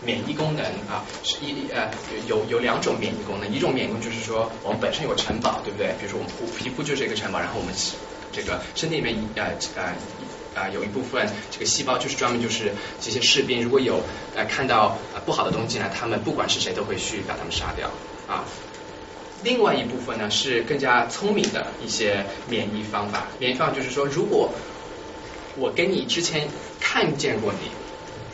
[0.05, 1.91] 免疫功能啊，是一呃
[2.27, 5.95] 有有两种免疫功能，一种免疫功能就是说我们本身有城堡，对不对？
[5.99, 7.75] 比如说我们皮肤就是一个城堡，然后我们
[8.31, 9.45] 这个身体里面呃
[9.77, 9.95] 呃。
[10.61, 14.03] 啊，有一部分这个细胞就是专门就是这些士兵，如果有
[14.37, 17.91] 呃看到不好的东西呢，他们不管是谁都会去把他们杀掉
[18.29, 18.45] 啊。
[19.43, 24.53] 另外一部分呢是更加聪明的一些免疫方法，免疫方法就是说，如果
[25.57, 26.47] 我跟你之前
[26.79, 27.71] 看见过你，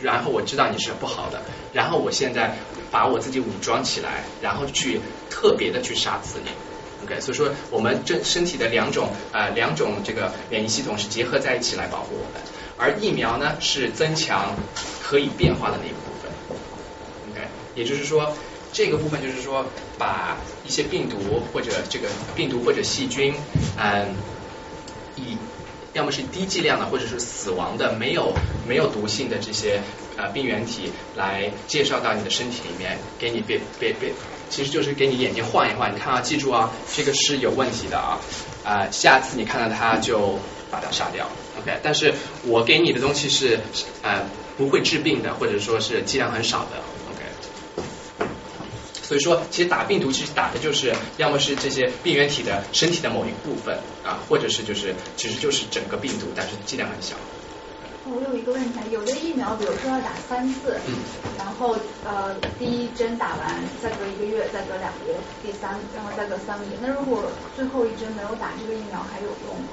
[0.01, 1.41] 然后我知道你是不好的，
[1.71, 2.57] 然后我现在
[2.91, 4.99] 把我自己武装起来，然后去
[5.29, 6.51] 特别的去杀死你。
[7.07, 12.41] OK，所以说我们这身体的两种啊两种这个免疫系统是结合在一起来保护我们，
[12.77, 14.53] 而疫苗呢是增强
[15.01, 16.29] 可以变化的那一部分。
[17.31, 18.35] OK，也就是说
[18.73, 19.65] 这个部分就是说
[19.97, 20.35] 把
[20.65, 23.33] 一些病毒或者这个病毒或者细菌
[23.77, 24.13] 嗯
[25.15, 25.37] 以
[25.93, 28.35] 要么是低剂量的或者是死亡的没有
[28.67, 29.81] 没有毒性的这些
[30.17, 34.13] 呃病原体来介绍到你的身体里面，给你变变变
[34.49, 38.19] 其实就是给你眼睛晃一晃，你看啊，记住啊，这个是有问题的啊，
[38.63, 40.39] 啊，下次你看到它就
[40.71, 41.29] 把它杀掉
[41.59, 41.79] ，OK。
[41.83, 42.13] 但是
[42.43, 43.59] 我给你的东西是
[44.01, 44.25] 呃
[44.57, 47.85] 不会治病的，或者说是剂量很少的，OK。
[49.03, 57.15] 所以说，其实打病毒其实打的就是要么是这些病原体的身体的某一部分啊，或者是就是其实就是整个病毒，但是剂量很小。
[58.09, 60.79] 我有一个问题，有的疫苗，比如说要打三次，
[61.37, 61.75] 然后
[62.05, 69.67] 呃第一针打完，再隔一个月，再隔两个月，第三，然后再隔三个月，那如果最后一针没有打，这个疫苗还有用吗？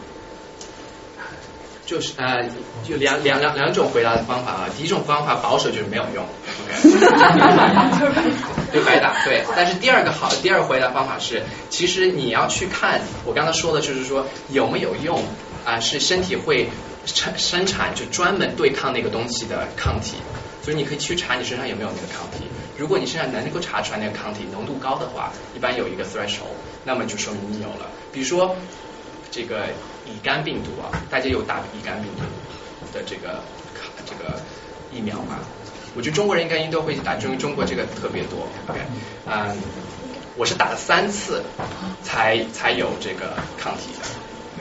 [1.86, 2.48] 就是呃，
[2.82, 4.68] 就两两两两种回答的方法啊。
[4.76, 6.24] 第一种方法保守就是没有用，
[8.72, 9.22] 就白打。
[9.24, 15.22] 对，但是第二个好，第二回答方法是，其实你要去看我刚才说的，就是说有没有用
[15.64, 15.78] 啊？
[15.78, 16.70] 是身体会。
[17.06, 20.16] 产生产就专门对抗那个东西的抗体，
[20.62, 22.46] 所以你可以去查你身上有没有那个抗体。
[22.76, 26.54] 如果你身上能够查出来那个抗体浓度高的话，一般有一个 threshold，
[26.84, 27.86] 那么就说明你有了。
[28.12, 28.56] 比如说
[29.30, 29.66] 这个
[30.06, 32.22] 乙肝病毒啊，大家有打乙肝病毒
[32.92, 33.42] 的这个
[34.04, 34.40] 这个
[34.92, 35.38] 疫苗吗？
[35.96, 38.48] 我觉得中国人应该都会打，因为中国这个特别多。
[38.66, 38.80] OK，
[39.26, 39.56] 嗯，
[40.36, 41.44] 我是打了三次
[42.02, 44.00] 才才有这个抗体的。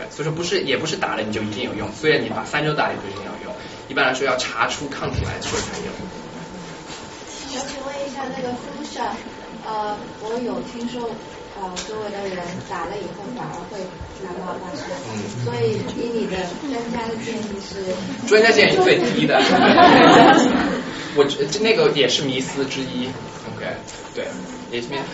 [0.09, 1.89] 所以说不是，也不是打了你就一定有用。
[1.91, 3.55] 虽然你把三周打也不一定有用，
[3.87, 5.91] 一般来说要查出抗体来说才有。
[7.49, 9.13] 想请问一下那个 flu shot，
[9.65, 11.09] 呃，我有听说
[11.55, 13.77] 呃周围的人打了以后反而会
[14.23, 14.81] 感冒发烧，
[15.45, 18.27] 所以以你的专家的建议是？
[18.27, 19.39] 专家建议最低的。
[21.15, 23.07] 我这那个也是迷思之一。
[23.55, 23.67] OK，
[24.15, 24.25] 对，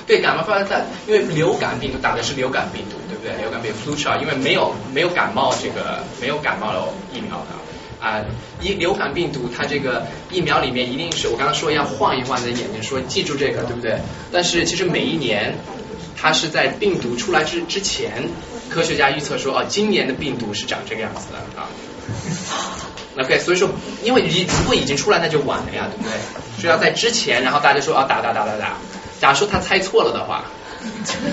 [0.05, 2.97] 对感冒发烧，因为流感病毒打的是流感病毒。
[3.09, 6.79] 对不对流感病 flu shot，因为没有没有感冒这个没有感冒的
[7.13, 8.23] 疫苗的啊，
[8.61, 13.99] 一流感病毒它这个疫苗里面一定是我刚刚说要晃一晃你的眼睛，说记住这个对不对？
[14.31, 15.53] 但是其实每一年
[16.15, 18.29] 它是在病毒出来之之前，
[18.69, 21.67] 科学家预测说哦，今年的病毒是长这个样子的啊。
[23.17, 23.69] OK，所以说
[24.01, 26.11] 因为已如果已经出来那就晚了呀，对不对？
[26.61, 28.77] 所以要在之前，然后大家说啊打打打打打，
[29.19, 30.45] 假如说他猜错了的话。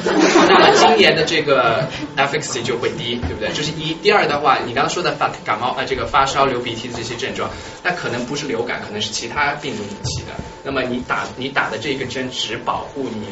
[0.04, 3.48] 那么今年的这个 efficacy 就会低，对不对？
[3.54, 3.94] 这是一。
[3.94, 7.48] 第二的话，你刚刚说的发感冒啊，这个发烧、流鼻涕的这些症状，
[7.84, 10.32] 那可能不是流感，可能是其他病毒引起的。
[10.64, 13.28] 那么你打你打的这个针只保护你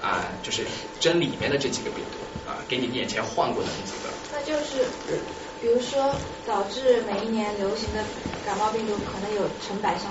[0.00, 0.64] 啊，就是
[1.00, 2.16] 针里面的这几个病毒
[2.50, 4.08] 啊，给你眼前晃过的那几个。
[4.32, 4.86] 那就是，
[5.60, 6.14] 比如说
[6.46, 8.02] 导致每一年流行的
[8.46, 10.04] 感冒病毒，可能有成百上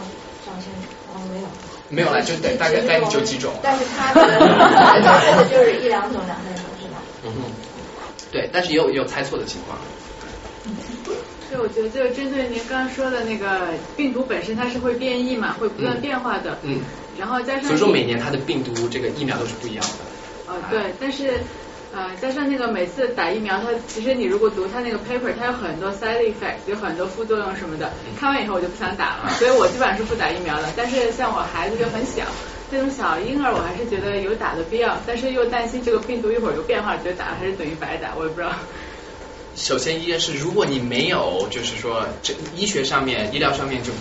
[0.45, 0.69] 上千，
[1.11, 1.47] 哦，没有。
[1.89, 3.53] 没有了，就大概大概就几种。
[3.63, 7.01] 但是它的就是一两种、两三种是吧？
[7.23, 7.51] 嗯哼，
[8.31, 9.77] 对，但是也有也有猜错的情况。
[11.49, 16.57] 所以我觉得就是针对您刚刚说的那个病毒本身，它是会变异嘛，会不断变化的。
[16.63, 16.81] 嗯。
[17.17, 17.63] 然后加上。
[17.63, 20.53] 所以说每年它的病毒这个疫苗都是不一样的。
[20.53, 21.39] 呃，对，但是。
[21.97, 27.91] 呃，加上那个每次打疫苗，它其实你如果读它那个 paper，它有很多 side effects，有很多副作用什么的。
[28.19, 30.69] 看完以后我就不想打了，所以我基本上是不打疫苗的。
[30.77, 32.23] 但是像我孩子就很小，
[32.69, 38.53] 那种小婴儿我还是觉得有打的必要，但是又担心这个病毒一会儿有变化，觉得打还是等于白打，我也不知道。
[39.55, 43.91] 首先一件事，如果你没有就是说这医学上面、医疗上面就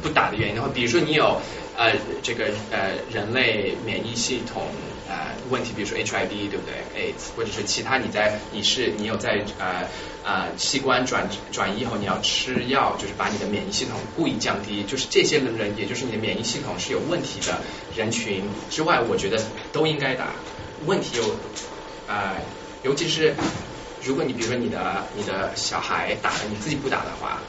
[0.00, 1.42] 不打的原因的话，比如说你有
[1.76, 4.70] 呃这个呃人类免疫系统。
[5.08, 9.88] 呃，问题比如说 HIV 对不对诶或者是其他，你在你是你有在呃
[10.24, 17.60] 呃器官转转移以后，你要吃药，就是把你的免疫系统故意降低，就是这些人，也就是你的免疫系统是有问题的
[17.94, 19.40] 人群之外，我觉得
[19.70, 20.34] 都应该打。
[20.86, 21.22] 问题有
[22.08, 22.34] 呃，
[22.82, 23.32] 尤其是
[24.02, 27.40] 如果你比如说你的你的小孩打了，你自己不打的话，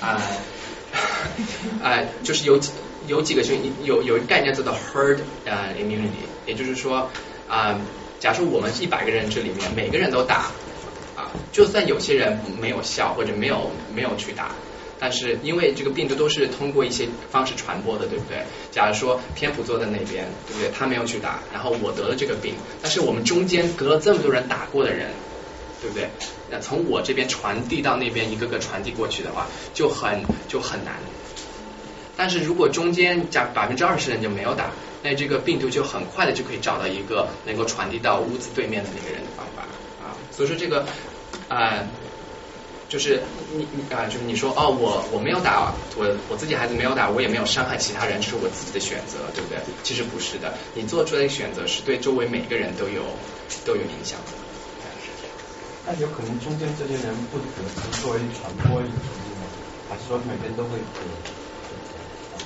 [0.00, 0.22] 啊
[1.82, 2.70] 啊， 就是有几。
[3.06, 3.54] 有几个就
[3.84, 5.16] 有有一个概念叫做 herd
[5.46, 7.08] 呃 immunity，也就是说
[7.48, 7.80] 啊，
[8.20, 10.50] 假设我们一百个人这里面每个人都打
[11.16, 14.50] 啊，就算有些人没有效或者没有没有去打，
[14.98, 18.42] 但是因为这个病毒都是通过一些方式传播的，对不对？
[18.70, 20.70] 假如说天普坐在那边，对不对？
[20.78, 25.08] 他没有去打，然后我得了这个病，但是我们中间隔了这么多人打过的人，
[25.80, 26.08] 对不对？
[26.50, 30.94] 那从我这边传递到那边一个个传递过去的话，就很就很难。
[32.16, 34.70] 但是如果中间加百分之二十的人就没有打，
[35.02, 39.62] 那这个病毒就很快的就可以找到一个能够传递到屋子对面的那个人的方法
[40.02, 40.10] 啊。
[40.32, 40.84] 所以说这个
[41.48, 41.86] 啊，
[42.88, 43.22] 就是
[43.54, 49.58] 你你啊，就是你说哦，我我没有打，我我自己孩子没有打，我也没有伤害其他人，这是我自己的选择，对不对？
[49.84, 53.04] 其实不是的，你做出来的选择是对周围每个人都有
[53.64, 54.47] 都有影响的。
[55.90, 57.44] 那有可能中间这些人不得，
[57.80, 58.92] 是作为传播一种
[59.40, 59.48] 吗？
[59.88, 61.00] 还是说每天都会得？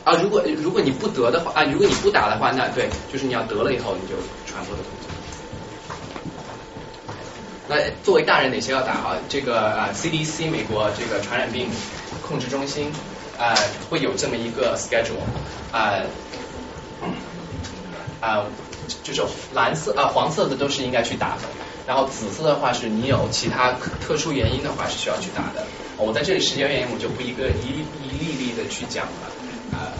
[0.05, 4.15] 啊，如果如果你不得的话啊，如果你不打的话，那对，就是你要得了以后你就
[4.47, 5.11] 传播的途径。
[7.69, 9.17] 那作为大人哪些要打啊？
[9.29, 11.69] 这个啊，CDC 美国这个传染病
[12.23, 12.93] 控制中心
[13.37, 13.57] 啊
[13.91, 15.19] 会有这么一个 schedule
[15.73, 15.99] 啊
[18.21, 18.45] 啊，
[19.03, 19.23] 就是
[19.55, 21.43] 蓝色啊黄色的都是应该去打的，
[21.87, 25.65] 然后紫色的话是你有其他特殊原因的话是需要去打的。
[25.99, 29.93] 我在这里时间原因我就不一个一一粒粒的去讲了啊。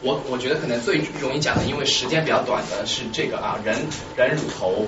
[0.00, 3.76] 我我觉得可能最容易讲的，因为时间比较短的是这个啊，人
[4.16, 4.86] 人乳头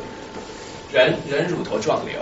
[0.92, 2.14] 人人乳头状瘤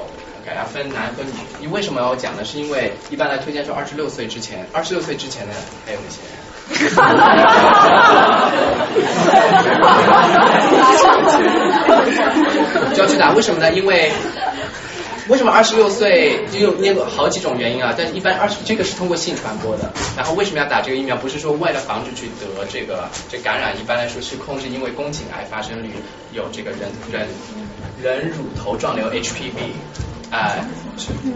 [0.43, 1.33] ，OK，要分男分女。
[1.61, 2.45] 你为什么要讲呢？
[2.45, 5.55] 是因为一般来推荐说二十六岁之前，二十六岁之前呢
[5.85, 6.16] 还有哪些？
[12.95, 13.73] 就要去打，为什么呢？
[13.73, 14.12] 因为
[15.28, 17.95] 为什么二十六岁就有那个好几种原因啊？
[17.97, 19.93] 但是一般二十这个是通过性传播的。
[20.16, 21.16] 然后为什么要打这个疫苗？
[21.16, 25.90] 不是说为了防止去得这个这感染，一般来说是控制因为宫颈癌发生率
[26.32, 26.81] 有这个人
[27.12, 27.28] 人
[28.03, 29.53] 人乳头状瘤 HPV
[30.31, 30.57] 啊，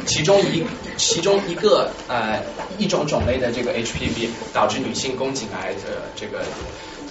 [0.06, 0.64] 其中一
[0.96, 2.42] 其中一个呃
[2.78, 6.42] 一种种类的这个 HPV 导致女性宫颈癌的这个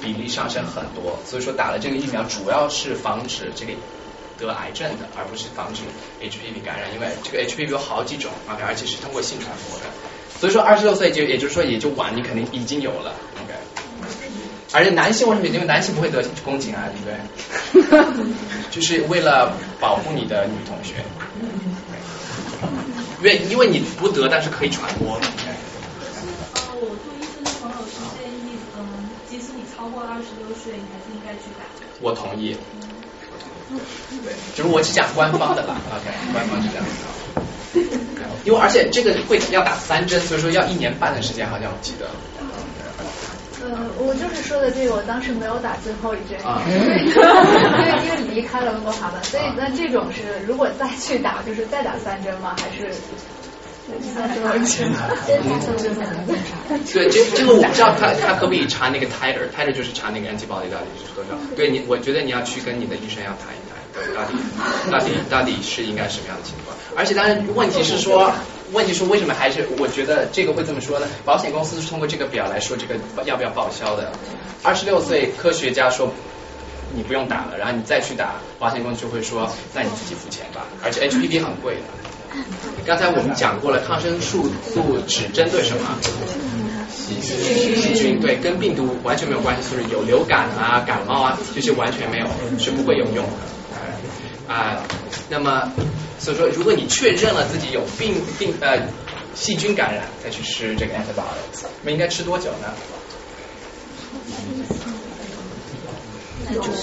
[0.01, 1.19] 比例上升很多。
[1.25, 3.73] 所以说打了这个疫苗主要是防止这个。
[4.39, 5.83] 得癌症的，而不是防止
[6.19, 9.85] HPV 感染，因为这个 HPV 有好几种，OK，而且是通过性传播的，
[10.39, 13.53] 所以说二十六岁就也就是说也就晚，你肯定已经有了，OK，
[14.73, 15.47] 而且男性为什么？
[15.47, 18.25] 因为男性不会得宫颈癌，对不对？
[18.71, 21.03] 就是为了保护你的女同学，
[23.19, 25.15] 因为因为你不得，但是可以传播。
[25.15, 25.21] 呃，
[26.79, 28.79] 我做医生的朋友是建议，嗯，
[29.29, 31.65] 即使你超过二十六岁，你还是应该去打。
[31.99, 32.55] 我同意。
[34.23, 37.41] 对，就是我只讲官方的吧，OK，官方是这样的。
[38.43, 42.09] 因为而且这个会要打三针，所以说要一年半的时间，好像我记得。
[43.63, 47.05] 呃，我就是说的这个，我当时没有打最后一针， 因为
[48.05, 52.55] 因为离开了温哥华嘛，所以那这种是如果再去打，就是再打三针吗？
[52.57, 52.93] 还是？
[56.93, 61.35] 对，这这个我不知道他他可不可以查那个 titer，titer 就是查那个 antibody 到底是多少。
[61.57, 63.60] 对你，我觉得你要去跟你的医生要谈一谈，
[63.93, 64.33] 对，到底
[64.91, 66.75] 到底到底是应该什么样的情况。
[66.95, 68.31] 而且当然问题是说，
[68.71, 71.07] 问题是为什么还是我觉得这个会这么说呢？
[71.25, 72.95] 保险公司是通过这个表来说这个
[73.25, 74.11] 要不要报销的。
[74.63, 76.11] 二十六岁科学家说
[76.93, 80.65] 你不用打了，然后你再去打，保险公司就会说那你自己付钱吧。
[80.83, 81.81] 而且 HPV 很贵的。
[82.85, 85.81] 刚才我们讲过了，抗生素素只针对什么？
[86.89, 92.27] 细菌，对，跟病毒完全没有关系，就是有流感啊、感冒啊，这些完全没有，
[92.57, 93.31] 是不会有用的。
[94.51, 94.83] 啊，
[95.29, 95.71] 那么
[96.19, 98.79] 所以说，如果你确认了自己有病病呃
[99.33, 102.67] 细菌感染，再去吃这个 antibiotics，那么应该吃多久呢？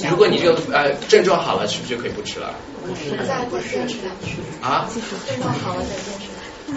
[0.09, 2.55] 如果你这个呃症状好了，是不是就可以不吃了？
[4.63, 4.89] 啊？
[5.29, 6.27] 症状好了再坚持。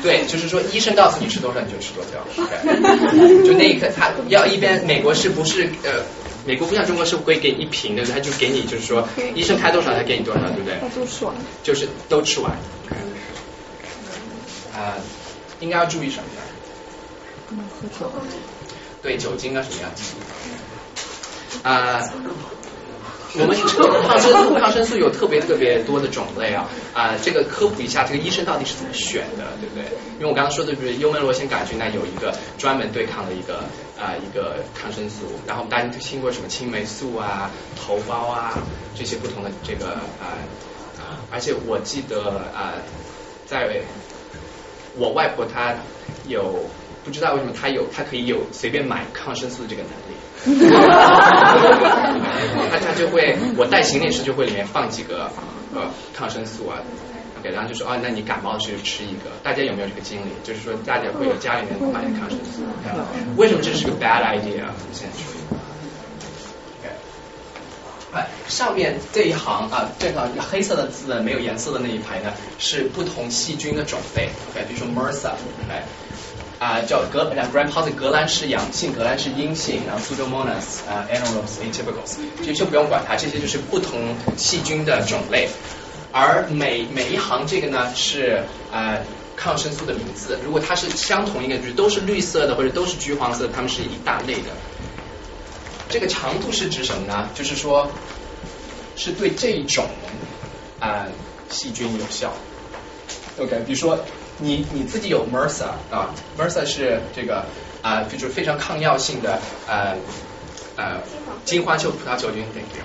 [0.04, 2.20] 对，就是说医生告诉你吃多少你就吃多少。
[3.48, 6.04] 就那一刻，他要一边美国是不是呃，
[6.46, 10.78] 美国不像中国是会给你一瓶的，他就给你就是说医生开多少他给你多少，对不对？
[10.96, 11.36] 都吃完。
[11.64, 12.52] 就是都吃完。
[14.74, 14.96] 啊，
[15.60, 16.42] 应该要注意什么呢？
[17.48, 18.12] 不能喝酒。
[19.02, 19.92] 对酒精啊什么样
[21.64, 22.02] 啊。
[23.34, 29.86] 我们抗生素，抗生素有特别特别多的种类啊啊，这个科普一下，这个医生到底是怎么选的，对不对？
[30.20, 33.64] 因为我刚刚说的就是幽门螺旋杆菌，那有一个专门对抗的一个
[34.02, 38.58] 啊一个抗生素，然后大家听过什么青霉素啊、头孢啊
[38.96, 40.42] 这些不同的这个啊
[40.98, 42.74] 啊，而且我记得啊，
[43.46, 43.84] 在
[44.98, 45.76] 我外婆她
[46.28, 46.66] 有。
[47.04, 50.14] 不知道为什么她有，她可以有随便买抗生素的这个能力。
[52.70, 55.32] 他他就会，我带行李时就会里面放几个
[55.74, 56.78] 呃抗生素啊
[57.42, 59.32] ，OK，然后就说哦，那你感冒的时候吃一个。
[59.42, 60.30] 大家有没有这个经历？
[60.44, 62.62] 就是说大家会有家里面买抗生素。
[63.36, 64.70] 为什么这是个 bad idea？
[64.94, 65.26] 现在说。
[68.14, 74.30] 哎，上面这一行啊，这个黑色的字没有颜色的那一排呢，是不同细菌的种类。
[74.52, 75.32] OK，比如说 MRSA，
[75.70, 75.84] 哎。
[76.60, 85.50] 啊，叫格，gram positive 格兰氏阳性，格兰氏阴性，然后 pseudomonas 啊 atypicals，这就不用管它，这些就是不同细菌的种类。
[86.12, 89.04] 而每每一行这个呢是呃
[89.36, 94.50] 抗生素的名字，如果它是相同一个，就是都是绿色的或者都是橘黄色，它们是一大类的。
[95.90, 97.30] 这个长度是指什么呢？
[97.34, 97.90] 就是说
[98.96, 99.86] 是对这一种
[100.80, 101.08] 啊
[101.50, 102.34] 细菌有效。
[103.38, 104.00] OK，比如说。
[104.44, 107.46] 你你自己有 MRSA 啊，MRSA 是这个
[107.84, 109.96] 啊，就是非常抗药性的呃
[110.78, 111.00] 呃
[111.46, 112.82] 金黄球葡萄球菌，thank you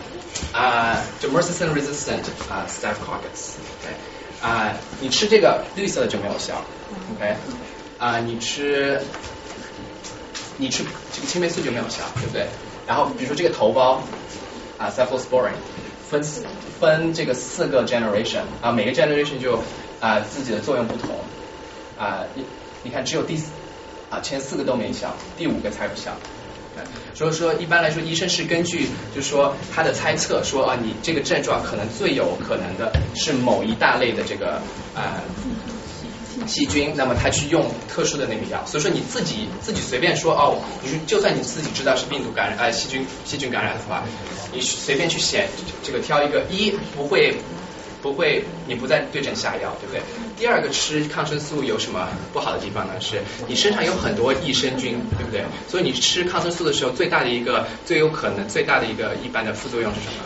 [0.53, 3.95] 啊，就 MRSA resistant 啊 Staphylococcus，OK
[4.43, 6.63] 啊，你吃这个绿色的就没有效
[7.15, 7.37] ，OK
[7.99, 9.01] 啊，你吃
[10.59, 12.47] 你吃这个青霉素就没有效，对不对？
[12.87, 13.99] 然后比如说这个头孢
[14.79, 15.53] 啊 Cephalosporin
[16.09, 16.23] 分
[16.81, 19.61] 分这个四个 generation 啊，每个 generation 就
[20.01, 21.17] 啊自己的作用不同
[21.99, 22.45] 啊，你
[22.83, 23.43] 你看只有第
[24.11, 26.17] 啊前四个都没效，第五个才有效。
[27.15, 34.61] 所以说一般来说医生是根据就是说他的猜测说啊你这个症状可能最有可能的是某一大类的这个
[34.94, 35.20] 呃。
[36.47, 44.05] 细菌，那么他去用特殊的那个药，所以说你自己自己随便说哦，你说就算你自己知道是病毒感染，呃细菌细菌感染的话，
[44.53, 45.48] 你随便去选
[45.82, 47.35] 这个挑一个，一不会
[48.07, 50.01] 不会你不再对症下药，对不对？
[50.37, 52.95] 第二个吃抗生素有什么不好的地方呢？
[53.01, 55.45] 是你身上有很多益生菌，对不对？
[55.69, 60.23] 所以你吃抗生素的时候，最大的一个最有可能最大的一个一般的副作用是什么？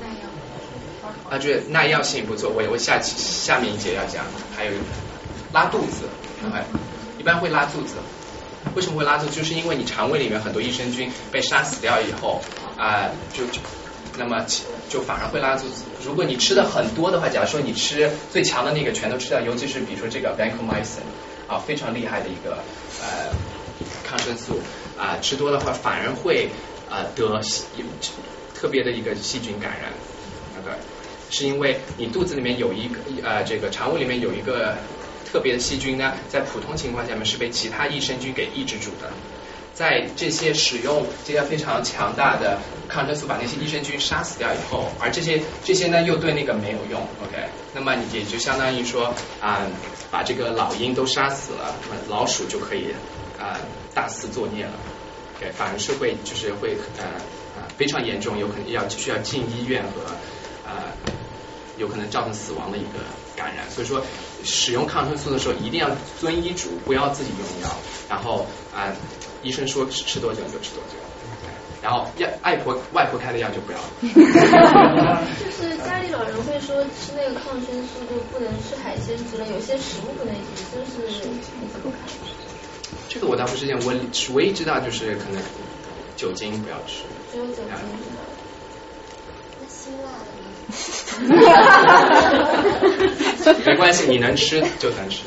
[0.00, 1.30] 耐药。
[1.30, 4.24] 啊，就是耐药性不错，我我下下面一节要讲，
[4.56, 4.72] 还有。
[5.52, 6.04] 拉肚子
[6.44, 6.58] ，OK，
[7.18, 7.94] 一般会拉肚子。
[8.74, 9.30] 为什么会拉肚子？
[9.34, 12.42] 就是因为你肠胃里面很多益生菌被杀死掉以后
[12.76, 13.44] 啊，就
[14.18, 14.44] 那么
[14.88, 15.84] 就反而会拉肚子。
[16.04, 21.06] 如果你吃的很多的话，假如说你吃最强的那个全都吃掉，尤其是比如说这个 vancomycin
[21.46, 22.58] 啊，非常厉害的一个
[23.02, 23.34] 呃
[24.04, 24.60] 抗生素
[24.98, 26.48] 啊，吃多的话反而会
[26.90, 27.40] 啊得
[28.54, 29.92] 特别的一个细菌感染
[30.58, 30.76] ，OK，
[31.30, 34.76] 是因为你肚子里面有一个呃这个肠胃里面有一个。
[35.28, 39.10] 特别的细菌呢，在普通情况下面是被其他益生菌给抑制住的，
[39.76, 42.58] 在这些使用这些非常强大的
[42.88, 47.36] 抗生素把那些益生菌杀死掉以后，而这些这些呢又对那个没有用，OK，
[47.74, 49.60] 那么你也就相当于说啊，
[50.10, 51.74] 把这个老鹰都杀死了，
[52.08, 52.94] 老鼠就可以
[53.38, 53.60] 啊
[53.92, 54.72] 大肆作孽了
[55.36, 57.04] ，OK，反而是会就是会呃
[57.60, 60.10] 啊非常严重，有可能要需要进医院和
[60.66, 60.88] 啊
[61.76, 63.00] 有可能造成死亡的一个
[63.36, 64.02] 感染，所以说。
[64.44, 65.90] 使用抗生素的时候一定要
[66.20, 67.76] 遵医嘱，不要自己用药。
[68.08, 68.94] 然后啊，
[69.46, 70.96] 医生说吃多久就吃多久。
[71.82, 73.84] 然后要外婆外婆开的药就不要了。
[75.38, 81.38] 就是家里老人会说吃那个抗生素就不能吃海鲜之类，有些食物不能吃，就是你
[81.72, 82.00] 怎么看？
[83.08, 83.94] 这个我倒不是这样，我
[84.34, 85.40] 唯一知道就是可能
[86.16, 87.04] 酒精不要吃。
[87.30, 87.64] 只有酒精。
[89.60, 90.26] 那辛辣的。
[93.64, 95.20] 没关系，你能吃就能吃。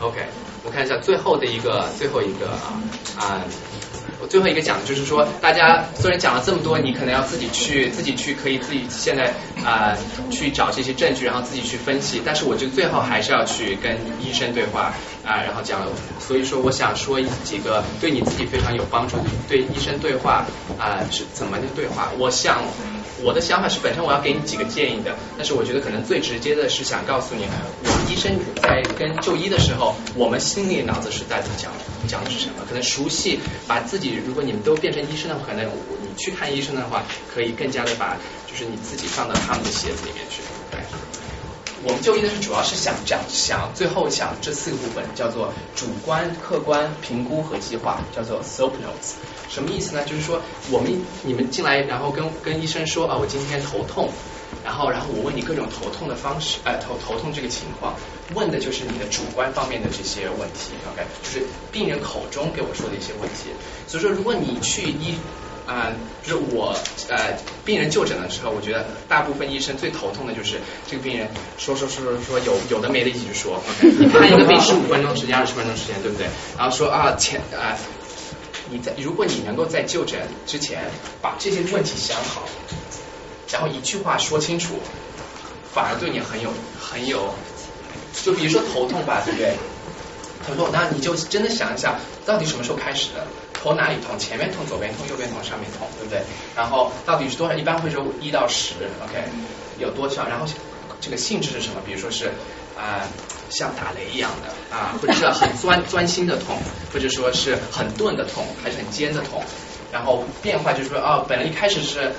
[0.00, 0.26] OK，
[0.70, 2.80] 看一下最后的一个，最后一个啊
[3.18, 3.44] 啊。
[4.22, 9.32] 我最后一个讲的就是说，大家虽然讲了这么多，你可能要自己去自己去可以自己现在
[9.64, 9.96] 啊
[10.30, 12.20] 去找这些证据，然后自己去分析。
[12.22, 14.92] 但是我觉得最后还是要去跟医生对话
[15.24, 15.80] 啊，然后讲。
[16.20, 19.16] 所以说，我想说几个对你自己非常有帮助，
[19.48, 20.46] 对医生对话
[20.78, 22.12] 啊是怎么的对话。
[22.18, 22.62] 我想
[23.20, 27.46] 我的想法是，本身我要给你几个建议的，但是我觉得可能最直接的是想告诉你，
[27.82, 28.30] 我们医生
[28.62, 31.72] 在跟就医的时候，我们心里脑子是在讲
[32.06, 32.62] 讲的是什么？
[32.68, 34.14] 可能熟悉把自己。
[34.24, 37.02] 如果你们都变成医生的话，可能你去看医生的话，
[37.34, 38.16] 可以更加的把
[38.46, 40.42] 就是你自己放到他们的鞋子里面去。
[41.82, 49.14] 我们就医的是主要是想讲想最后想这四个部分叫做主观、客观、评估和计划，叫做 SOAP notes。
[49.48, 50.04] 什么意思呢？
[50.04, 50.40] 就是说
[50.70, 50.92] 我们
[51.22, 54.10] 你们进来然后跟跟医生说啊，我今天头痛。
[54.62, 57.94] 然后，然后我问你各种头痛的方式，呃，头头痛这个情况，
[58.34, 63.48] 问的就是你的主观方面的这些问题，OK，就是病人口中给我说的一些问题。
[63.86, 65.14] 所以说，如果你去医，
[65.70, 65.86] 啊，
[66.24, 66.76] 就是我，
[67.08, 70.58] 呃，病人就诊的时候，我觉得大部分医生最头痛的就是
[70.90, 71.28] 这个病人
[71.58, 76.26] 说说说说说有有的没的一直说，OK，你看一个病十五分钟时间，二十分钟时间，对不对？
[76.58, 77.78] 然后说啊，前啊，
[78.68, 80.90] 你在如果你能够在就诊之前
[81.22, 82.42] 把这些问题想好。
[83.52, 84.74] 然后一句话说清楚，
[85.72, 87.32] 反而对你很有很有，
[88.24, 89.54] 就比如说头痛吧，对不对？
[90.46, 93.26] 头痛，那你就真的想一想，到底什么时候开始的？
[93.62, 94.18] 头哪里痛？
[94.18, 96.22] 前面痛，左边痛，右边痛，上面痛，对不对？
[96.56, 97.54] 然后到底是多少？
[97.54, 98.74] 一般会说一到十
[99.04, 99.22] ，OK，
[99.78, 100.26] 有多少？
[100.26, 100.46] 然后
[101.00, 101.80] 这个性质是什么？
[101.84, 102.32] 比如说是
[102.76, 103.04] 啊，
[103.50, 106.56] 像打雷一样的啊，或者是很钻钻心的痛，
[106.92, 109.42] 或者说是很钝的痛，还是很尖的痛？
[109.92, 112.12] 然后变化就是说，哦，本来一开始是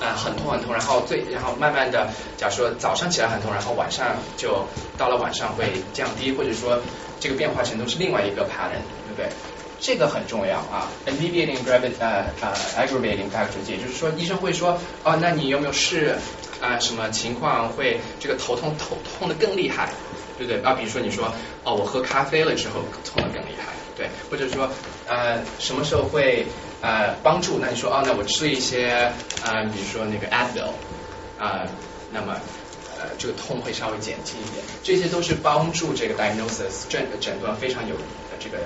[0.00, 4.66] 呃很痛很痛，然后最然后慢慢的，假如说早上起来很痛，然后晚上就
[4.98, 6.80] 到了晚上会降低，或者说
[7.20, 9.28] 这个变化程度是另外一个 pattern，对不对？
[9.82, 16.16] 这个很重要啊，alleviating aggravating 呃呃 aggravating factors，也就是说医生会说哦，那你有没有试
[16.60, 19.90] 啊什么情况会这个头痛头痛的更厉害，
[20.38, 20.74] 对不对啊？
[20.74, 21.34] 比如说你说
[21.64, 24.70] 哦，我喝咖啡了之后痛的更厉害，对，或者说
[25.08, 26.46] 呃什么时候会
[26.80, 27.58] 呃帮助？
[27.60, 29.12] 那你说哦，那我吃一些
[29.44, 30.70] 啊，比如说那个 Advil
[31.38, 31.66] 啊，
[32.12, 32.36] 那么。
[33.02, 37.96] 呃，这个痛会稍微减轻一点，这些都是帮助这个 diagnosis 诊诊断非常有
[38.38, 38.58] 这个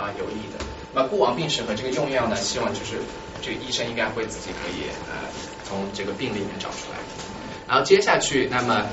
[0.00, 0.64] 啊有益的。
[0.92, 3.00] 那过往病史和这个用药呢，希望就是
[3.42, 5.28] 这个医生应该会自己可以呃
[5.68, 6.98] 从这个病里面找出来。
[7.68, 8.86] 然后接下去，那么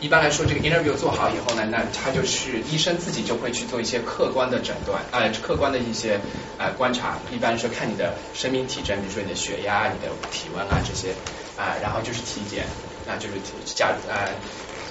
[0.00, 6.20] 一般来说，这个 interview 做好以后呢，那他就是医生自己就会去做一些客观的诊断，呃，客观的一些
[6.58, 7.18] 呃观察。
[7.32, 11.14] 一般说看你的生命体征，比如说你的血压、你的体温啊这些
[11.56, 12.66] 啊，然后就是体检。
[13.10, 14.28] 那就是假呃，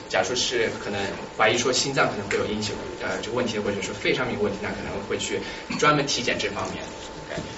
[0.09, 0.99] 假如说是可能
[1.37, 5.39] 怀疑说心脏可能会有引起呃这个问题，或者说肺上面有问题，那可能会去
[5.79, 6.83] 专门体检这方面。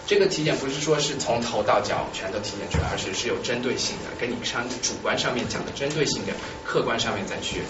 [0.05, 6.33] 这个体检不是说是从头到脚全都体检出来，而是是有针对性的，跟你上主观上面讲的针对性的，
[6.65, 7.61] 客观上面再去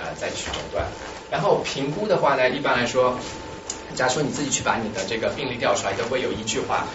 [0.00, 0.86] 呃再去诊断。
[1.30, 3.18] 然后评估的话呢，一般来说，
[3.94, 6.86] 假如说你自己去把你的这个病历调出来，都会有一句话。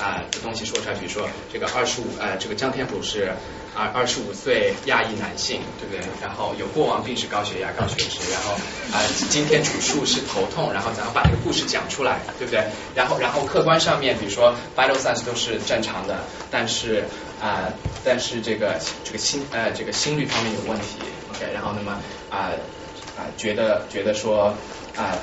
[0.00, 3.32] 啊，这东西说出来，比如说这个二十五，呃，这个江天普是
[3.74, 6.00] 啊二十五岁亚裔男性，对不对？
[6.22, 8.52] 然后有过往病史高血压、高血脂，然后
[8.92, 12.64] 啊，今天主诉是头痛，然后咱们把这个故事讲出来，对不对？
[12.94, 16.20] 然后然后客观上面，比如说 vital signs 都是正常的，
[16.50, 17.04] 但是
[17.42, 17.72] 啊，
[18.04, 20.98] 但是这个这个心呃这个心率方面有问题
[21.30, 22.52] ，OK，然后那么啊
[23.16, 24.54] 啊觉得觉得说
[24.96, 25.18] 啊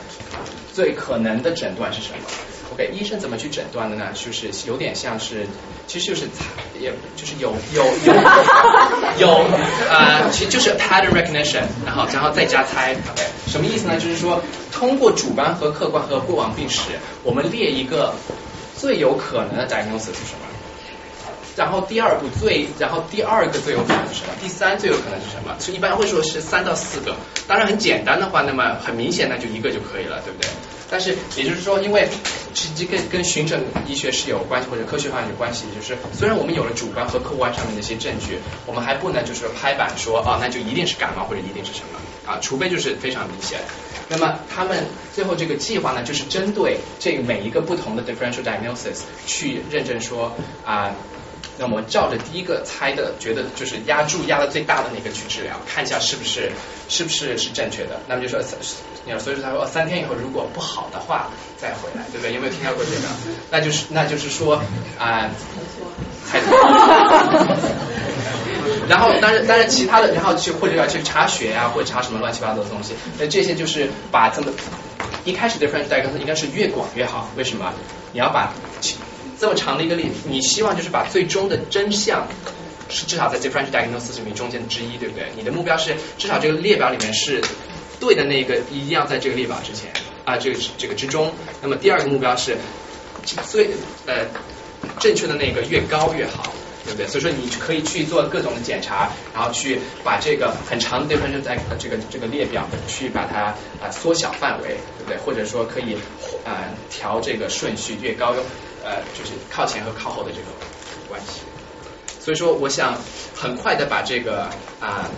[0.74, 2.18] 最可能的诊断是什么
[2.74, 4.08] ？OK，医生怎么去诊断的呢？
[4.14, 5.46] 就是有点像是，
[5.88, 6.46] 其实就是猜，
[6.80, 8.14] 也就是有有有
[9.20, 9.28] 有
[9.90, 12.94] 啊，其实就是 pattern recognition，然后然后再加猜。
[12.94, 14.00] OK，什么意思呢？
[14.00, 14.42] 就是说
[14.72, 16.80] 通过主观和客观和过往病史，
[17.24, 18.14] 我们列一个
[18.78, 20.51] 最有可能的 diagnosis 是什么？
[21.56, 24.34] 然后第二步最，然后第二个最有可能是什么？
[24.42, 25.56] 第三最有可能是什么？
[25.60, 27.16] 所以一般会说是三到四个。
[27.48, 30.50] 当然很简单的话，那么很明显那就一个就可以了，对不对？
[30.90, 32.08] 但是也就是说，因为
[32.54, 35.66] 实际跟跟循证医学是有关系，或者科学化有关系。
[35.74, 43.60] 就是虽然我们有了主观和客观上面的一些证据，我们还不能就是拍板说啊，那就一定是感冒或者一定是什么啊，除非就是非常明显。
[44.10, 50.34] 那么他们最后这个计划呢，就是针对这每一个不同的 differential diagnosis 去认证说
[50.66, 50.94] 啊。
[51.62, 56.52] 那么照着第一个猜的，觉得就是压注压的最大的那个去治疗，看一下是不是
[56.90, 58.00] 是不是是正确的。
[58.08, 61.30] 那么就说，所以说他说三天以后如果不好的话
[61.60, 62.34] 再回来，对不对？
[62.34, 63.08] 有没有听到过这个？
[63.52, 64.60] 那就是那就是说
[64.98, 65.30] 啊，
[66.26, 66.58] 猜错。
[68.90, 72.96] 然后当然当然其他的，然后去或者要去查血呀，或者查什么乱七八糟的东西。
[73.20, 74.52] 那这些就是把这么
[75.26, 77.30] 一开始的 French diagnosis 应该是越广越好。
[77.36, 77.72] 为什么？
[78.14, 78.52] 你要把。
[79.42, 82.28] 这么长的一个例子，你希望就是把最终的真相
[82.90, 85.30] 是至少在 differential diagnosis 里面中间之一，对不对？
[85.36, 87.42] 你的目标是至少这个列表里面是
[88.00, 89.92] 对的那个，一定要在这个列表之前
[90.26, 91.34] 啊，这个这个之中。
[91.60, 92.56] 那么第二个目标是
[93.50, 93.72] 最
[94.06, 94.28] 呃
[95.00, 96.54] 正确的那个越高越好，
[96.86, 97.08] 对不对？
[97.08, 105.18] 所以说你可以去做各种的检查，然后去把这个很长的 differential 在这个这个列表去把它啊缩小范围，对不对？
[105.26, 105.96] 或者说可以
[106.46, 108.42] 啊调这个顺序越高越。
[108.84, 110.48] 呃，就是靠前和靠后的这个
[111.08, 111.42] 关系，
[112.20, 112.98] 所以说我想
[113.36, 114.50] 很快的把这个
[114.80, 115.10] 啊，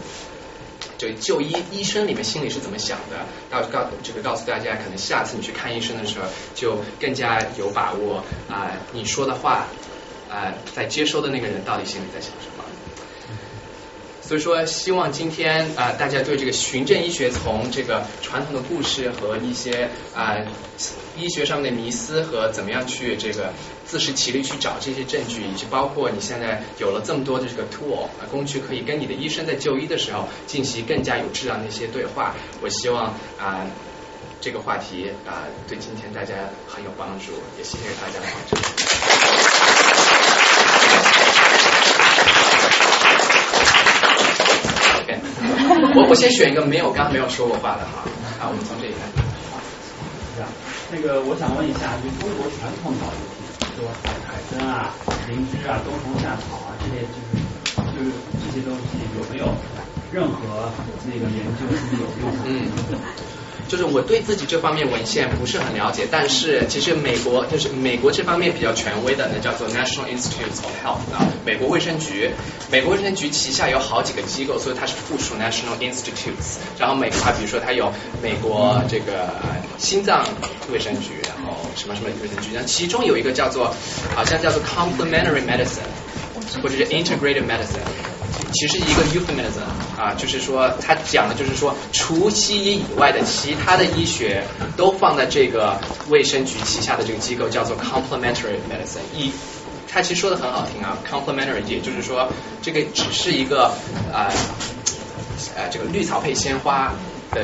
[0.98, 9.68] 这个就医医生里面心里是怎么想的，到告这个告诉大家，可能下次你去看医生的时候，就更加有把握啊，你说的话
[10.30, 12.52] 啊，在接收的那个人到底心里在想什么。
[14.25, 20.37] 所以说，希望今天啊，大家对这个循证医学从这个传统的故事和一些啊
[21.17, 23.51] 医学上面的迷思和怎么样去这个
[23.85, 32.33] 自食其力去找这些证据，以及包括你现在有了这么多的这个 tool 工具，可以跟你的医生在就医的时候进行更加有质量的一些对话。
[32.61, 33.67] 我希望啊
[34.39, 36.33] 这个话题啊对今天大家
[36.67, 39.52] 很有帮助，也谢谢大家的。
[45.95, 48.03] 我我先选一个没有刚刚没有说过话的哈，
[48.41, 49.14] 啊，我们从这里开始。
[50.36, 50.49] 是啊，
[50.90, 53.14] 那个我想问一下，就中国传统草药，
[53.78, 53.86] 说
[54.26, 54.90] 海参啊、
[55.30, 57.38] 灵芝啊、冬虫夏草啊这些，就是
[57.94, 58.10] 就是
[58.41, 59.45] 这些东西有没有
[60.11, 60.72] 任何
[61.06, 62.49] 那个研究是有用的？
[62.49, 63.43] 嗯。
[63.73, 72.29] 就是我对自己这方面文献不是很了解，但是其实美国就是美国这方面比较权威的，那叫做 National Institutes of Health 啊，美国卫生局。
[72.69, 76.59] 美国卫生局旗下有好几个机构，所以它是附属 National Institutes。
[76.77, 77.91] 然后美国，比如说它有
[78.21, 79.33] 美国这个
[79.79, 80.23] 心脏
[80.71, 83.73] 卫生局，然后什么什么卫生局，那其中有一个叫做
[84.13, 85.89] 好像叫做 Complementary Medicine，
[86.61, 88.12] 或者是 Integrated Medicine。
[88.51, 89.65] 其实一个 euphemism
[89.99, 94.43] 啊，就是说它讲的就是说，除西医以外的其他的医学
[94.77, 95.80] 都放在这个
[96.10, 99.01] 卫生局旗下的这个机构叫做 complementary medicine。
[99.15, 99.31] 一，
[99.88, 102.30] 它其实说的很好听啊，complementary，也就是说
[102.61, 103.65] 这个只是一个
[104.14, 104.31] 啊
[105.55, 106.93] 呃这个绿草配鲜花。
[107.34, 107.41] 的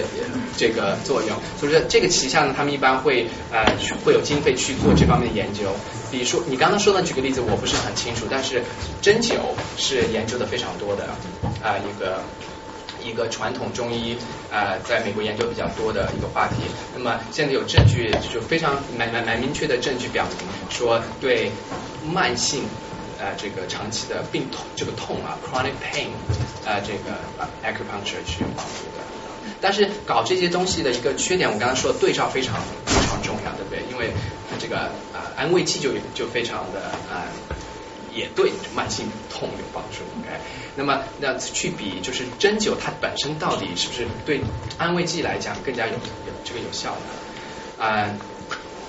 [0.55, 3.65] 这个作用，所以说这个旗下呢，他们一般会呃
[4.05, 5.75] 会有经费去做这方面的研究。
[6.11, 8.63] 比如说你刚刚说的举个例子，我不是很清楚，但是
[9.01, 9.35] 针灸
[9.77, 11.05] 是研究的非常多的
[11.63, 12.21] 啊一个
[13.03, 14.17] 一个传统中医
[14.51, 16.55] 啊在美国研究比较多的一个话题。
[16.95, 21.51] 那么现在有证据，就非常蛮蛮蛮明确的证据表明说对
[22.05, 22.63] 慢性
[23.19, 26.07] 呃这个长期的病痛这个痛啊 chronic pain
[26.65, 27.19] 啊这个
[27.63, 29.03] acupuncture 去帮助的。
[29.61, 32.55] 但是搞这些东西的一个缺点，我刚刚说对照非常
[32.85, 33.83] 非常重要，对不对？
[33.91, 34.11] 因为
[34.59, 34.77] 这个
[35.13, 36.81] 啊安慰剂就就非常的
[37.11, 37.25] 啊
[38.13, 40.29] 也对慢性痛有帮助，OK？
[40.75, 44.41] 那么那去比就是针灸它本身到底是不是对
[44.77, 47.85] 安慰剂来讲更加有有这个有效呢？
[47.85, 48.09] 啊，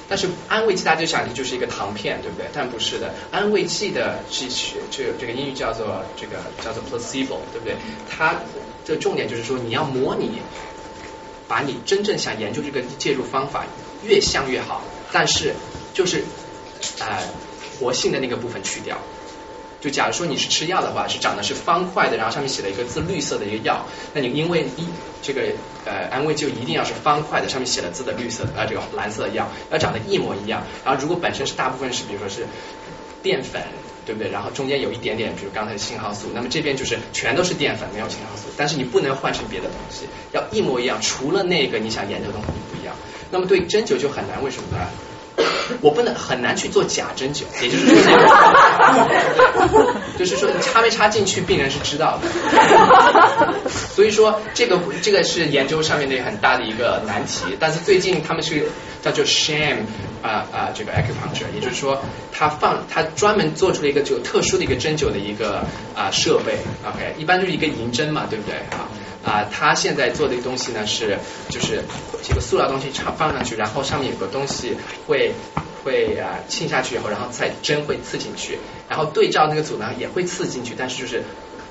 [0.08, 2.48] 但是安慰剂大家就想的就是一个糖片，对不对？
[2.52, 4.48] 但不是的，安慰剂的是
[4.90, 7.76] 这这个英语叫做这个叫做 placebo，对不对？
[8.08, 8.34] 它
[8.86, 10.40] 的重点就是说，你要模拟，
[11.46, 13.66] 把你真正想研究这个介入方法
[14.02, 14.82] 越像越好，
[15.12, 15.54] 但是
[15.94, 16.24] 就是
[16.98, 17.18] 呃
[17.78, 18.98] 活性的那个部分去掉。
[19.80, 24.86] 就假如说你是吃药的话，是长的是方块的，然后上面写了一个字绿色的一个药，那你因为一
[25.22, 25.42] 这个
[25.86, 30.62] 呃安慰就一定要是方块的，上面写了字的绿色的呃这个蓝色的药要长得一模一样。
[30.84, 32.46] 然后如果本身是大部分是比如说是
[33.22, 33.62] 淀粉。
[34.06, 34.30] 对不对？
[34.32, 38.48] 然后中间有一点点，比如刚才的信号素，那么这边就是全都是淀粉，没有信号素。
[38.56, 42.96] 但是你不能换成别的东西，要一模一样，除了那个你想研究的东西不一样。
[43.30, 44.86] 那么对针灸就很难，为什么呢？
[45.80, 47.94] 我不能很难去做假针灸，也就是说，
[50.18, 53.54] 就是说你插没插进去，病人是知道的。
[53.94, 57.56] 所以说这个这个是研究上面的很大的一个难题。
[57.58, 58.68] 但是最近他们是
[59.00, 59.76] 叫做 sham
[60.22, 62.02] 啊啊这个 acupuncture，也就是说
[62.32, 68.84] 他放他专门做出了一个就特殊的一个针灸的一个啊设备，OK，一般就是一个银针嘛，对不对啊？
[69.22, 71.18] 啊，他现在做的一个东西呢是，
[71.48, 71.84] 就是
[72.22, 74.76] 这个塑料东西插放上去，然后上面有个东西
[75.06, 75.32] 会
[75.84, 81.22] 会啊浸下去以后，然后再针会刺进去，然后对照那个组呢也会刺进去，但是就是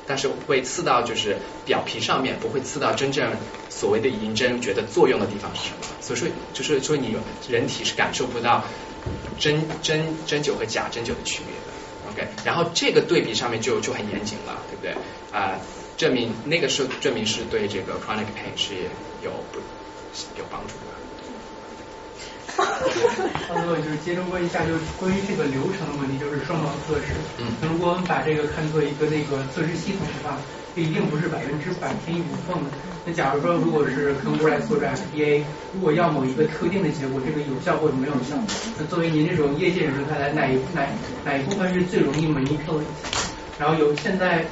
[0.05, 3.31] 但是会刺到就是表皮上面，不会刺到真正
[3.69, 5.77] 所谓的银针觉得作用的地方是什么？
[6.01, 7.15] 所以说就是说你
[7.47, 8.63] 人体是感受不到
[9.39, 12.27] 针针针灸和假针灸的区别的，OK？
[12.45, 14.93] 然后这个对比上面就就很严谨了，对不对
[15.31, 15.57] 啊？
[15.99, 18.73] 证明那个是证明是对这个 chronic pain 是
[19.21, 19.59] 有不
[20.39, 20.95] 有帮助的。
[22.55, 27.11] 差不多就是接着问一下，就是关于这个流程的问题，就是双盲测试。
[27.37, 27.51] 嗯。
[27.69, 30.37] 如果我们把这个看作一个那个测试系统的话，
[30.73, 32.71] 这一定不是百分之百天衣无缝的。
[33.05, 35.43] 那假如说，如果是跟过来做这 FDA，
[35.73, 38.39] 如果要某一个特定的结果，这个有效或者没有效，
[38.77, 40.87] 那作为您这种业界人士看来，哪一哪
[41.25, 42.87] 哪一部分是最容易 manipulate？
[43.59, 44.45] 然后有现在。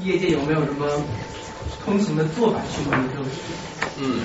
[0.00, 1.04] 业界有没有什么
[1.84, 3.26] 通行的做法去模拟这个
[3.98, 4.20] 嗯，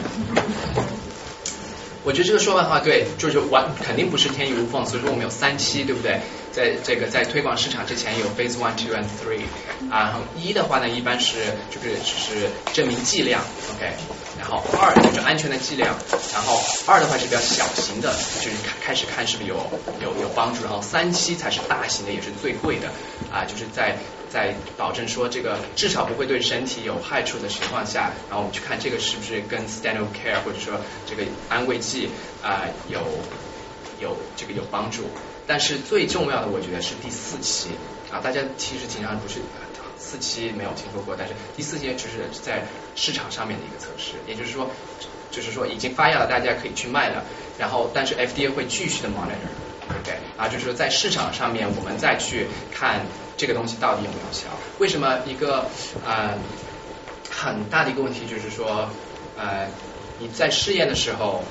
[2.04, 6.20] 我觉得这个说法的话，对，就是完肯定不是天衣无缝，所以说我们有三期，对不对？
[6.52, 9.44] 在这个在推广市场之前有 phase one, two and three
[9.92, 11.36] 啊，然后一的话呢，一般是
[11.70, 13.42] 就是是证明剂量
[13.76, 13.92] ，OK，
[14.40, 15.94] 然后二就是安全的剂量，
[16.34, 18.12] 然后二的话是比较小型的，
[18.42, 19.56] 就是开开始看是不是有
[20.02, 22.88] 有有帮助，然后三期才是大型的，也是最贵的
[23.32, 23.98] 啊，就是在。
[24.30, 32.10] 在保证说这个至少不会对身体有害处的情况下，然后我们去看这个是不是跟 standard care 或者说这个安慰剂
[32.44, 33.00] 啊有
[34.00, 35.10] 有这个有帮助。
[35.46, 37.70] 但是最重要的我觉得是第四期
[38.12, 39.40] 啊，大家其实经常不是
[39.98, 44.70] 四期没有听说过，但是第四期就是在市场上面的一个测试，也就是说
[45.32, 47.24] 就是说已经发药了，大家可以去卖了，
[47.58, 53.02] 然后但是 FDA 会继续的 monitor，OK 啊，就是说在市场上面我们再去看。
[53.38, 54.48] 这个东西到底有没有效？
[54.80, 55.70] 为什么一个
[56.04, 56.38] 呃
[57.30, 58.90] 很大的一个问题就是说
[59.38, 59.68] 呃
[60.20, 61.44] 你在试验的时候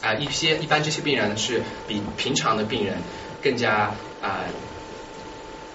[0.00, 2.96] 啊一些一般这些病人是比平常的病人
[3.42, 4.44] 更加啊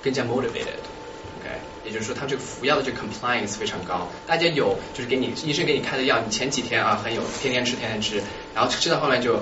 [0.02, 4.08] 更加 motivated，OK，也就是说他这个服药的这个 compliance 非常高。
[4.26, 8.24] 大家有就是给你医生给你开的药，你前几天啊很有天天吃天天吃，
[8.56, 9.42] 然后吃到后面就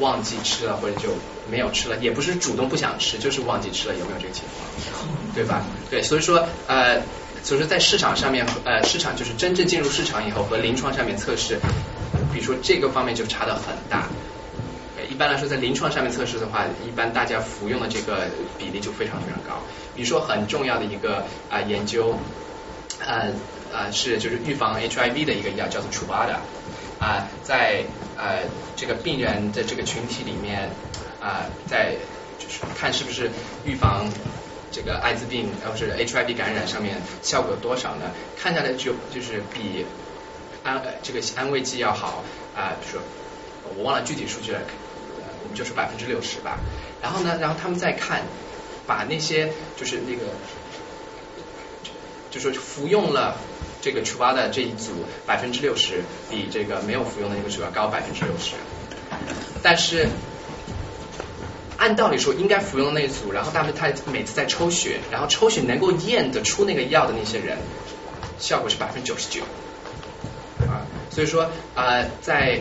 [0.00, 1.10] 忘记吃了或者就
[1.48, 5.08] 没有吃了，也不是主动不想吃，就是忘记吃了，有没有这个情况？
[5.34, 5.62] 对吧？
[5.88, 7.00] 对，所以说呃。
[7.42, 11.58] 所以说，在市场上面，呃，市场就是真正进入市场以后和临床上面测试，
[12.34, 14.08] 比如说这个方面就差的很大。
[15.08, 18.28] 一般来说，在临床上面测试的话，一般大家服用的这个
[18.58, 19.62] 比例就非常非常高。
[19.96, 22.18] 比如说很重要的一个啊研究，
[22.98, 23.32] 呃
[23.72, 26.36] 呃是就是预防 HIV 的一个药叫做 Truvada
[27.00, 27.82] 啊，在
[28.16, 28.44] 呃
[28.76, 30.70] 这个病人的这个群体里面
[31.20, 31.96] 啊，在
[32.38, 33.30] 就是看是不是
[33.64, 34.06] 预防。
[34.72, 38.12] 这个艾滋病，或是 HIV 感染上面效果有多少呢？
[38.38, 39.84] 看下来就就是比
[40.62, 42.22] 安这个安慰剂要好
[42.54, 43.00] 啊，说
[43.76, 44.60] 我忘了具体数据了，
[45.42, 46.60] 我们就是百分之六十吧。
[47.02, 48.22] 然后呢，然后他们再看，
[48.86, 50.26] 把那些就是那个，
[52.30, 53.38] 就说服用了
[53.80, 54.92] 这个除疤的这一组
[55.26, 58.54] 百分之六十，比这个没有服用的那个组要高百分之六十，
[59.62, 60.08] 但是。
[61.82, 67.56] 按道理说应该服用的那组，然后但是他每次在抽血，然后抽血能够验得出那个药的那些人，
[68.38, 69.40] 效果是百分之九十九
[70.68, 72.60] 啊，所以说啊，在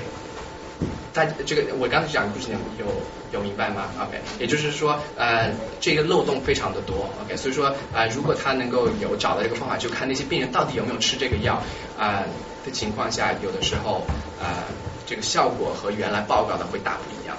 [1.20, 2.48] 大这个我刚才讲的故事
[2.80, 2.86] 有
[3.34, 5.52] 有明白吗？OK，也就是说呃
[5.82, 11.62] 这个漏洞非常的多，OK，所以说啊如果他能够有找到这个方法，就看那些病人到底有没有吃这个药
[11.98, 12.24] 啊
[12.66, 14.08] 的情况下，有的时候
[14.40, 14.64] 啊
[15.06, 17.36] 这个效果和原来报告的会大不一样。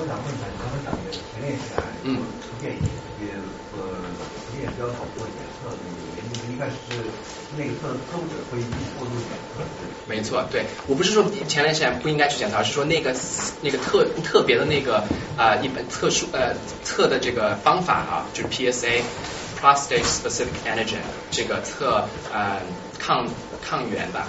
[0.00, 3.34] 我想问一下，你刚才讲的前列腺癌图片也
[3.74, 5.37] 和图片标好做检测的原因，应
[6.58, 6.74] 该是
[7.56, 8.58] 那个测测者会
[8.98, 9.62] 过度检测。
[10.08, 13.14] 没错，对我不是说前列腺不应该去检查，而是说那个
[13.62, 15.04] 那个特特别的那个
[15.36, 19.02] 啊一本特殊呃测的这个方法啊，就是 PSA
[19.60, 20.98] prostate specific antigen
[21.30, 22.60] 这个测呃
[22.98, 23.28] 抗
[23.62, 24.26] 抗原吧，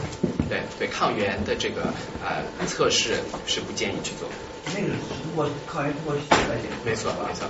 [0.49, 3.15] 对对抗原的这个呃测试
[3.47, 4.27] 是不建议去做。
[4.65, 7.47] 那个是通过抗原通过血来检测，没错没错。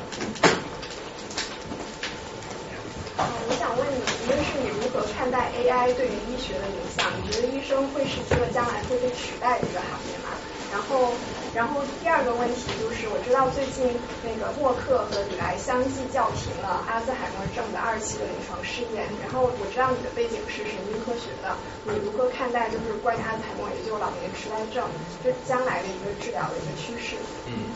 [3.46, 7.12] 我想问你，一个是你如何看待 AI 对于医学的影响？
[7.20, 10.30] 你觉得医生会是一个将来会被取代的一个行业吗？
[10.70, 11.20] 然后，
[11.54, 19.18] 然后第二个问题就是，我知道最近那个默克和李来相继叫停了阿兹海默症的二期的临床试验。
[19.20, 24.88] 然后我知道你的背景是神经科学的，你如何看待就是关于阿兹海默也就老年痴呆症，
[25.24, 27.18] 就将来的一个治疗的一个趋势？
[27.46, 27.76] 嗯，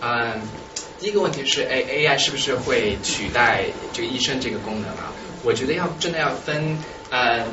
[0.00, 0.48] 嗯，
[1.04, 5.12] 第一个问题是 A A I 是不是会取代这个医生这个功能啊？
[5.42, 6.78] 我觉得要真的要分
[7.10, 7.44] 嗯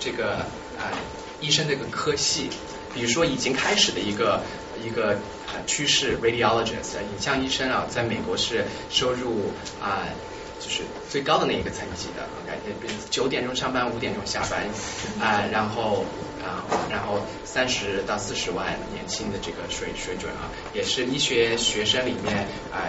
[0.00, 0.36] 这个
[0.78, 0.96] 啊
[1.38, 2.48] 医生这个科系。
[2.94, 4.40] 比如说已经开始的一个
[4.82, 5.18] 一个
[5.66, 9.52] 趋势，radiologist 影像医生啊，在美国是收入
[9.82, 10.08] 啊
[10.58, 14.66] 就是最高的那一个层级的，OK，九点钟上班，五点钟下班
[15.20, 16.06] 啊，然后
[16.48, 22.88] 啊然后三十到四十万年薪的这个水水准啊，也是医学学生里面啊。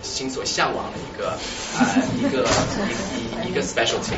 [0.00, 1.82] 心所向往的一个啊
[2.16, 2.46] 一个
[2.86, 4.14] 一一一个 specialty，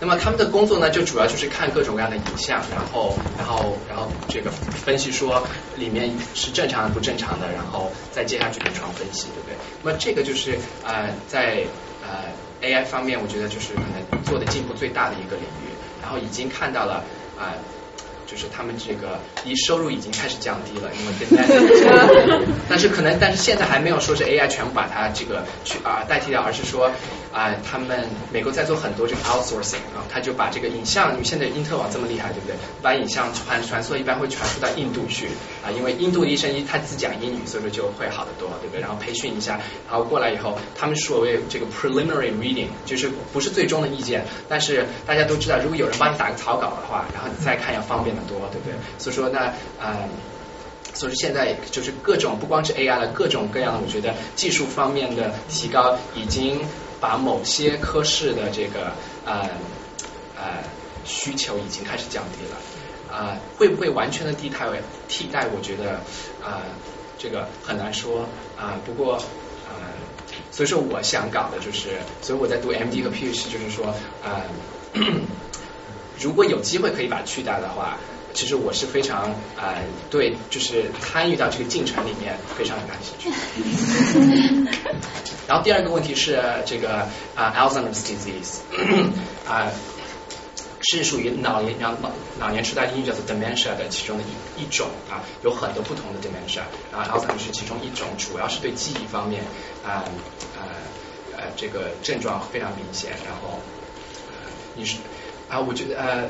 [0.00, 5.46] 那么他们的工作呢，就主要就是看各种各样的影像，然后然后然后这个分析说
[5.76, 9.56] 里面是正常的不正常的，然后再接下去临床分析，对不对？
[9.84, 11.62] 那么这个就是啊在
[12.02, 12.24] 呃
[12.60, 15.70] AI 方面，我觉得就是可能做的进步最大的一个领域，
[16.02, 17.04] 然后已经看到了
[17.38, 17.54] 啊。
[18.30, 26.90] 就是他们这个一收入已经开始降低了，因为跟 代，但是可能但是现在还没有说是 AI 全部把它这个去啊代替掉，而是说
[27.38, 32.56] 啊他们美国在做很多这个 outsourcing 啊，他就把这个影像，因为现在因特网这么厉害，对不对？
[32.82, 35.28] 把影像传传输一般会传输到印度去
[35.64, 38.80] 啊，因为印度医生一他自讲英语，所以说就会好得多，对不对？
[38.80, 48.08] 然后培训一下，然后过来以后，他们所谓这个 preliminary reading 就是不是最终的意见，但是大家都知道，如果有人帮你打个草稿的话，然后你再看要方便。
[48.08, 48.74] 很多，对不对？
[48.98, 50.08] 所以说呢，呃，
[50.92, 56.58] 所以说现在就是各种不光是 AI 了，各种各样的，我觉得技术方面的提高，已经
[57.00, 58.92] 把某些科室的这个
[59.24, 59.48] 呃
[60.36, 60.62] 呃
[61.04, 62.56] 需求已经开始降低了。
[63.10, 64.66] 啊，会不会完全的替代
[65.08, 65.46] 替代？
[65.54, 66.00] 我觉得
[66.44, 66.62] 啊，
[67.18, 68.78] 这个很难说啊。
[68.84, 69.14] 不过
[69.66, 69.80] 啊，
[70.50, 73.86] 所以说我想搞的就是，所以我在读 MD 和 P H，就是说
[74.22, 74.42] 啊。
[76.20, 77.96] 如果有机会可以把它取代的话，
[78.38, 79.74] 其实我是非常啊
[80.10, 83.28] 对，就是参与到这个进程里面非常感兴趣。
[85.48, 86.98] 然后第二个问题是这个
[87.34, 88.60] 啊 Alzheimer's disease
[89.44, 89.72] 啊，
[90.88, 91.92] 是属于老年老
[92.38, 96.60] 老年痴呆英语叫做 dementia 的其中的一一种啊，有很多不同的 dementia，
[96.92, 99.42] 然后 Alzheimer 是其中一种，主要是对记忆方面
[99.84, 100.04] 啊
[100.56, 100.62] 呃
[101.36, 103.58] 呃这个症状非常明显，然后
[104.76, 104.98] 你是
[105.48, 106.28] 啊我觉得呃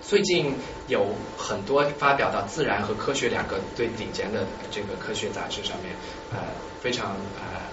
[0.00, 0.54] 最近
[0.92, 5.96] 有很多发表到《自然》和《科学》两个最顶尖的这个科学杂志上面
[6.30, 6.38] 呃
[6.80, 7.66] 非常啊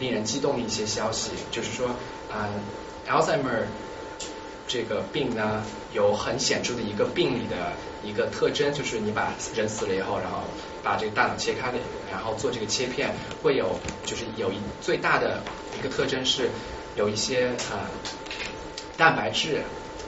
[0.00, 1.88] 令人激动的一些消息，就是说
[2.32, 2.48] 啊
[3.08, 3.66] Alzheimer。
[4.66, 5.62] 这个病呢，
[5.92, 7.72] 有很显著的一个病理的
[8.02, 10.38] 一个特征，就是你把人死了以后，然后
[10.82, 11.76] 把这个大脑切开了，
[12.10, 15.42] 然后做这个切片，会有就是有一最大的
[15.78, 16.48] 一个特征是
[16.96, 17.84] 有一些啊
[18.96, 19.60] 蛋白质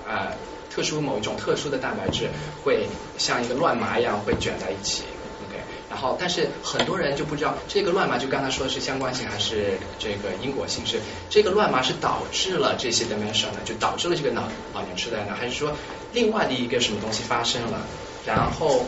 [0.08, 0.32] 啊
[0.76, 2.28] 特殊某一种特殊的蛋白质
[2.62, 2.86] 会
[3.16, 5.04] 像一个乱麻一样会卷在一起
[5.48, 5.58] ，OK，。
[5.88, 10.84] 然后，但是很多人就不知道这个乱麻，就刚才说的是相关性还是这个因果性？
[10.84, 11.00] 是
[11.30, 13.60] 这个乱麻是导致了这些 dementia 呢？
[13.64, 14.42] 就导致了这个脑
[14.74, 15.34] 老年痴呆呢？
[15.34, 15.72] 还是说
[16.12, 17.80] 另外的一个什么东西发生了？
[18.26, 18.84] 然后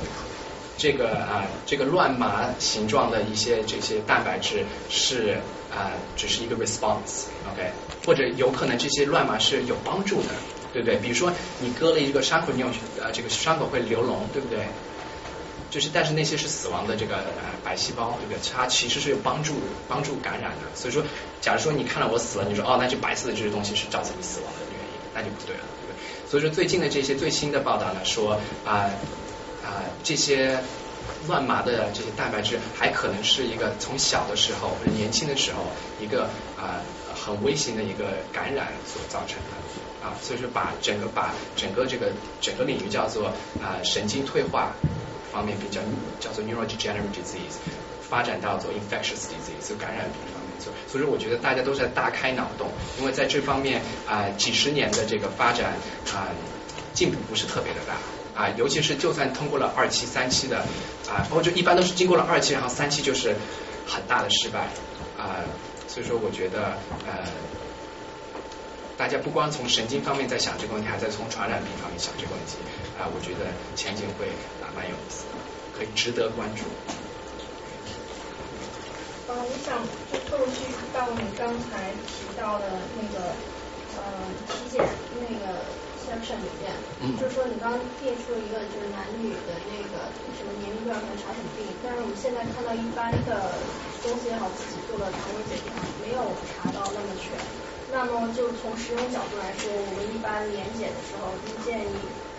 [0.76, 5.38] 这个啊，这个乱麻形状的一些这些蛋白质是
[5.74, 7.72] 啊，只是一个 response，OK？
[8.04, 10.28] 或者有可能这些乱麻是有帮助的，
[10.72, 10.96] 对不对？
[10.96, 12.68] 比如说你割了一个伤口，你有
[13.00, 14.66] 呃这个伤口会流脓，对不对？
[15.70, 18.38] 就是，但是那些是死亡的这个呃白细胞，对不对？
[18.50, 19.54] 它其实是有帮助
[19.86, 20.74] 帮助感染的。
[20.74, 21.02] 所以说，
[21.42, 26.30] 假如说你看到我死了，你说哦，那就白色的这些东西是造成你死亡的原因，那就不对了，对不对？
[26.30, 28.88] 所以说，最近的这些最新的报道呢，说啊
[29.62, 30.58] 啊这些
[31.26, 35.66] 乱麻的这些蛋白质，还可能是一个从小的时候或者年轻的时候
[36.00, 36.80] 一个啊
[37.14, 39.52] 很微型的一个感染所造成的
[40.08, 40.16] 啊。
[40.22, 42.10] 所以说，把整个把整个这个
[42.40, 43.28] 整个领域叫做
[43.60, 44.72] 啊神经退化。
[45.30, 45.78] 方面比较
[46.18, 47.60] 叫做 neurodegenerative disease，
[48.00, 55.74] 发展到做 infectious disease，就感染病方面做，所以说我觉得大家都在大开脑洞，因为在这方面啊几十年的这个发展
[56.14, 56.32] 啊
[56.94, 60.64] 进步不是特别的大啊，尤其是就算通过了二期三期的
[61.10, 63.36] 啊，或者一般都是经过了二期，然后三期就是
[63.86, 64.60] 很大的失败
[65.18, 65.44] 啊，
[65.86, 66.72] 所以说我觉得
[67.06, 67.28] 呃
[68.98, 72.58] 大家不光从神经方面在想这个问题，还在从传染病方面想这个问题
[72.98, 74.28] 啊，我觉得前景会。
[74.78, 75.34] 蛮有意思的，
[75.74, 76.62] 可以值得关注。
[79.26, 79.74] 呃，我想
[80.06, 83.34] 就透视到你刚才提到的那个
[83.98, 84.02] 呃
[84.46, 84.78] 体检
[85.18, 85.66] 那个
[86.06, 86.70] section 里面，
[87.18, 93.50] 就是说你刚列出了一个就是男女的那个什么年龄段可能查什么病，但是我们现在看到一般的
[94.06, 96.22] 公司也好，自己做的肠胃检查没有
[96.54, 97.34] 查到那么全。
[97.90, 101.90] 那么就从使用角度来说，我们一般年检的时候，就建议。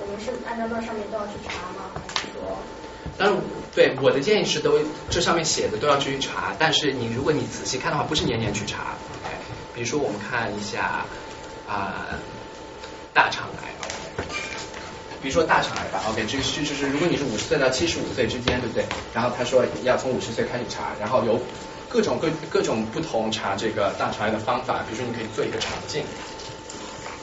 [0.01, 1.91] 我们是按照那上面都要去查吗？
[1.95, 2.57] 还是说？
[3.17, 3.35] 但是
[3.75, 6.55] 对我的建议是，都这上面写的都要去查。
[6.57, 8.95] 但是你如果你仔细看的话，不是年年去查。
[9.11, 9.35] OK，
[9.75, 11.03] 比如说我们看一下
[11.67, 12.15] 啊
[13.13, 14.23] 大肠癌，
[15.21, 16.01] 比如说大肠癌吧。
[16.09, 18.85] OK，这个是就是如果你是五十岁到七十五岁之间，对不对？
[19.13, 21.37] 然后他说要从五十岁开始查，然后有
[21.89, 24.85] 各种各各种不同查这个大肠癌的方法。
[24.87, 26.03] 比如说你可以做一个肠镜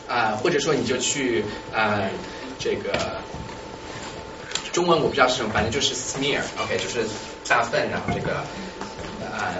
[0.06, 2.00] 啊，或者说你就去啊。
[2.58, 3.20] 这个
[4.72, 7.06] 中文我不知道是什么，反正就是 smear，OK，就是
[7.46, 8.36] 大粪，然后这个
[9.30, 9.52] 啊，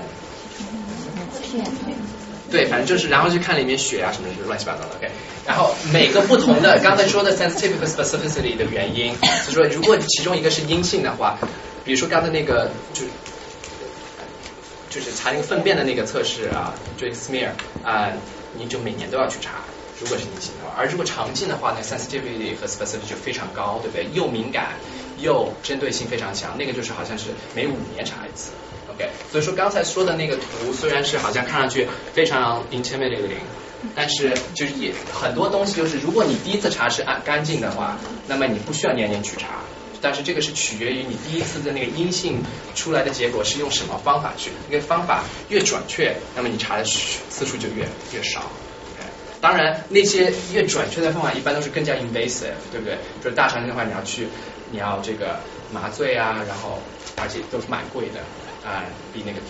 [2.51, 5.11] 对，反正就是，然后去看里面血啊什么的，乱七八糟的，OK。
[5.47, 9.15] 然后每个不同的刚才说的 sensitivity 和 specificity 的原因，
[9.47, 11.39] 就说如果其中一个是阴性的话，
[11.85, 13.05] 比如说刚才那个就
[14.97, 17.51] 就是查那个粪便的那个测试啊，这个 smear
[17.85, 18.11] 啊，
[18.57, 19.57] 你就每年都要去查。
[20.01, 24.07] 如果是阴性的话，而如果肠镜的话，那 sensitivity 和 specificity 就非常高，对不对？
[24.15, 24.73] 又敏感
[25.19, 28.53] 又针对性非常强，那个就是好像是每五年查一次
[28.91, 29.11] ，OK。
[29.31, 33.45] 所以说刚才说的那个图虽然是好像看上去非常 intimidating，
[33.95, 37.99] 但是就是也很多东西就是，如果你第一次查是按干净的话，
[38.29, 39.61] 那么你不需要年年去查。
[40.07, 42.41] 但是这个是取决于你第一次的那个阴性
[42.77, 47.85] 出来的结果是用什么方法去，那个方法越准确，那么你查的次数就越
[48.15, 48.45] 越少。
[49.41, 52.97] 当然，那些越准确的方法一般都是更加 invasive，对不对？
[53.21, 54.29] 就是大肠镜的话，你要去，
[54.71, 55.41] 你要这个
[55.73, 56.79] 麻醉啊，然后
[57.17, 58.21] 而且都是蛮贵的
[58.65, 59.41] 啊，比那个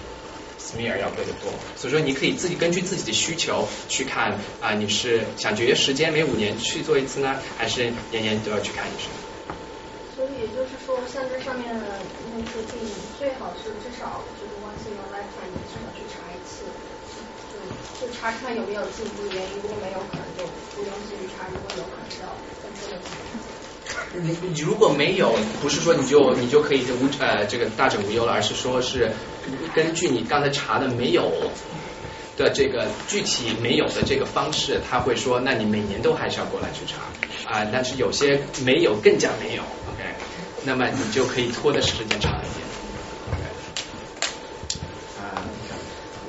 [0.58, 1.52] smear 要贵得多。
[1.76, 9.10] 所以说，你可以自己根据自己的需求去看啊，你是想节约时间，每五年去做一次呢，还是年年都要去看医生？
[10.16, 12.00] 所以也就是说，像这上面的
[12.32, 12.80] 那些病，
[13.18, 16.64] 最好是至少就是 once in a lifetime 至少去查一次。
[18.00, 20.44] 就查看有没有进步原因，如果没有，可能就
[20.74, 22.32] 不用继续查；如果有，可能要
[22.62, 22.96] 更多的
[24.20, 29.10] 你你如果没有，不是说你就你就可以无呃这个大整无忧了，而是说是
[29.74, 31.30] 根据你刚才查的没有
[32.36, 37.66] 的这个具体没有的这个方式，他会说，那你每年都还是要过来去查啊。
[37.72, 39.62] 但是有些没有更加没有
[40.66, 42.66] 那么你就可以拖的时间长一点。
[45.16, 45.22] 啊，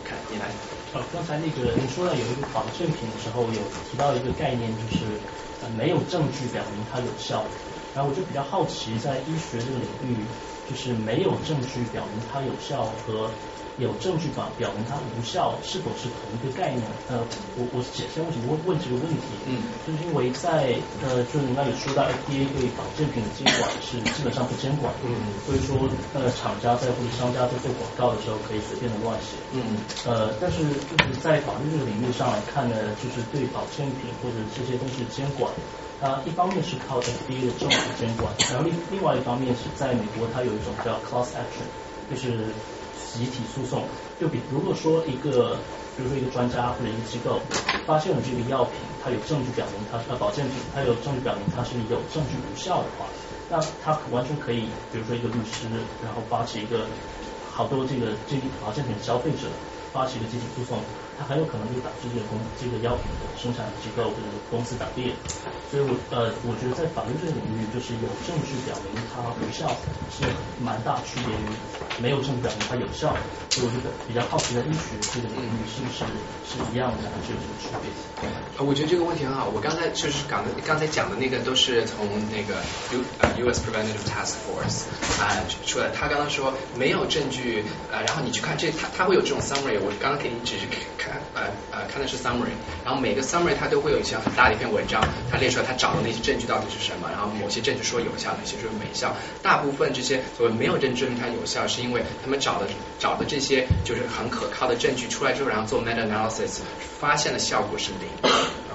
[0.03, 0.45] 看你来。
[0.93, 5.19] 呃，刚才那个你说到有一个保健品的时候，有提到一个概念，就是
[5.59, 7.43] 呃没有证据表明它有效。
[7.95, 10.29] 然后我就比较好奇，在医学这个领域，
[10.67, 13.33] 就是没有证据表明它有效和。
[13.77, 16.81] 有证据表表明它无效，是否是同一个概念？
[17.07, 17.21] 呃，
[17.55, 20.73] 我我解释为什么问问这个问题，嗯，就是因为在
[21.05, 25.13] 呃，就是你那里说到 FDA 对保健品的监管是基本上不监管，嗯，
[25.45, 25.77] 所以说
[26.13, 29.61] 呃，厂家在或者商家在做广告的时候可以随便的乱写，嗯，
[30.09, 30.65] 呃，但是
[30.97, 35.53] 就是在法律这个领域上来看呢，就是对保健品或者这些东西的监管，
[36.01, 41.69] 啊，一方面是靠 FDA 的政府监管，然后另另外一方面是在美国它有一种叫 class action，
[42.09, 42.49] 就是。
[43.17, 43.81] 集体诉讼，
[44.19, 45.57] 就比如果说一个，
[45.97, 47.41] 比如说一个专家或者一个机构
[47.85, 48.73] 发现了这个药品，
[49.03, 53.07] 它有证据表明它是保健品，它有证据表明它是有证据无效的话，
[53.49, 55.67] 那他完全可以，比如说一个律师，
[56.03, 56.85] 然后发起一个
[57.49, 59.47] 好多这个这保健品消费者
[59.91, 60.77] 发起一个集体诉讼。
[61.17, 65.13] 它很有可能就导致这个公这个药品的生产机构或者公司倒闭，
[65.71, 69.73] 所以我呃我觉得在法律这个领域，就是有证据表明它无效
[70.13, 70.29] 是
[70.61, 71.45] 蛮大区别于
[71.97, 73.17] 没有证据表明它有效，
[73.49, 76.05] 所以我觉得比较好奇在医学这个领域是不是
[76.45, 77.89] 是一样的，还是有什么区别？
[78.21, 82.61] 呃，我觉得这个问题很好，我刚才就是讲的刚才讲的那个都是从那个
[82.93, 83.01] U
[83.41, 84.85] U S Preventive Task Force
[85.21, 90.67] 啊出来，他刚刚说没有证据呃，然后你去看这他他会有这种 summary，我刚刚给你只是
[90.97, 91.06] 看。
[91.33, 95.01] 呃呃，看的是 summary，然后每个 summary 它都会有一些很大的一篇文章，
[95.31, 99.15] 它列出来它找的那些证据到底是什么，然后某些证据说有效，哪些说没效。
[99.41, 102.67] 大部分这些所谓没有证据证明它有效，是因为他们找的
[102.99, 106.59] 找的这些就是很可靠的证据出来之后，然后做 meta analysis，
[106.99, 108.31] 发现的效果是零。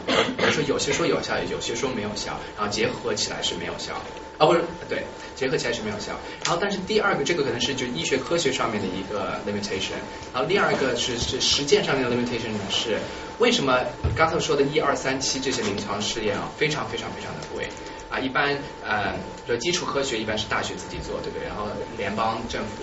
[0.07, 3.95] 比如说有些说有效，有些说没有效，然后结合起来是没有效。
[4.39, 5.05] 啊，不是，对，
[5.37, 6.19] 结合起来是没有效。
[6.45, 10.01] 然后，但是第二个，这个可能是就医学科学上面的一个 limitation。
[10.33, 12.99] 然后第二个是是实践上面的 limitation 呢，是
[13.39, 13.79] 为什么
[14.17, 17.69] 刚才说的一二三期这些临床试验啊，非常非常非常的贵
[18.11, 18.19] 啊。
[18.19, 19.15] 一般呃，
[19.47, 21.47] 就基础科学一般是大学自己做，对不对？
[21.47, 22.83] 然后联邦政府，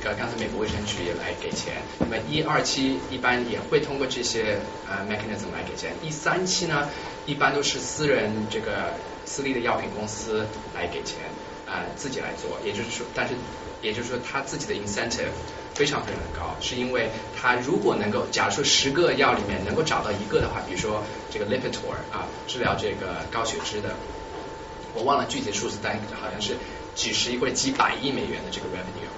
[0.00, 1.74] 个刚才美国卫生局也来给钱。
[1.98, 4.58] 那么一二期一般也会通过这些
[4.88, 5.92] 呃 mechanism 来给钱。
[6.02, 6.88] 第三期呢，
[7.26, 8.94] 一般都是私人这个。
[9.26, 10.44] 私立的药品公司
[10.74, 11.18] 来给钱
[11.64, 13.34] 啊，自己来做，也就是说，但是
[13.80, 15.30] 也就是说，他自己的 incentive
[15.72, 17.10] 非常非常的高，是因为
[17.40, 23.94] 他如果能够，假如说十个药里面能够找到一个的话，比如说这个 Lipitor 啊，治疗这个高血脂的，
[24.94, 26.56] 我忘了具体数字，但好像是
[26.96, 29.09] 几十亿或者几百亿美元的这个 revenue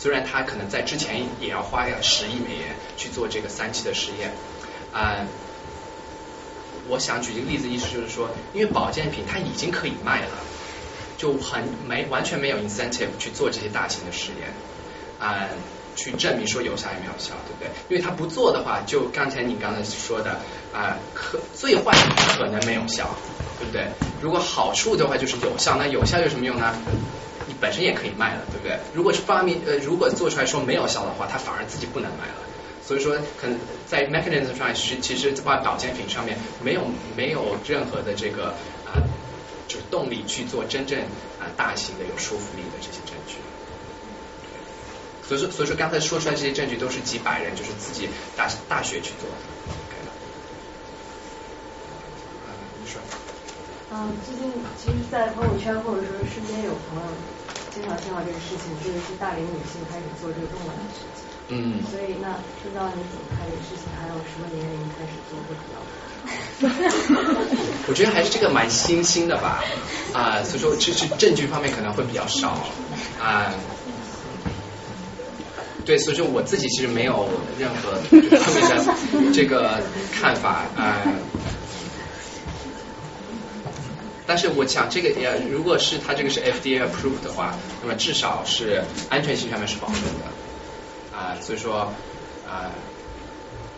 [0.00, 4.32] 虽然他可能在之前也要花个十亿美元去做这个三期的实验
[4.94, 5.26] 啊。
[6.88, 10.30] 我想举一个例子，意思就是说，因为保健品它已经可以卖了，
[11.18, 14.54] 就很没完全没有 incentive 去做这些大型的实验
[15.20, 15.46] 啊，
[15.94, 17.70] 去证明说有效也没有效，对不对？
[17.90, 20.40] 因为他不做的话，就刚才你刚才说的
[20.72, 21.94] 啊，可最坏
[22.38, 23.14] 可能没有效，
[23.58, 23.86] 对不对？
[24.22, 26.74] 如果好处的话就是有效，那有效有什么用呢？
[27.50, 28.78] 你本身也可以卖了，对不对？
[28.94, 32.34] 如果是发明呃，如果做出来说没有效的话，它反而自己不能卖了。
[32.86, 33.58] 所以说，可能
[33.88, 36.82] 在 mechanism 上，其实其实在保健品上面没有
[37.16, 38.54] 没有任何的这个
[38.86, 39.02] 啊，
[39.66, 41.00] 就是动力去做真正
[41.40, 43.34] 啊大型的有说服力的这些证据。
[45.26, 49.36] 所以说，所以说刚才说出来这些证据都是几百人就是自己大大学去做的。
[52.80, 53.00] 你说。
[53.92, 57.10] 嗯，最近其实，在朋友圈或者说身边有朋友
[57.72, 61.24] 经常听到这个事情，就是大龄女性开始做这个动卵的事情。
[61.52, 65.86] 嗯，所以那不知道你怎么看这个事情，还有什么年龄开始做会比较好？
[67.88, 69.64] 我觉得还是这个蛮新兴的吧，
[70.12, 72.66] 啊，所以说其实证据方面可能会比较少
[73.20, 73.52] 啊。
[75.84, 77.28] 对，所以说我自己其实没有
[77.58, 78.28] 任何特别
[78.68, 79.80] 的这个
[80.20, 81.02] 看法啊。
[84.30, 87.52] 但是我想这个也，如果是它这个是 FDA approved 的话，
[87.82, 91.18] 那么至少是安全性上面是保证的。
[91.18, 91.92] 啊，所以说
[92.48, 92.70] 啊，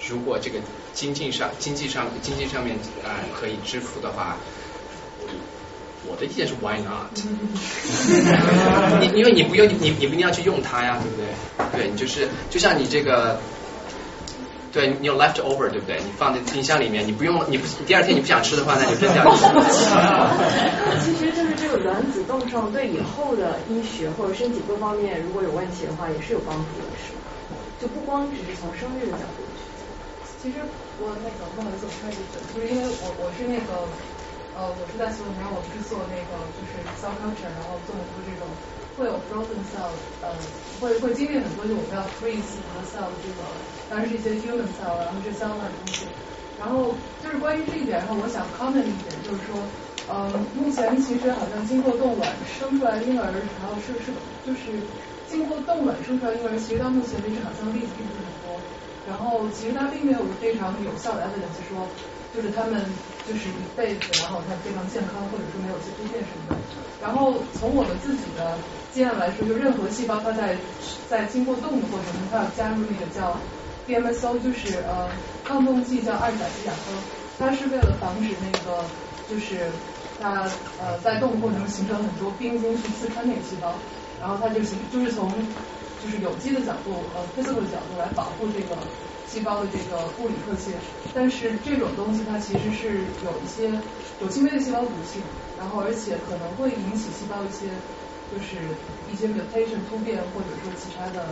[0.07, 0.59] 如果这个
[0.93, 4.37] 经济上、经济上、经济上面啊可以支付的话，
[6.07, 7.17] 我的意见是 Why not？
[9.01, 11.87] 你因为你不用你你不一定要去用它呀，对不对？
[11.87, 13.41] 对你就是就像你这个，
[14.73, 16.01] 对你有 leftover 对不对？
[16.03, 19.23] 你放在冰箱里面，你不用你不第二天你不想吃的话，那就扔掉。
[21.05, 27.31] 其实就是这个卵子冻上对以后的医学或者身体各方面如果有问题的话，也是有帮助的，是吧？
[27.79, 29.85] 就不光只是从生育的角度去讲。
[30.41, 30.59] 其实
[30.99, 32.23] 我那个不好意思，我插一句，
[32.55, 33.87] 就是因为我我是那个
[34.55, 38.47] 呃我是在所里面，我不是做那个就是 cell culture，然后做很多这种
[38.97, 40.29] 会有 frozen cell，呃
[40.81, 43.43] 会会经历很多就我们要 freeze 和 cell 这个，
[43.89, 46.07] 当然是一些 human cell，然后这相关的东西。
[46.59, 49.57] 然后就是关于这一点，然后我想 comment 一点，就是说
[50.09, 54.13] 呃目前其实好像经过冻卵生出来婴儿，然后是是
[54.45, 54.79] 就是
[55.27, 58.61] 经过冻卵生出来婴儿，其实到目前为止好像例子并不是很多。
[59.09, 61.89] 然后其实它并没有非常有效的 evidence 说，
[62.33, 62.79] 就是他们
[63.27, 66.57] 就是一辈子，然后他非常健康，或者说没有一些突变什么的。
[67.03, 68.55] 然后从我们自己的
[68.93, 70.57] 经验来说，就任何细胞它在
[71.09, 73.37] 在经过冻的过程中，它要加入那个叫
[73.87, 75.09] DMSO，就是呃
[75.45, 76.93] 抗冻剂叫二甲基亚砜，
[77.39, 78.85] 它是为了防止那个
[79.29, 79.71] 就是
[80.21, 80.43] 它
[80.79, 83.73] 呃在冻的过程中形成很多冰晶去刺穿那个细胞，
[84.21, 85.31] 然后它就形就是从
[86.03, 88.77] 就是有机的角度，呃，physical 的角度来保护这个
[89.27, 90.75] 细胞的这个物理特性，
[91.15, 93.71] 但是这种东西它其实是有一些
[94.21, 95.23] 有轻微的细胞毒性，
[95.59, 97.71] 然后而且可能会引起细胞一些
[98.33, 98.57] 就是
[99.13, 101.27] 一些 mutation 突变或者说其他的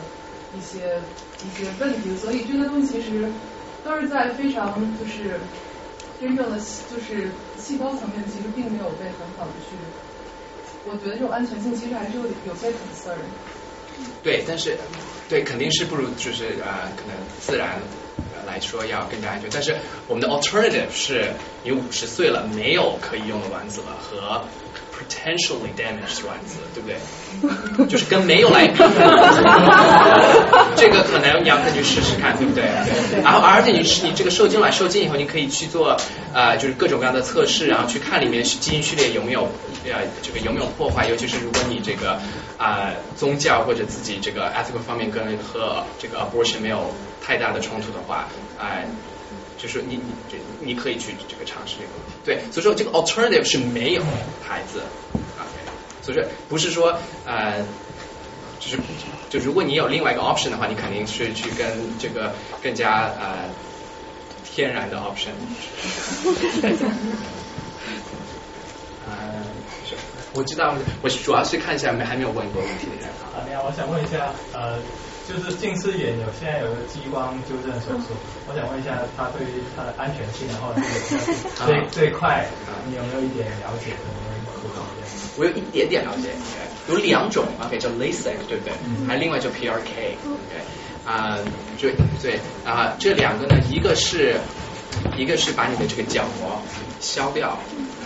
[0.55, 1.01] 一些
[1.43, 3.27] 一些问题，所以这些东西其实
[3.83, 5.41] 都是在非常就是
[6.21, 9.77] 真正的就是细胞层面其实并没有被很好的去，
[10.85, 13.17] 我觉得这种安全性其实还是有有些 concern。
[14.23, 14.77] 对，但是
[15.29, 17.79] 对肯定是不如就是呃可能自然
[18.47, 19.49] 来说要更加安全。
[19.53, 19.75] 但是
[20.09, 21.33] 我们的 alternative 是
[21.63, 24.45] 你五十岁了没有可以用的卵子了和
[25.01, 27.87] potentially damaged 卵子，对不对？
[27.89, 28.75] 就是跟没有来比，
[30.77, 32.65] 这个可能你要再去试试看，对不对？
[33.23, 35.97] 然后而且你是你这个受精卵受精以后，你可以去做
[36.35, 39.49] 呃就是各种各样的测试，然后去看里面基因序列有没有
[39.87, 42.19] 呃这个有没有破坏，尤其是如果你这个
[42.59, 46.95] 啊宗教或者自己这个 ethical 方面跟和这个 abortion 没有
[47.25, 48.29] 太大的冲突的话，
[48.61, 48.85] 哎。
[49.63, 51.91] 就是你你这你可以去这个尝试这个
[52.25, 54.03] 对，所以说这个 alternative 是没有
[54.41, 54.81] 孩子
[55.39, 55.59] ，OK，
[56.03, 57.65] 所以说不是说呃，
[58.59, 58.79] 就是
[59.31, 63.49] 就如果你有另外一个 option 的话，你肯定是去跟这个更加呃
[64.45, 65.31] 天然的 option。
[69.03, 69.43] 呃，
[70.35, 73.07] 我知道，我主要是看一下没还没有问过问题的人。
[73.09, 74.79] 啊，你好，我想问一下，呃。
[75.31, 80.91] 就是近视眼有现在有个激光纠正手术，我想问一下，它对于它的安全性，然后这个
[81.67, 82.45] 最最快，
[82.89, 83.95] 你有没有一点了解？
[85.39, 86.31] 我有一点点了解，
[86.89, 88.73] 有两种，OK，叫 LASIK，对不对？
[89.07, 90.19] 还有另外叫 PRK，OK，
[91.07, 91.39] 啊，
[91.79, 94.35] 对对啊，这两个呢，一个是
[95.17, 96.61] 一个是把你的这个角膜
[96.99, 97.57] 消掉。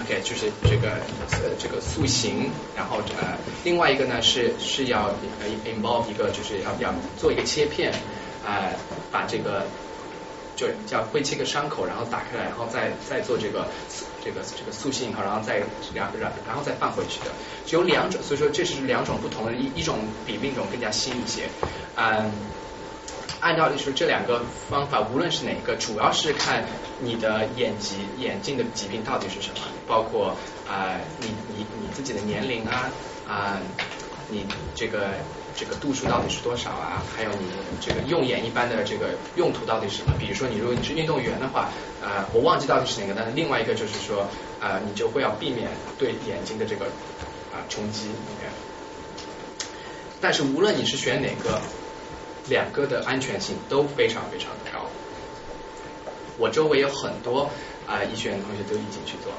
[0.04, 5.06] OK，就是这个呃这个塑形，然后呃另外一个呢是是要
[5.40, 7.90] 呃 involve 一个就是要要做一个切片
[8.44, 8.68] 啊
[9.10, 9.66] 把这个
[10.56, 13.70] 就叫会切个伤口，然后打开来，然后再再做这个
[14.22, 15.64] 这个这个塑形以后，然后再
[15.94, 17.32] 两然然后再放回去的，
[17.64, 21.48] 只有两种，所以说这是两种不同的，一一种比另一种更加新一些，
[21.96, 22.52] 嗯。
[23.44, 24.40] 按照就是这两个
[24.70, 26.64] 方法，无论是哪个，主要是看
[27.00, 30.34] 你的眼疾眼睛的疾病到底是什么，包括
[30.66, 32.88] 啊你你你自己的年龄啊
[33.28, 33.60] 啊
[34.30, 35.08] 你这个
[35.54, 37.44] 这个度数到底是多少啊，还有你
[37.82, 40.14] 这个用眼一般的这个用途到底是什么？
[40.18, 41.68] 比如说你如果你是运动员的话
[42.02, 44.26] 啊，我忘记到底是哪个，但是另外一个就是说
[44.58, 45.68] 啊你就会要避免
[45.98, 46.86] 对眼睛的这个
[47.52, 48.08] 啊冲击。
[50.18, 51.60] 但是无论你是选哪个。
[52.48, 54.86] 两个的安全性都非常非常的高，
[56.38, 57.50] 我周围有很多
[57.86, 59.38] 啊医学院的同学都已经去做了。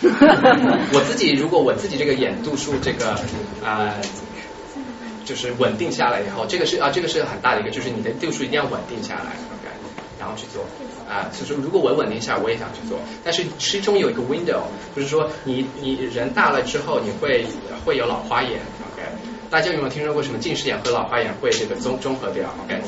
[0.92, 3.18] 我自己如果我自己这个眼度数这个
[3.64, 3.94] 啊
[5.24, 9.68] 就是稳定下来以后，这个是啊这个是很大的一个，就是你的度数一定要稳定下来，OK，
[10.18, 10.64] 然后去做
[11.08, 11.30] 啊。
[11.32, 14.62] 所以说如果我稳定下，我也想去做，但是其中有一个 window，
[14.94, 17.46] 就是说你你人大了之后，你会
[17.84, 18.60] 会有老花眼。
[19.50, 22.82] 大家有没有听说过什么近视眼和老花眼会这个综综合掉？OK，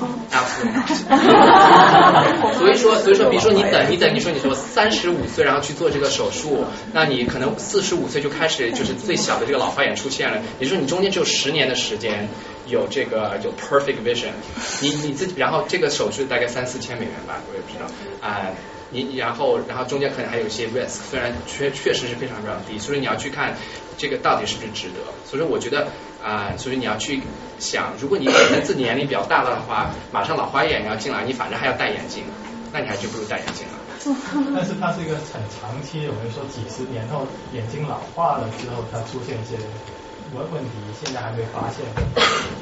[2.58, 12.28] 所以说所以说，比如说你等你等，你说你说三十五岁然后去做这个手术，那你可能四十五岁就开始就是最小的这个老花眼出现了，也就是说你中间只有十年的时间
[12.66, 14.32] 有这个有 perfect vision，
[14.82, 17.86] 你你自己然后这个手术大概三四千美元吧，我也不知道
[18.20, 18.50] 啊。
[18.92, 23.54] 你然后然后中间可能还有一些 risk，虽然确确实是非常非常低，所以你要去看
[24.00, 25.04] 这个到底是不是值得。
[25.28, 25.88] 所以说我觉得
[26.24, 27.20] 啊，所以你要去
[27.58, 32.24] 想，如果你可能自己年龄比较大了的话，马上老花眼要进来，你反正还要戴眼镜，
[32.72, 33.76] 那你还就不如戴眼镜了。
[34.56, 39.60] 但是它是一个很长期，我们说几十年后眼睛老化了之后，它出现一些
[40.32, 41.84] 问问题现在还没发现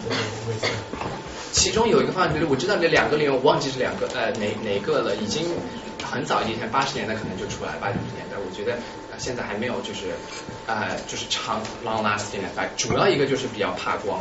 [0.03, 0.17] 这个
[0.49, 0.69] 卫生。
[1.53, 5.47] 其中有一个方案，就是我知道这两个里面，我忘记是两个呃哪哪个了，已经
[6.03, 8.77] 很早以前八十年代可能就出来，八九十年代，我觉得
[9.19, 10.15] 现在还没有就是
[10.67, 14.21] 呃就是长 long lasting effect，主要一个就是比较怕光。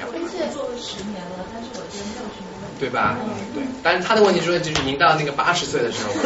[0.00, 2.78] 而且做了十年了，但是我觉得没有什么问题。
[2.78, 3.18] 对吧？
[3.18, 3.62] 嗯，对。
[3.82, 6.12] 但是他的问题是，就是您到那个八十岁的时候。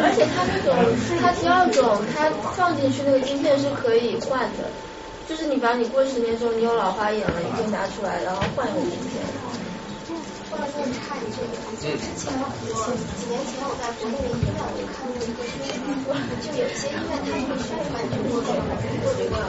[0.00, 0.72] 而且他那种，
[1.20, 4.70] 他第二种，他放进去那个晶片是可以换的，
[5.28, 9.18] 就是你把你过十年之后你有老花眼了，你可以拿出来，然后换一个晶片。
[10.52, 11.40] 说到这插一句，
[11.80, 15.64] 就之前我几年前我在国内的医院，我就看过一个宣
[16.04, 16.12] 传，
[16.44, 18.60] 就有一些医院它会宣传做这个
[19.00, 19.40] 做这个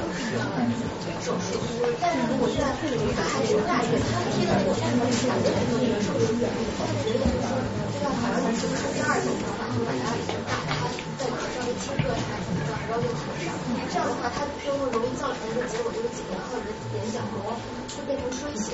[1.20, 1.60] 手术，
[2.00, 7.60] 但是如果在这个还是大医院，他贴的那个宣传是两个人做这个手术，他觉得就是说
[7.92, 10.08] 这要好像是不是第二种方法，就把它
[10.48, 10.88] 打开，
[11.20, 13.52] 再稍微切割一下怎么着，然后又合上，
[13.92, 17.60] 这样的话它就会容易造成一个结果，就是几年后你的眼角膜
[17.92, 18.72] 会变成衰血。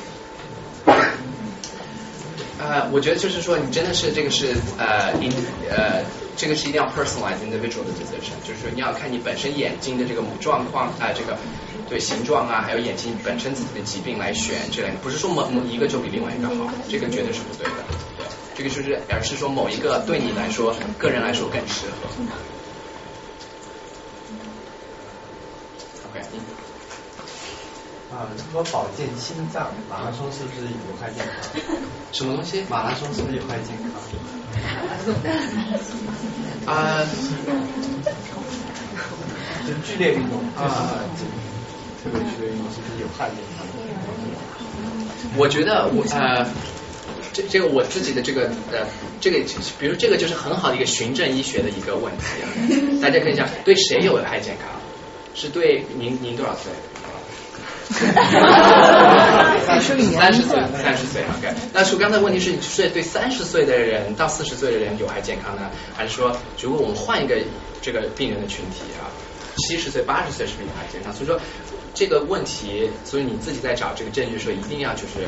[2.60, 5.32] 呃，我觉得就是说，你真的是这个是呃，in
[5.70, 6.04] 呃，
[6.36, 11.38] 这个是一定要 personalize individual 的 decision，就是说你要看你本身眼睛的这个状况啊，这个
[11.88, 17.72] 对形状啊，还有眼睛本身自己的疾病来选这类，不是说某某一个就比另外一个好，这个绝对是不对的，
[18.18, 18.26] 对，
[18.58, 22.10] 这个就是而是说某一个对你来说，个人来说更适合。
[26.12, 26.59] OK。
[28.10, 31.62] 啊，如果保健心脏，马拉松是不是有害健康？
[32.12, 32.64] 什么东西？
[32.68, 33.94] 马拉松是不是有害健康？
[36.74, 37.06] 啊，
[39.68, 41.06] 就剧烈运动啊，
[42.04, 43.66] 特别剧烈运动是不是有害健康？
[45.38, 46.44] 我觉得我呃，
[47.32, 48.88] 这这个我自己的这个呃，
[49.22, 49.38] 这个
[49.78, 52.50] 比如这个就是很好的一个循证医学的一个问题啊，
[53.04, 54.68] 大家可以想对谁有害健康？
[55.36, 56.72] 是对您您多少岁？
[59.66, 61.54] 三十岁，三十岁，三十岁，OK。
[61.74, 67.36] 那说刚才问题是，是对三十岁的人到四十岁的人有害健康呢，还是说如果我们换一个
[67.82, 69.10] 这个病人的群体啊，
[69.58, 71.12] 七十岁、八十岁是不是有害健康？
[71.14, 71.40] 所以说
[71.94, 75.26] 这个问题，所以你自己在找这个证据的时候，一定要就是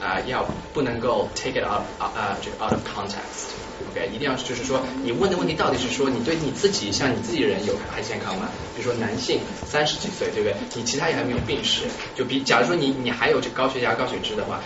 [0.00, 3.65] 啊，要不能够 take it out 啊这个 out of context。
[3.90, 8.48] OK，一定要就是说，你问的问题到底是说你对你自己像你自己人有还健康吗？
[8.74, 10.56] 比如说男性三十几岁，对不对？
[10.74, 11.82] 你其他也还没有病史，
[12.14, 14.62] 就比假如说你你还有这高血压、高血脂的话，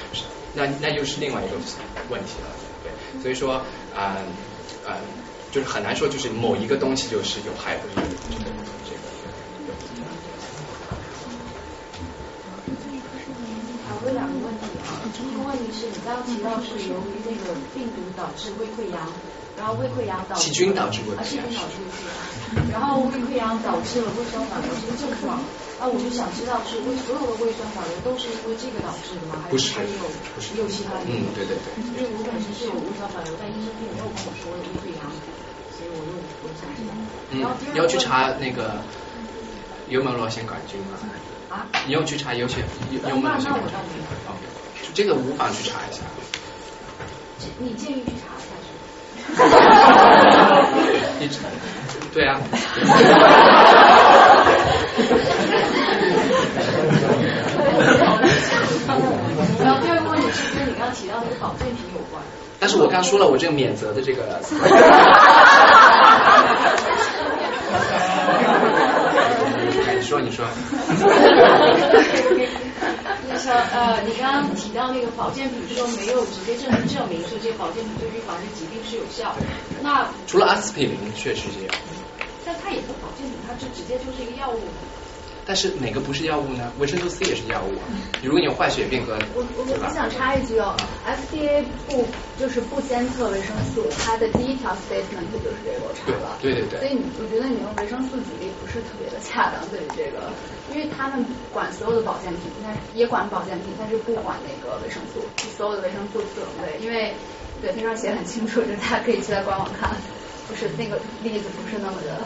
[0.54, 1.58] 那那就是另外一种
[2.08, 2.48] 问题了，
[2.84, 3.22] 对。
[3.22, 3.54] 所以说
[3.94, 4.16] 啊
[4.86, 4.96] 啊，
[5.50, 8.50] 就是很难说就是某一个东西就是有害不利这个
[8.84, 9.00] 这个。
[13.88, 14.79] 好，问两个问题。
[15.00, 19.00] 一个问题是你刚刚提到是由于那个病毒导致胃溃疡，
[19.56, 25.40] 然后胃溃疡导致细菌导致胃啊细菌导致胃溃疡，然后胃溃疡导致了胃酸反流这个症状，
[25.80, 29.40] 那我就想知道是胃所有的胃酸反流都是因为这个导致的吗？
[29.48, 29.84] 还是还
[30.56, 31.24] 有其他原因？
[31.24, 31.72] 嗯对对对。
[31.80, 35.08] 因为我本身是有胃酸反流，但医生并没有跟我说有胃溃疡，
[35.72, 36.12] 所以我又
[36.44, 36.92] 我想知道。
[37.32, 37.40] 嗯，
[37.72, 38.84] 你要去查那个
[39.88, 41.00] 幽门螺旋杆菌吗？
[41.48, 41.66] 啊？
[41.86, 42.62] 你要去查幽血
[42.92, 43.60] 幽幽门螺旋杆
[43.90, 43.98] 菌？
[44.28, 44.36] 哦，
[44.94, 46.02] 这个无法去查一下。
[47.58, 48.48] 你建议去查一下
[51.18, 51.24] 是？
[51.24, 51.38] 一直
[52.12, 52.40] 对啊。
[59.62, 62.22] 然后第二个问题是跟你刚刚提到那个保健品有关。
[62.58, 64.40] 但是我刚说了，我这个免责的这个。
[69.96, 70.44] 你说，你说。
[73.48, 79.42] 呃，你刚刚提到那个保健品说没有直接证明证明说这个保健品对于防治疾病是有效的，
[79.82, 81.70] 那除了阿司匹林确实是有。
[82.44, 84.58] 但它也不保健品，它就直接就是一个药物。
[85.50, 86.70] 但是哪个不是药物呢？
[86.78, 87.90] 维生素 C 也是药物啊。
[88.22, 92.06] 如果你有坏血病和我我我想插一句哦，FDA 不
[92.38, 96.38] 就是不监测维生素，它的第一条 statement 就是这个我查了。
[96.40, 96.78] 对对对。
[96.78, 100.30] 所以你我觉得你用维生素举例不是特别的恰当，对于这个，
[100.70, 105.18] 因为他们管所有的保健品，但是也管保健品，但是不管那个维生素，
[105.58, 107.10] 所有的维生素种类，因为
[107.60, 109.90] 对它上写很清楚，就是大家可以去在官网看，
[110.46, 110.94] 不是那个
[111.26, 112.22] 例子不是那么的。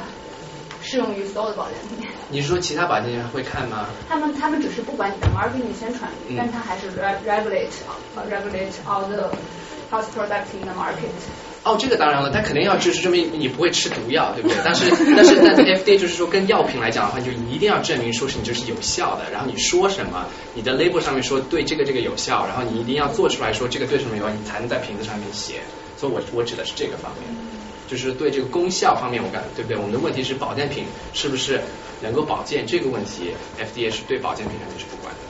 [0.94, 2.08] 适用于所有的保健品。
[2.30, 3.88] 你是说其他保健品会看吗？
[4.08, 7.66] 他们他们只是不管你的 marketing 宣传，但他还是 regulate
[8.30, 9.32] regulate all the
[9.90, 11.10] health products in the market。
[11.64, 14.56] 哦，这个当然了，他肯定要支持证明你不会吃毒药，对不对？
[14.64, 25.54] 但是但是那 FDA 就是说跟药品来讲的话，就一定要证明说是你就是有效的，然后你说什么，你的 label 上面说对这个这个有效，然后你一定要做出来说这个对什么有效，你才能在瓶子上面写。
[25.96, 27.34] 所以我我指的是这个方面。
[27.86, 29.76] 就是对这个功效方面，我感对不对？
[29.76, 31.62] 我们的问题是保健品是不是
[32.00, 35.20] 能够保健这个问题，FDA 是对保健品肯定是不管的。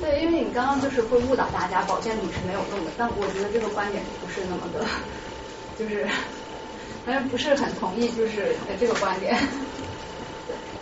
[0.00, 4.84] 对，因为你刚刚就是会误导大家，保健品是没有用的，但我觉得这个观点不是那么的，
[5.76, 6.06] 就是
[7.04, 9.34] 反正不是很同意，就是这个观点。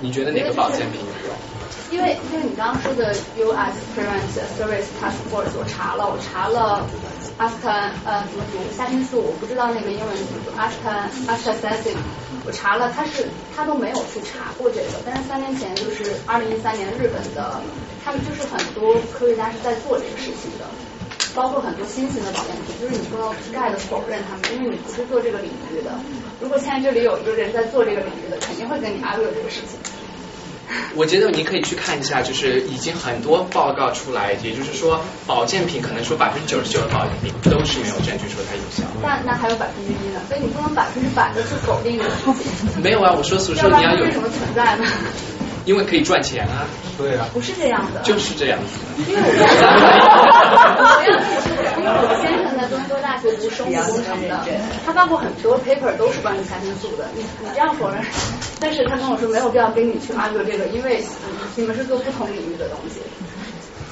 [0.01, 1.37] 你觉得哪个保健品有用？
[1.91, 4.27] 因为因为你刚刚说的 US prevent
[4.59, 6.87] Service Task Force，我查了，我查了
[7.39, 10.95] 阿斯坦呃怎么读虾青素，我不知道那个英文怎么读阿斯坦
[11.29, 11.91] 阿斯坦 s
[12.45, 17.62] 我查了，他是他都没有去查过这个，但是三年前就是二零一三年日本的，
[18.05, 20.69] 他们就是很多科学家是在做这个事情的，
[21.35, 25.99] 包括很多新型的保健品，就是你不能盖的否认他们，因为你不是做这个领域的。
[26.40, 29.78] 如果现在这里有一个人在做这个领域的，肯定会跟你 argue 这个事情。
[30.97, 38.82] 我觉得你可以去看一下，就是已经很多报告出来，也就是说保健品可能说百分之九十九的保健品都是没有证据说它有效。
[39.02, 40.20] 但那还有百分之一呢？
[40.27, 42.16] 所以你不能百分之百的去否定这个事
[42.73, 42.82] 情。
[42.82, 44.05] 没有啊，我说所说你要有。
[44.05, 44.85] 为什么存在呢？
[45.65, 46.66] 因为可以赚钱啊。
[46.97, 47.28] 对啊。
[47.32, 48.01] 不是这样的。
[48.03, 48.78] 就是这样子。
[49.09, 49.35] 因为我要
[51.78, 54.45] 因为我先生在多伦多大学读生物工程的，
[54.86, 57.09] 他发过很多 paper 都是关于虾青素的。
[57.15, 58.03] 你你这样否认？
[58.61, 61.03] 但是他跟我说没有必要跟你去 argue 这个，因为
[61.57, 63.01] 你们是做不同领域的东西，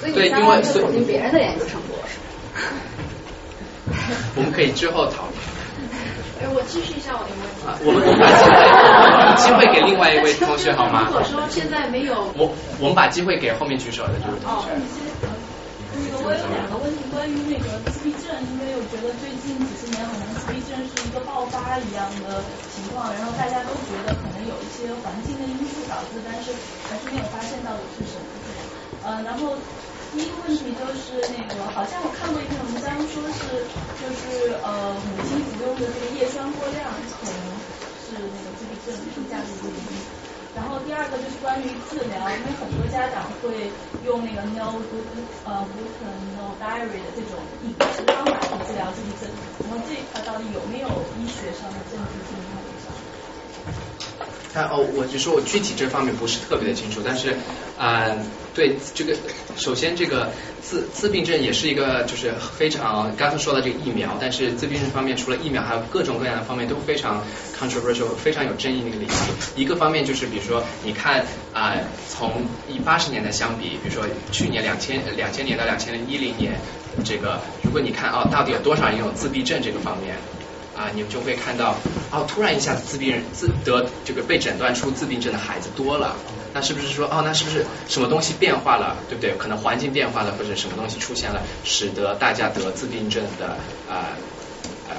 [0.01, 1.99] 所以你相当于否定别人的研究成果。
[4.37, 5.33] 我们可以之后讨论。
[6.43, 7.63] 哎，我继续一下我的问题。
[7.63, 11.07] 啊，我们我们把机会给另外一位同学好吗？
[11.07, 12.51] 如果说现在没有，我
[12.83, 14.75] 我们把机会给后面举手的这位同学。
[15.95, 22.43] 那个我有两个问题，关于那个自闭症，因为我觉得最近几十年好像自闭症是一个爆发一样的
[22.73, 26.51] 情况，然后大家都觉得可能有一些环境的因素导致，但是
[26.89, 28.27] 还是没有发现到底是什么。
[29.07, 29.55] 呃，然后。
[30.13, 33.65] 第一个问题就是那个，好像我看过一篇文章，说是
[33.99, 36.85] 就是呃母亲服用的这个叶酸过量，
[37.19, 37.57] 可能
[37.97, 40.05] 是那个自闭症出现的一个原因。
[40.53, 43.73] 然后第二个就是关于治疗，因为很多家长会
[44.05, 49.31] 用那个 no gluten 呃 gluten no dairy 的这种饮食方法去治疗自闭症，
[49.65, 52.52] 然后这一块到底有没有医学上的证据证明？
[54.55, 57.35] 但哦，我就说我具体这方面不是特别的清楚，但是
[57.79, 58.05] 啊，
[58.55, 59.17] 对这个，
[59.57, 60.31] 首先这个
[60.61, 67.25] 自自闭症也是一个就是非常刚才说的这个疫苗，但是自闭症方面除了疫苗，还有各种各样的方面都非常
[67.59, 69.11] controversial，非常有争议的一个领域。
[69.57, 71.25] 一个方面就是比如说，你看
[71.55, 71.75] 啊，
[72.11, 76.61] 从以八十年代相比，比如说去年两千两千年到两千零一零年，
[77.03, 80.15] 这个如果你看哦，到底有多少人有自闭症这个方面？
[80.75, 81.75] 啊，你们就会看到，
[82.11, 86.17] 哦，突然一下子自闭人自得这个被诊断出自闭症的孩子多了，
[86.55, 89.37] 那是不是说，哦，那是不是什么东西变化了，对不对？
[89.37, 94.17] 可能环境变化了，或者什么东西出现了，使得大家得自闭症的啊
[94.89, 94.97] 呃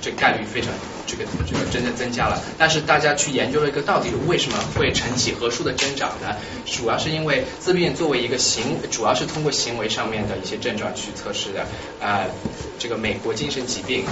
[0.00, 0.74] 这概率非常
[1.06, 2.42] 这个这个真的增加了。
[2.58, 6.36] 但是大家去研究了一个到底为什么会呈几何数的增长呢？
[6.66, 11.66] 主要是因为自闭症作为一个行，主要是通过行为上面的一些症状去测试的
[12.00, 12.24] 啊。
[12.78, 14.04] 这个美国精神疾病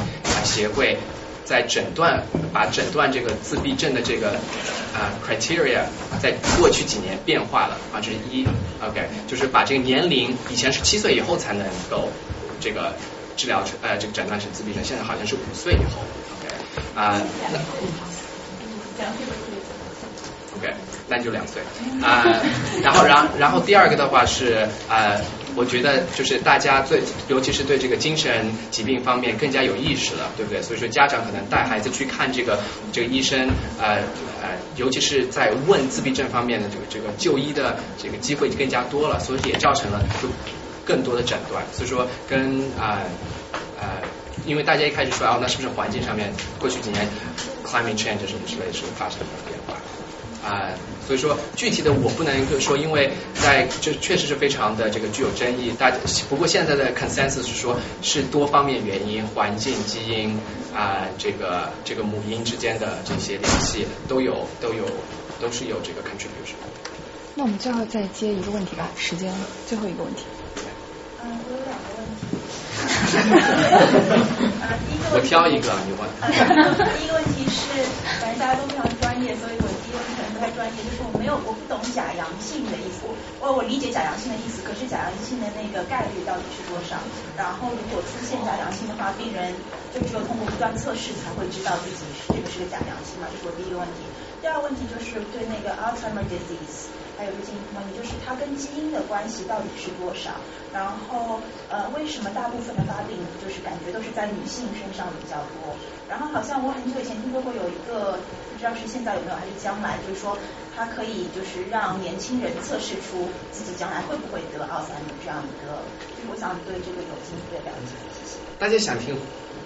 [0.44, 0.96] 协会
[1.44, 4.30] 在诊断，把诊断这个自闭症的这个
[4.94, 5.82] 啊 criteria
[6.22, 8.46] 在过去几年变化了啊，这是一
[8.80, 12.08] OK，就是把这个年龄以前是七岁以后才能够
[12.60, 12.94] 这个
[13.36, 16.00] 治疗成呃这个诊断成自闭症，现在好像是五岁以后
[16.76, 17.20] OK 啊。
[20.56, 20.72] OK，
[21.08, 21.60] 那就两岁
[22.00, 22.24] 啊，
[22.80, 25.20] 然后然然后第二个的话是啊，
[25.56, 30.62] 我觉得就是大家最尤其是对这个精神疾病方面更加有意识了，对不对？
[30.62, 32.60] 所以说家长可能带孩子去看这个
[32.92, 33.96] 这个医生呃
[34.40, 40.28] 呃，尤其是在问自闭症方面的这个这个就医的这个机会就更加多了，所以也造成了就
[40.86, 41.64] 更多的诊断。
[41.72, 43.00] 所以说跟啊
[43.80, 44.00] 呃，
[44.44, 47.06] 因为大家一开始说哦，那是不是环境上面过去几年
[47.64, 49.74] climate change 什么之类是发生了变化？
[50.46, 50.68] 啊，
[51.06, 55.72] 所以说具体的我不能就说，因为在这确实是非常的这个具有争议。
[55.78, 55.90] 大
[56.28, 60.38] 不过现在的 consensus 是说，是多方面原因，环境、基因
[60.74, 64.84] 啊，这个这个母婴之间的这些联系都有都有
[65.40, 66.56] 都是有这个 contribution。
[67.34, 69.32] 那我们最后再接一个问题吧，时间
[69.66, 70.24] 最后一个问题。
[71.24, 71.73] 嗯，我有两个问题。
[75.14, 76.02] 我挑一个，你问。
[76.98, 77.62] 第 一个问题是，
[78.20, 83.06] 反正大家都非常专业，所以我第一个问题可能不太专业，就是我没有，我不懂假阳性的意思。
[83.38, 86.98] 我我理解假阳性的意思，可是假阳性的那个概率到底是多少？
[87.36, 89.54] 然后如果出现假阳性的话，病人
[89.94, 92.02] 就只有通过不断测试才会知道自己
[92.34, 93.28] 这个是个假阳性嘛？
[93.30, 94.02] 这是我第一个问题。
[94.42, 96.90] 第二个问题就是对那个 Alzheimer disease。
[97.16, 100.32] 还有一个进一步问题，就是它跟基因的关系到底是多少？
[100.72, 105.76] 然后呃，为什么大部分的发病就是感觉都是在女性身上比较多？
[106.08, 108.18] 然后好像我很久以前听说过有一个，
[108.50, 110.36] 不知道是现在有没有还是将来，就是说
[110.74, 115.78] 它可以就是让年轻人测试出自己将来会不会得奥斯姆这样一个，
[116.28, 118.38] 我想对这个有进一步的了解，谢谢。
[118.58, 119.16] 大家想听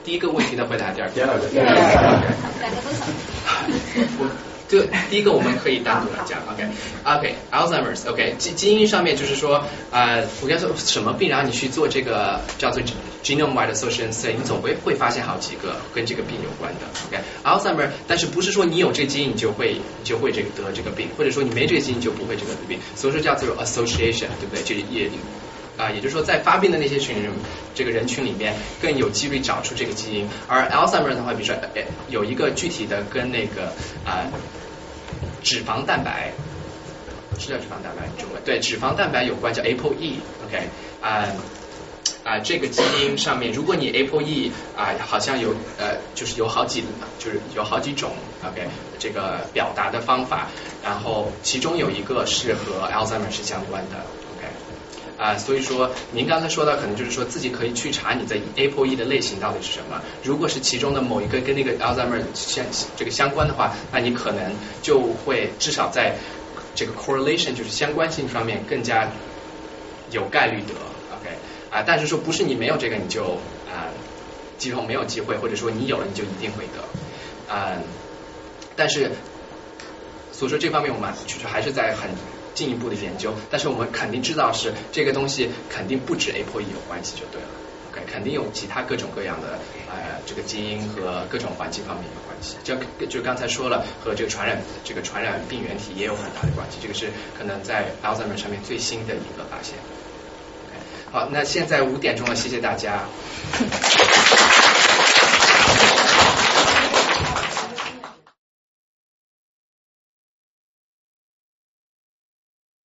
[0.04, 1.14] 第一个问题的回答，第二个。
[1.14, 1.40] 第二个。
[2.60, 3.08] 大家都想。
[4.68, 12.82] 就第一个我们可以单独来讲，OK，OK，Alzheimer's，OK，基基因上面就是说，呃，我该说什么病，然后你去做这个叫做
[13.24, 24.62] genome-wide association study，你总会会发现好几个跟这个病有关的，OK，Alzheimer，但是不是说你有这个基因你就会你就会这个得这个病，或者说你没这个基因就不会这个病，所以说叫做 association，对不对？
[24.62, 25.10] 就也
[25.78, 27.32] 啊，也就是说在发病的那些群人
[27.74, 31.54] 这个人群里面更有几率找出这个基因，而 Alzheimer 的话，比如说
[32.08, 33.72] 有一个具体的跟那个
[34.04, 34.28] 啊。
[35.40, 36.32] 脂肪蛋白
[37.38, 40.68] 是叫脂肪蛋白中文对脂肪蛋白有关叫 ApoE，OK
[41.00, 41.24] 啊
[42.24, 46.84] 啊这个基因上面，如果你 ApoE 啊好像有呃就是有好几
[47.20, 48.10] 就是有好几种
[48.44, 48.66] OK
[48.98, 50.48] 这个表达的方法，
[50.84, 54.04] 然后其中有一个是和 Alzheimer 是相关的。
[55.18, 60.00] 啊，所以说您刚才说到可能就是说自己可以去查你的 ApoE 的类型到底是什么。
[60.22, 62.64] 如果是其中的某一个跟那个 Alzheimer 相
[62.96, 66.14] 这个相关的话，那你可能就会至少在
[66.76, 69.10] 这个 correlation 就是相关性方面更加
[70.12, 70.74] 有概率得
[71.10, 71.36] OK
[71.68, 71.82] 啊。
[71.84, 73.24] 但是说不是你没有这个你就
[73.66, 73.90] 啊
[74.56, 77.72] 几乎没有机会，或者说你有了你就一定会得啊。
[78.76, 79.10] 但是
[80.30, 82.08] 所以说这方面我们就是还是在很。
[82.54, 87.48] 进一步的研究，但是我们肯定知道是这个东西肯定不止 ApoE 有关系就对了
[87.92, 99.74] ，OK，肯定有其他各种各样的呃这个基因和各种环境方面有关系，就就刚才说了和这个传染这个传染病原体也有很大的关系，这个是可能在 Alzheimer 上面最新的一个发现。
[101.10, 103.04] 好，那现在五点钟了，谢谢大家。